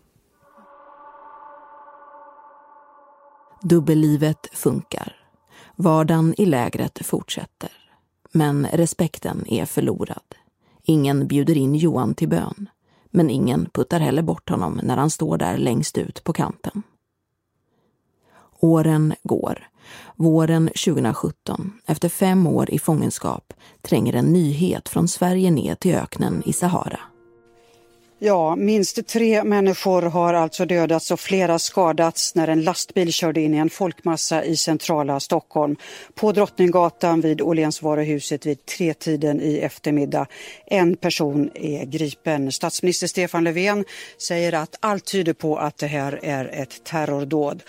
Dubbellivet 3.62 4.46
funkar. 4.52 5.16
Vardagen 5.76 6.34
i 6.38 6.46
lägret 6.46 7.06
fortsätter. 7.06 7.70
Men 8.32 8.66
respekten 8.72 9.44
är 9.48 9.64
förlorad. 9.64 10.34
Ingen 10.82 11.26
bjuder 11.26 11.56
in 11.56 11.74
Johan 11.74 12.14
till 12.14 12.28
bön. 12.28 12.68
Men 13.10 13.30
ingen 13.30 13.70
puttar 13.72 14.00
heller 14.00 14.22
bort 14.22 14.50
honom 14.50 14.80
när 14.82 14.96
han 14.96 15.10
står 15.10 15.38
där 15.38 15.58
längst 15.58 15.98
ut 15.98 16.24
på 16.24 16.32
kanten. 16.32 16.82
Åren 18.60 19.14
går. 19.22 19.68
Våren 20.18 20.66
2017, 20.66 21.72
efter 21.86 22.08
fem 22.08 22.46
år 22.46 22.70
i 22.70 22.78
fångenskap, 22.78 23.52
tränger 23.82 24.12
en 24.12 24.24
nyhet 24.24 24.88
från 24.88 25.08
Sverige 25.08 25.50
ner 25.50 25.74
till 25.74 25.94
öknen 25.94 26.42
i 26.46 26.52
Sahara. 26.52 27.00
Ja, 28.18 28.56
minst 28.56 29.06
tre 29.06 29.44
människor 29.44 30.02
har 30.02 30.34
alltså 30.34 30.64
dödats 30.66 31.10
och 31.10 31.20
flera 31.20 31.58
skadats 31.58 32.34
när 32.34 32.48
en 32.48 32.62
lastbil 32.62 33.12
körde 33.12 33.40
in 33.40 33.54
i 33.54 33.56
en 33.56 33.70
folkmassa 33.70 34.44
i 34.44 34.56
centrala 34.56 35.20
Stockholm. 35.20 35.76
På 36.14 36.32
Drottninggatan 36.32 37.20
vid 37.20 37.40
Åhlénsvaruhuset 37.40 38.46
vid 38.46 38.66
tretiden 38.66 39.40
i 39.40 39.58
eftermiddag. 39.58 40.26
En 40.66 40.96
person 40.96 41.50
är 41.54 41.84
gripen. 41.84 42.52
Statsminister 42.52 43.06
Stefan 43.06 43.44
Löfven 43.44 43.84
säger 44.28 44.52
att 44.52 44.76
allt 44.80 45.04
tyder 45.04 45.32
på 45.32 45.56
att 45.56 45.78
det 45.78 45.86
här 45.86 46.20
är 46.22 46.62
ett 46.62 46.84
terrordåd. 46.84 47.62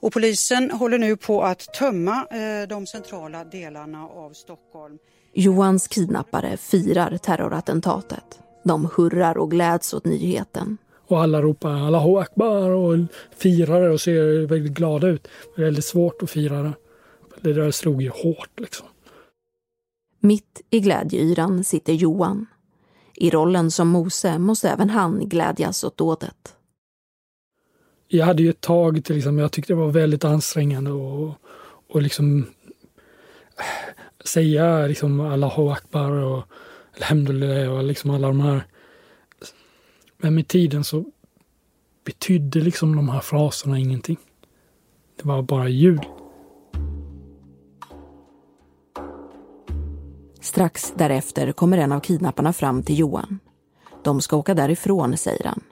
Och 0.00 0.12
polisen 0.12 0.70
håller 0.70 0.98
nu 0.98 1.16
på 1.16 1.42
att 1.42 1.74
tömma 1.74 2.26
eh, 2.30 2.68
de 2.68 2.86
centrala 2.86 3.44
delarna 3.44 4.04
av 4.04 4.32
Stockholm. 4.32 4.98
Johans 5.32 5.88
kidnappare 5.88 6.56
firar 6.56 7.16
terrorattentatet. 7.16 8.38
De 8.64 8.88
hurrar 8.96 9.38
och 9.38 9.50
gläds 9.50 9.94
åt 9.94 10.04
nyheten. 10.04 10.78
Och 11.06 11.22
alla 11.22 11.42
ropar 11.42 11.86
Allahu 11.86 12.16
Akbar 12.16 12.70
och 12.70 12.96
firar 13.36 13.90
och 13.90 14.00
ser 14.00 14.46
väldigt 14.46 14.72
glada 14.72 15.08
ut. 15.08 15.28
Det 15.56 15.62
är 15.62 15.64
väldigt 15.64 15.84
svårt 15.84 16.22
att 16.22 16.30
fira 16.30 16.62
det. 16.62 16.72
Det 17.40 17.52
där 17.52 17.70
slog 17.70 18.02
ju 18.02 18.08
hårt 18.08 18.60
liksom. 18.60 18.86
Mitt 20.20 20.60
i 20.70 20.80
glädjeyran 20.80 21.64
sitter 21.64 21.92
Johan. 21.92 22.46
I 23.14 23.30
rollen 23.30 23.70
som 23.70 23.88
Mose 23.88 24.38
måste 24.38 24.70
även 24.70 24.90
han 24.90 25.28
glädjas 25.28 25.84
åt 25.84 25.96
dådet. 25.96 26.56
Jag 28.12 28.26
hade 28.26 28.42
ju 28.42 28.50
ett 28.50 28.60
tag 28.60 29.04
till 29.04 29.14
liksom, 29.14 29.38
jag 29.38 29.52
tyckte 29.52 29.72
det 29.72 29.76
var 29.76 29.90
väldigt 29.90 30.24
ansträngande 30.24 30.90
och, 30.90 31.34
och 31.88 32.02
liksom 32.02 32.46
äh, 33.58 33.94
säga 34.24 34.86
liksom 34.86 35.20
Allahu 35.20 35.70
Akbar 35.70 36.10
och 36.10 36.44
Alhamdulillah 36.96 37.72
och 37.72 37.84
liksom 37.84 38.10
alla 38.10 38.28
de 38.28 38.40
här. 38.40 38.66
Men 40.16 40.34
med 40.34 40.48
tiden 40.48 40.84
så 40.84 41.04
betydde 42.04 42.60
liksom 42.60 42.96
de 42.96 43.08
här 43.08 43.20
fraserna 43.20 43.78
ingenting. 43.78 44.18
Det 45.16 45.28
var 45.28 45.42
bara 45.42 45.68
ljud. 45.68 46.02
Strax 50.40 50.92
därefter 50.96 51.52
kommer 51.52 51.78
en 51.78 51.92
av 51.92 52.00
kidnapparna 52.00 52.52
fram 52.52 52.82
till 52.82 52.98
Johan. 52.98 53.38
De 54.04 54.20
ska 54.20 54.36
åka 54.36 54.54
därifrån, 54.54 55.16
säger 55.16 55.44
han. 55.44 55.62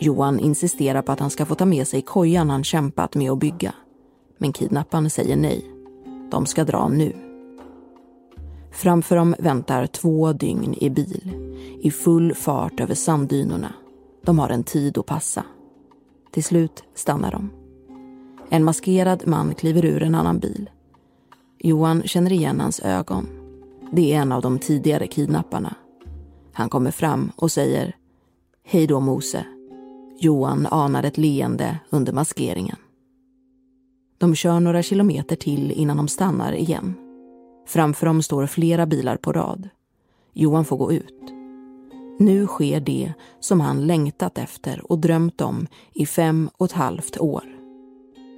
Johan 0.00 0.40
insisterar 0.40 1.02
på 1.02 1.12
att 1.12 1.20
han 1.20 1.30
ska 1.30 1.46
få 1.46 1.54
ta 1.54 1.64
med 1.64 1.88
sig 1.88 2.02
kojan 2.02 2.50
han 2.50 2.64
kämpat 2.64 3.14
med 3.14 3.30
att 3.30 3.38
bygga. 3.38 3.74
Men 4.38 4.52
kidnapparen 4.52 5.10
säger 5.10 5.36
nej. 5.36 5.70
De 6.30 6.46
ska 6.46 6.64
dra 6.64 6.88
nu. 6.88 7.12
Framför 8.72 9.16
dem 9.16 9.34
väntar 9.38 9.86
två 9.86 10.32
dygn 10.32 10.74
i 10.80 10.90
bil, 10.90 11.32
i 11.80 11.90
full 11.90 12.34
fart 12.34 12.80
över 12.80 12.94
sanddynerna. 12.94 13.72
De 14.24 14.38
har 14.38 14.48
en 14.48 14.64
tid 14.64 14.98
att 14.98 15.06
passa. 15.06 15.44
Till 16.30 16.44
slut 16.44 16.84
stannar 16.94 17.32
de. 17.32 17.50
En 18.48 18.64
maskerad 18.64 19.22
man 19.26 19.54
kliver 19.54 19.84
ur 19.84 20.02
en 20.02 20.14
annan 20.14 20.38
bil. 20.38 20.70
Johan 21.58 22.02
känner 22.02 22.32
igen 22.32 22.60
hans 22.60 22.80
ögon. 22.80 23.26
Det 23.92 24.12
är 24.12 24.20
en 24.20 24.32
av 24.32 24.42
de 24.42 24.58
tidigare 24.58 25.06
kidnapparna. 25.06 25.74
Han 26.52 26.68
kommer 26.68 26.90
fram 26.90 27.32
och 27.36 27.52
säger 27.52 27.96
Hej 28.64 28.86
då 28.86 29.00
Mose. 29.00 29.46
Johan 30.18 30.66
anar 30.66 31.02
ett 31.02 31.18
leende 31.18 31.78
under 31.90 32.12
maskeringen. 32.12 32.76
De 34.18 34.34
kör 34.34 34.60
några 34.60 34.82
kilometer 34.82 35.36
till 35.36 35.70
innan 35.70 35.96
de 35.96 36.08
stannar 36.08 36.52
igen. 36.52 36.94
Framför 37.66 38.06
dem 38.06 38.22
står 38.22 38.46
flera 38.46 38.86
bilar 38.86 39.16
på 39.16 39.32
rad. 39.32 39.68
Johan 40.32 40.64
får 40.64 40.76
gå 40.76 40.92
ut. 40.92 41.32
Nu 42.18 42.46
sker 42.46 42.80
det 42.80 43.12
som 43.40 43.60
han 43.60 43.86
längtat 43.86 44.38
efter 44.38 44.92
och 44.92 44.98
drömt 44.98 45.40
om 45.40 45.66
i 45.92 46.06
fem 46.06 46.50
och 46.56 46.66
ett 46.66 46.72
halvt 46.72 47.18
år. 47.18 47.44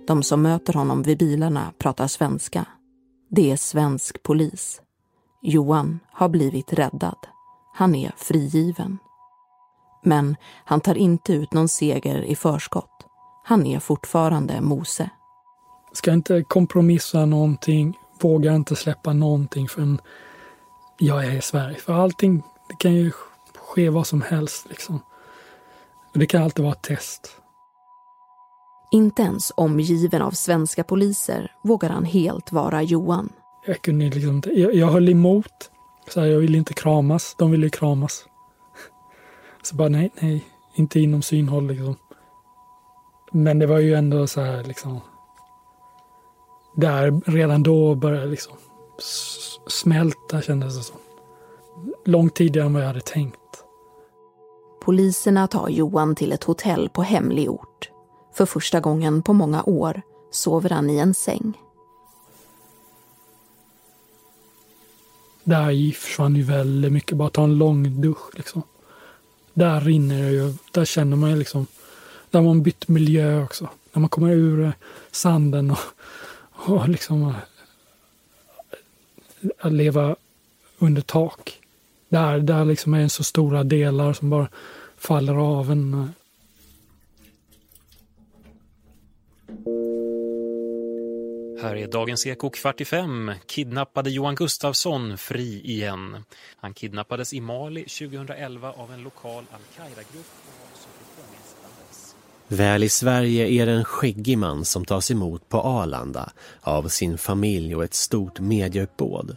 De 0.07 0.22
som 0.22 0.43
möter 0.43 0.72
honom 0.72 1.03
vid 1.03 1.18
bilarna 1.18 1.72
pratar 1.79 2.07
svenska. 2.07 2.66
Det 3.29 3.51
är 3.51 3.57
svensk 3.57 4.22
polis. 4.22 4.81
Johan 5.43 6.01
har 6.12 6.29
blivit 6.29 6.72
räddad. 6.72 7.16
Han 7.74 7.95
är 7.95 8.12
frigiven. 8.16 8.99
Men 10.03 10.36
han 10.64 10.80
tar 10.80 10.94
inte 10.94 11.32
ut 11.32 11.53
någon 11.53 11.68
seger 11.68 12.22
i 12.22 12.36
förskott. 12.36 13.07
Han 13.44 13.66
är 13.66 13.80
fortfarande 13.80 14.61
Mose. 14.61 15.11
Ska 15.92 16.12
inte 16.12 16.42
kompromissa 16.42 17.26
någonting, 17.26 17.99
vågar 18.20 18.55
inte 18.55 18.76
släppa 18.76 19.12
någonting 19.12 19.68
förrän 19.68 20.01
jag 20.99 21.24
är 21.24 21.32
i 21.32 21.42
Sverige. 21.42 21.76
För 21.76 21.92
allting, 21.92 22.42
det 22.68 22.76
kan 22.78 22.94
ju 22.94 23.12
ske 23.57 23.90
vad 23.90 24.07
som 24.07 24.22
helst 24.22 24.66
liksom. 24.68 25.01
Det 26.14 26.26
kan 26.26 26.42
alltid 26.42 26.64
vara 26.64 26.74
ett 26.74 26.82
test. 26.82 27.36
Inte 28.90 29.22
ens 29.22 29.53
omgiven 29.57 30.22
av 30.22 30.30
svenska 30.30 30.84
poliser 30.84 31.53
vågar 31.62 31.90
han 31.90 32.05
helt 32.05 32.53
vara 32.53 32.82
Johan. 32.82 33.28
Jag 33.66 33.82
kunde 33.82 34.05
liksom 34.05 34.30
inte, 34.36 34.51
jag, 34.51 34.74
jag 34.74 34.86
höll 34.86 35.09
emot. 35.09 35.70
Så 36.09 36.20
här, 36.20 36.26
jag 36.26 36.38
ville 36.38 36.59
inte 36.59 36.74
kramas, 36.74 37.34
de 37.38 37.51
ville 37.51 37.70
kramas. 37.70 38.28
Så 39.69 39.75
bara 39.75 39.89
nej, 39.89 40.11
nej, 40.21 40.45
inte 40.75 41.01
inom 41.01 41.23
synhåll 41.23 41.66
liksom. 41.66 41.97
Men 43.33 43.59
det 43.59 43.66
var 43.66 43.79
ju 43.79 43.95
ändå 43.95 44.27
så 44.27 44.41
här 44.41 44.64
liksom. 44.64 45.01
Där 46.77 47.31
redan 47.31 47.62
då 47.62 47.95
började 47.95 48.27
liksom 48.27 48.57
smälta 49.66 50.43
kändes 50.43 50.77
det 50.77 50.83
som. 50.83 50.97
Långt 52.05 52.35
tidigare 52.35 52.66
än 52.66 52.73
vad 52.73 52.83
jag 52.83 52.87
hade 52.87 53.01
tänkt. 53.01 53.64
Poliserna 54.81 55.49
tar 55.49 55.69
Johan 55.69 56.14
till 56.14 56.33
ett 56.33 56.45
hotell 56.45 56.89
på 56.89 57.03
hemlig 57.03 57.51
ort. 57.51 57.91
För 58.35 58.47
första 58.47 58.81
gången 58.81 59.23
på 59.23 59.33
många 59.33 59.62
år 59.62 60.03
sover 60.31 60.71
han 60.71 60.91
i 60.91 60.99
en 60.99 61.14
säng. 61.14 61.59
Där 65.45 65.93
försvann 65.93 66.37
ju 66.37 66.43
väldigt 66.43 66.93
mycket. 66.93 67.16
Bara 67.16 67.31
ta 67.31 67.45
en 67.45 67.59
lång 67.59 68.01
dusch 68.01 68.35
liksom. 68.35 68.62
Där 69.55 69.80
rinner 69.80 70.22
det 70.22 70.30
ju. 70.30 70.55
Där 70.72 70.84
känner 70.84 71.16
man 71.16 71.30
ju 71.30 71.36
liksom. 71.36 71.66
Där 72.30 72.38
har 72.38 72.46
man 72.46 72.62
bytt 72.62 72.88
miljö 72.88 73.42
också. 73.42 73.68
När 73.92 74.01
man 74.01 74.09
kommer 74.09 74.30
ur 74.30 74.64
eh, 74.64 74.70
sanden 75.11 75.70
och, 75.70 75.78
och 76.51 76.88
liksom 76.88 77.22
eh, 77.22 77.34
att 79.59 79.72
leva 79.72 80.16
under 80.78 81.03
tak. 81.03 81.61
Där, 82.09 82.38
där 82.38 82.64
liksom 82.64 82.94
är 82.94 83.03
det 83.03 83.09
så 83.09 83.24
stora 83.24 83.64
delar 83.64 84.12
som 84.12 84.30
bara 84.30 84.49
faller 84.96 85.34
av 85.34 85.70
en. 85.70 85.94
Eh. 85.94 86.09
Här 91.63 91.77
är 91.77 91.87
Dagens 91.87 92.27
Eko 92.27 92.51
kvart 92.51 92.81
i 92.81 92.85
fem. 92.85 93.33
Kidnappade 93.47 94.11
Johan 94.11 94.35
Gustafsson 94.35 95.19
fri 95.19 95.61
igen. 95.65 96.25
Han 96.57 96.75
kidnappades 96.75 97.33
i 97.33 97.41
Mali 97.41 97.85
2011 97.85 98.73
av 98.77 98.93
en 98.93 99.03
lokal 99.03 99.45
al-Qaida-grupp. 99.53 100.27
Väl 102.49 102.85
i 102.85 102.89
Sverige 102.89 103.49
är 103.49 103.67
det 103.67 103.73
en 103.73 103.85
skäggig 103.85 104.39
man 104.39 104.65
som 104.65 104.85
tas 104.85 105.11
emot 105.11 105.49
på 105.49 105.61
Arlanda 105.61 106.33
av 106.61 106.89
sin 106.89 107.19
familj 107.19 107.77
och 107.77 107.85
ett 107.85 107.95
stort 107.95 108.41
mediauppbåd. 108.41 109.37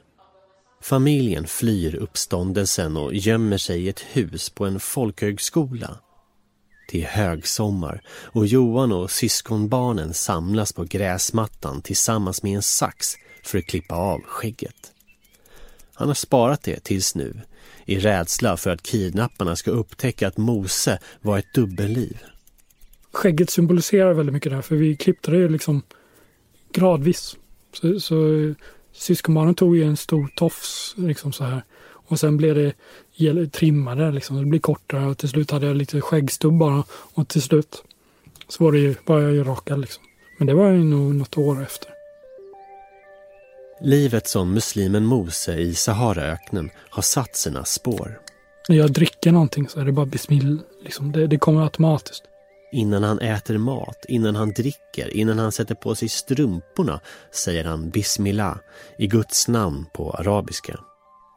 Familjen 0.81 1.47
flyr 1.47 1.95
uppståndelsen 1.95 2.97
och 2.97 3.13
gömmer 3.13 3.57
sig 3.57 3.85
i 3.85 3.89
ett 3.89 3.99
hus 3.99 4.49
på 4.49 4.65
en 4.65 4.79
folkhögskola. 4.79 5.97
Det 6.91 7.03
är 7.03 7.07
högsommar 7.07 8.01
och 8.09 8.47
Johan 8.47 8.91
och 8.91 9.11
syskonbarnen 9.11 10.13
samlas 10.13 10.73
på 10.73 10.83
gräsmattan 10.83 11.81
tillsammans 11.81 12.43
med 12.43 12.55
en 12.55 12.61
sax 12.61 13.15
för 13.43 13.57
att 13.57 13.65
klippa 13.65 13.95
av 13.95 14.21
skägget. 14.21 14.91
Han 15.93 16.07
har 16.07 16.15
sparat 16.15 16.63
det 16.63 16.83
tills 16.83 17.15
nu, 17.15 17.41
i 17.85 17.99
rädsla 17.99 18.57
för 18.57 18.69
att 18.69 18.83
kidnapparna 18.83 19.55
ska 19.55 19.71
upptäcka 19.71 20.27
att 20.27 20.37
Mose 20.37 20.99
var 21.21 21.37
ett 21.37 21.53
dubbelliv. 21.53 22.17
Skägget 23.11 23.49
symboliserar 23.49 24.13
väldigt 24.13 24.33
mycket 24.33 24.51
det 24.51 24.55
här, 24.55 24.61
för 24.61 24.75
vi 24.75 24.95
klippte 24.95 25.31
det 25.31 25.37
ju 25.37 25.49
liksom 25.49 25.81
gradvis. 26.73 27.37
Så, 27.73 27.99
så 27.99 28.33
eh, 28.33 28.53
syskonbarnen 28.91 29.55
tog 29.55 29.77
ju 29.77 29.83
en 29.83 29.97
stor 29.97 30.27
tofs 30.35 30.93
liksom 30.97 31.33
så 31.33 31.43
här. 31.43 31.63
Och 32.11 32.19
sen 32.19 32.37
blev 32.37 32.55
det 32.55 33.47
trimmade 33.47 34.11
liksom. 34.11 34.37
Det 34.37 34.45
blev 34.45 34.59
kortare 34.59 35.05
och 35.05 35.17
till 35.17 35.29
slut 35.29 35.51
hade 35.51 35.67
jag 35.67 35.75
lite 35.75 36.01
skäggstubb 36.01 36.57
bara. 36.57 36.83
Och 36.89 37.27
till 37.27 37.41
slut 37.41 37.83
så 38.47 38.63
var, 38.63 38.71
det 38.71 38.79
ju, 38.79 38.95
var 39.05 39.19
jag 39.19 39.33
ju 39.33 39.43
rakad 39.43 39.79
liksom. 39.79 40.03
Men 40.37 40.47
det 40.47 40.53
var 40.53 40.69
ju 40.69 40.83
nog 40.83 41.15
något 41.15 41.37
år 41.37 41.63
efter. 41.63 41.89
Livet 43.81 44.27
som 44.27 44.53
muslimen 44.53 45.05
Mose 45.05 45.55
i 45.55 45.75
Saharaöknen 45.75 46.69
har 46.89 47.01
satt 47.01 47.35
sina 47.35 47.65
spår. 47.65 48.19
När 48.69 48.77
jag 48.77 48.91
dricker 48.91 49.31
någonting 49.31 49.69
så 49.69 49.79
är 49.79 49.85
det 49.85 49.91
bara 49.91 50.05
bismill. 50.05 50.59
Liksom. 50.83 51.11
Det, 51.11 51.27
det 51.27 51.37
kommer 51.37 51.63
automatiskt. 51.63 52.23
Innan 52.71 53.03
han 53.03 53.19
äter 53.19 53.57
mat, 53.57 54.05
innan 54.07 54.35
han 54.35 54.51
dricker, 54.51 55.15
innan 55.15 55.39
han 55.39 55.51
sätter 55.51 55.75
på 55.75 55.95
sig 55.95 56.09
strumporna 56.09 56.99
säger 57.31 57.63
han 57.63 57.89
Bismillah 57.89 58.57
i 58.97 59.07
Guds 59.07 59.47
namn 59.47 59.85
på 59.93 60.11
arabiska. 60.11 60.79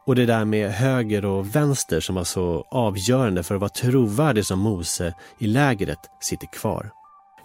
Och 0.05 0.15
det 0.15 0.25
där 0.25 0.45
med 0.45 0.71
höger 0.71 1.25
och 1.25 1.55
vänster 1.55 1.99
som 1.99 2.15
var 2.15 2.23
så 2.23 2.65
avgörande 2.71 3.43
för 3.43 3.55
att 3.55 3.61
vara 3.61 3.69
trovärdig 3.69 4.45
som 4.45 4.59
Mose 4.59 5.13
i 5.37 5.47
lägret 5.47 5.99
sitter 6.21 6.47
kvar. 6.47 6.91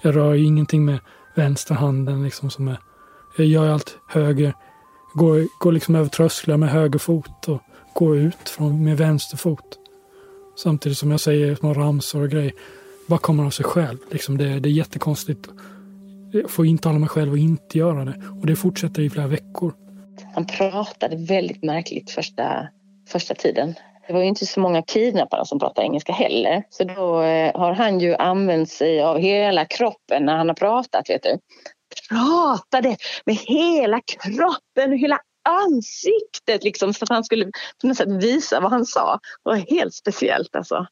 Jag 0.03 0.17
rör 0.17 0.35
ju 0.35 0.45
ingenting 0.45 0.85
med 0.85 0.99
vänsterhanden 1.37 2.25
liksom 2.25 2.51
som 2.51 2.69
är... 2.69 2.79
Jag 3.37 3.47
gör 3.47 3.69
allt 3.69 3.99
höger. 4.09 4.55
Går, 5.15 5.47
går 5.61 5.73
liksom 5.73 5.95
över 5.95 6.09
trösklar 6.09 6.57
med 6.57 6.71
höger 6.71 6.99
fot 6.99 7.49
och 7.49 7.63
går 7.95 8.17
ut 8.17 8.49
från, 8.49 8.85
med 8.85 8.97
vänster 8.97 9.37
fot. 9.37 9.79
Samtidigt 10.57 10.99
som 10.99 11.11
jag 11.11 11.21
säger 11.21 11.55
små 11.55 11.75
ramsor 11.75 12.23
och 12.23 12.31
grejer. 12.31 12.53
Bara 13.07 13.19
kommer 13.19 13.45
av 13.45 13.51
sig 13.51 13.65
själv. 13.65 13.99
Liksom 14.11 14.39
det, 14.39 14.61
det 14.61 14.69
är 14.69 14.73
jättekonstigt. 14.73 15.49
Jag 16.33 16.51
får 16.51 16.67
intala 16.67 16.99
mig 16.99 17.09
själv 17.09 17.33
att 17.33 17.39
inte 17.39 17.79
göra 17.79 18.05
det. 18.05 18.23
Och 18.41 18.47
det 18.47 18.57
fortsätter 18.57 19.03
i 19.03 19.11
flera 19.11 19.27
veckor. 19.27 19.75
Han 20.35 20.47
pratade 20.47 21.17
väldigt 21.17 21.63
märkligt 21.63 22.11
första, 22.11 22.69
första 23.09 23.35
tiden. 23.35 23.75
Det 24.07 24.13
var 24.13 24.21
ju 24.21 24.27
inte 24.27 24.47
så 24.47 24.61
många 24.61 24.83
kidnappare 24.83 25.47
som 25.47 25.59
pratade 25.59 25.87
engelska 25.87 26.13
heller. 26.13 26.63
Så 26.71 26.85
då 26.85 27.23
eh, 27.23 27.61
har 27.61 27.73
han 27.73 28.01
ju 28.01 28.15
använt 28.15 28.71
sig 28.71 29.03
av 29.03 29.19
hela 29.19 29.65
kroppen 29.65 30.25
när 30.25 30.37
han 30.37 30.49
har 30.49 30.55
pratat. 30.55 31.11
Vet 31.11 31.23
du. 31.23 31.39
Pratade 32.09 32.97
med 33.27 33.35
hela 33.35 34.01
kroppen 34.01 34.93
och 34.93 34.99
hela 34.99 35.21
ansiktet 35.49 36.65
liksom, 36.65 36.95
så 36.95 37.05
att 37.05 37.09
han 37.09 37.25
skulle 37.25 37.45
på 37.81 37.87
något 37.87 37.97
sätt 37.97 38.23
visa 38.23 38.61
vad 38.61 38.71
han 38.71 38.87
sa. 38.87 39.19
Det 39.45 39.51
var 39.51 39.57
helt 39.57 39.95
speciellt 39.95 40.57
alltså. 40.57 40.87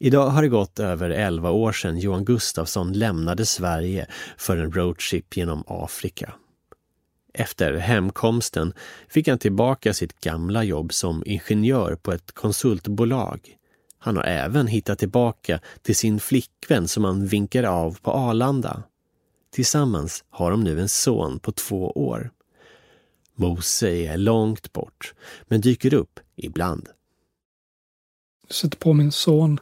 Idag 0.00 0.26
har 0.26 0.42
det 0.42 0.48
gått 0.48 0.78
över 0.78 1.10
11 1.10 1.50
år 1.50 1.72
sedan 1.72 1.98
Johan 1.98 2.24
Gustafsson 2.24 2.92
lämnade 2.92 3.46
Sverige 3.46 4.06
för 4.38 4.56
en 4.56 4.72
roadtrip 4.72 5.36
genom 5.36 5.64
Afrika. 5.66 6.34
Efter 7.34 7.74
hemkomsten 7.74 8.72
fick 9.08 9.28
han 9.28 9.38
tillbaka 9.38 9.94
sitt 9.94 10.20
gamla 10.20 10.64
jobb 10.64 10.92
som 10.92 11.22
ingenjör 11.26 11.94
på 11.94 12.12
ett 12.12 12.32
konsultbolag. 12.32 13.56
Han 13.98 14.16
har 14.16 14.24
även 14.24 14.66
hittat 14.66 14.98
tillbaka 14.98 15.60
till 15.82 15.96
sin 15.96 16.20
flickvän 16.20 16.88
som 16.88 17.04
han 17.04 17.26
vinkar 17.26 17.64
av 17.64 17.98
på 18.02 18.10
Arlanda. 18.10 18.82
Tillsammans 19.50 20.24
har 20.30 20.50
de 20.50 20.64
nu 20.64 20.80
en 20.80 20.88
son 20.88 21.38
på 21.38 21.52
två 21.52 21.90
år. 21.90 22.30
Mose 23.34 23.88
är 23.88 24.16
långt 24.16 24.72
bort, 24.72 25.14
men 25.48 25.60
dyker 25.60 25.94
upp 25.94 26.20
ibland. 26.36 26.88
Jag 28.46 28.54
sätter 28.54 28.78
på 28.78 28.92
min 28.92 29.12
son, 29.12 29.60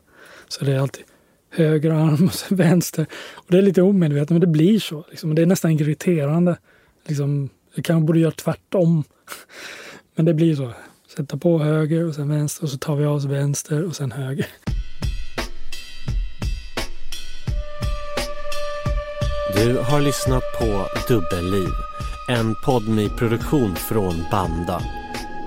så 0.49 0.65
det 0.65 0.73
är 0.73 0.79
alltid 0.79 1.05
höger 1.51 1.91
arm 1.91 2.25
och 2.25 2.35
sen 2.35 2.57
vänster. 2.57 3.07
Och 3.33 3.47
det 3.49 3.59
är 3.59 3.63
lite 3.63 3.83
omedvetet, 3.83 4.31
men 4.31 4.41
det 4.41 4.47
blir 4.47 4.81
så. 4.81 5.05
Liksom. 5.11 5.35
Det 5.35 5.43
är 5.43 5.47
nästan 5.47 5.71
irriterande. 5.71 6.59
Liksom, 7.07 7.51
jag 7.75 7.85
kanske 7.85 8.07
borde 8.07 8.21
göra 8.21 8.33
tvärtom. 8.33 9.05
Men 10.15 10.25
det 10.25 10.35
blir 10.35 10.57
så. 10.57 10.73
Sätta 11.17 11.37
på 11.37 11.59
höger 11.59 12.09
och 12.09 12.15
sen 12.15 12.29
vänster 12.29 12.65
och 12.65 12.71
så 12.71 12.79
tar 12.79 12.97
vi 12.97 13.05
av 13.05 13.17
oss 13.17 13.25
vänster 13.25 13.85
och 13.85 13.97
sen 13.97 14.13
höger. 14.13 14.47
Du 19.55 19.79
har 19.79 20.01
lyssnat 20.01 20.43
på 20.59 20.87
Dubbelliv, 21.09 21.69
en 22.29 22.55
podmi-produktion 22.55 23.77
från 23.77 24.25
Banda. 24.31 24.83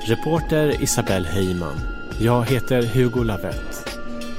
Reporter 0.06 0.84
Isabelle 0.84 1.28
Heyman. 1.28 1.80
Jag 2.20 2.46
heter 2.46 2.84
Hugo 2.84 3.24
Lavett. 3.24 3.98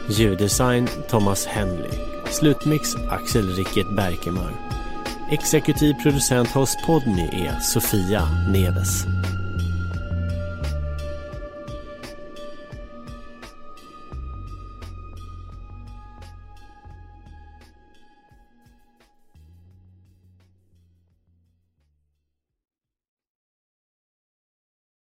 Ljuddesign 0.08 0.88
Thomas 1.08 1.46
Henley. 1.46 1.90
Slutmix 2.30 2.96
Axel 3.10 3.54
Rickert 3.54 3.96
Berkemar. 3.96 4.71
Exekutiv 5.32 5.94
producent 5.94 6.48
hos 6.48 6.76
Podmi 6.76 7.46
är 7.46 7.60
Sofia 7.60 8.28
Neves. 8.48 9.06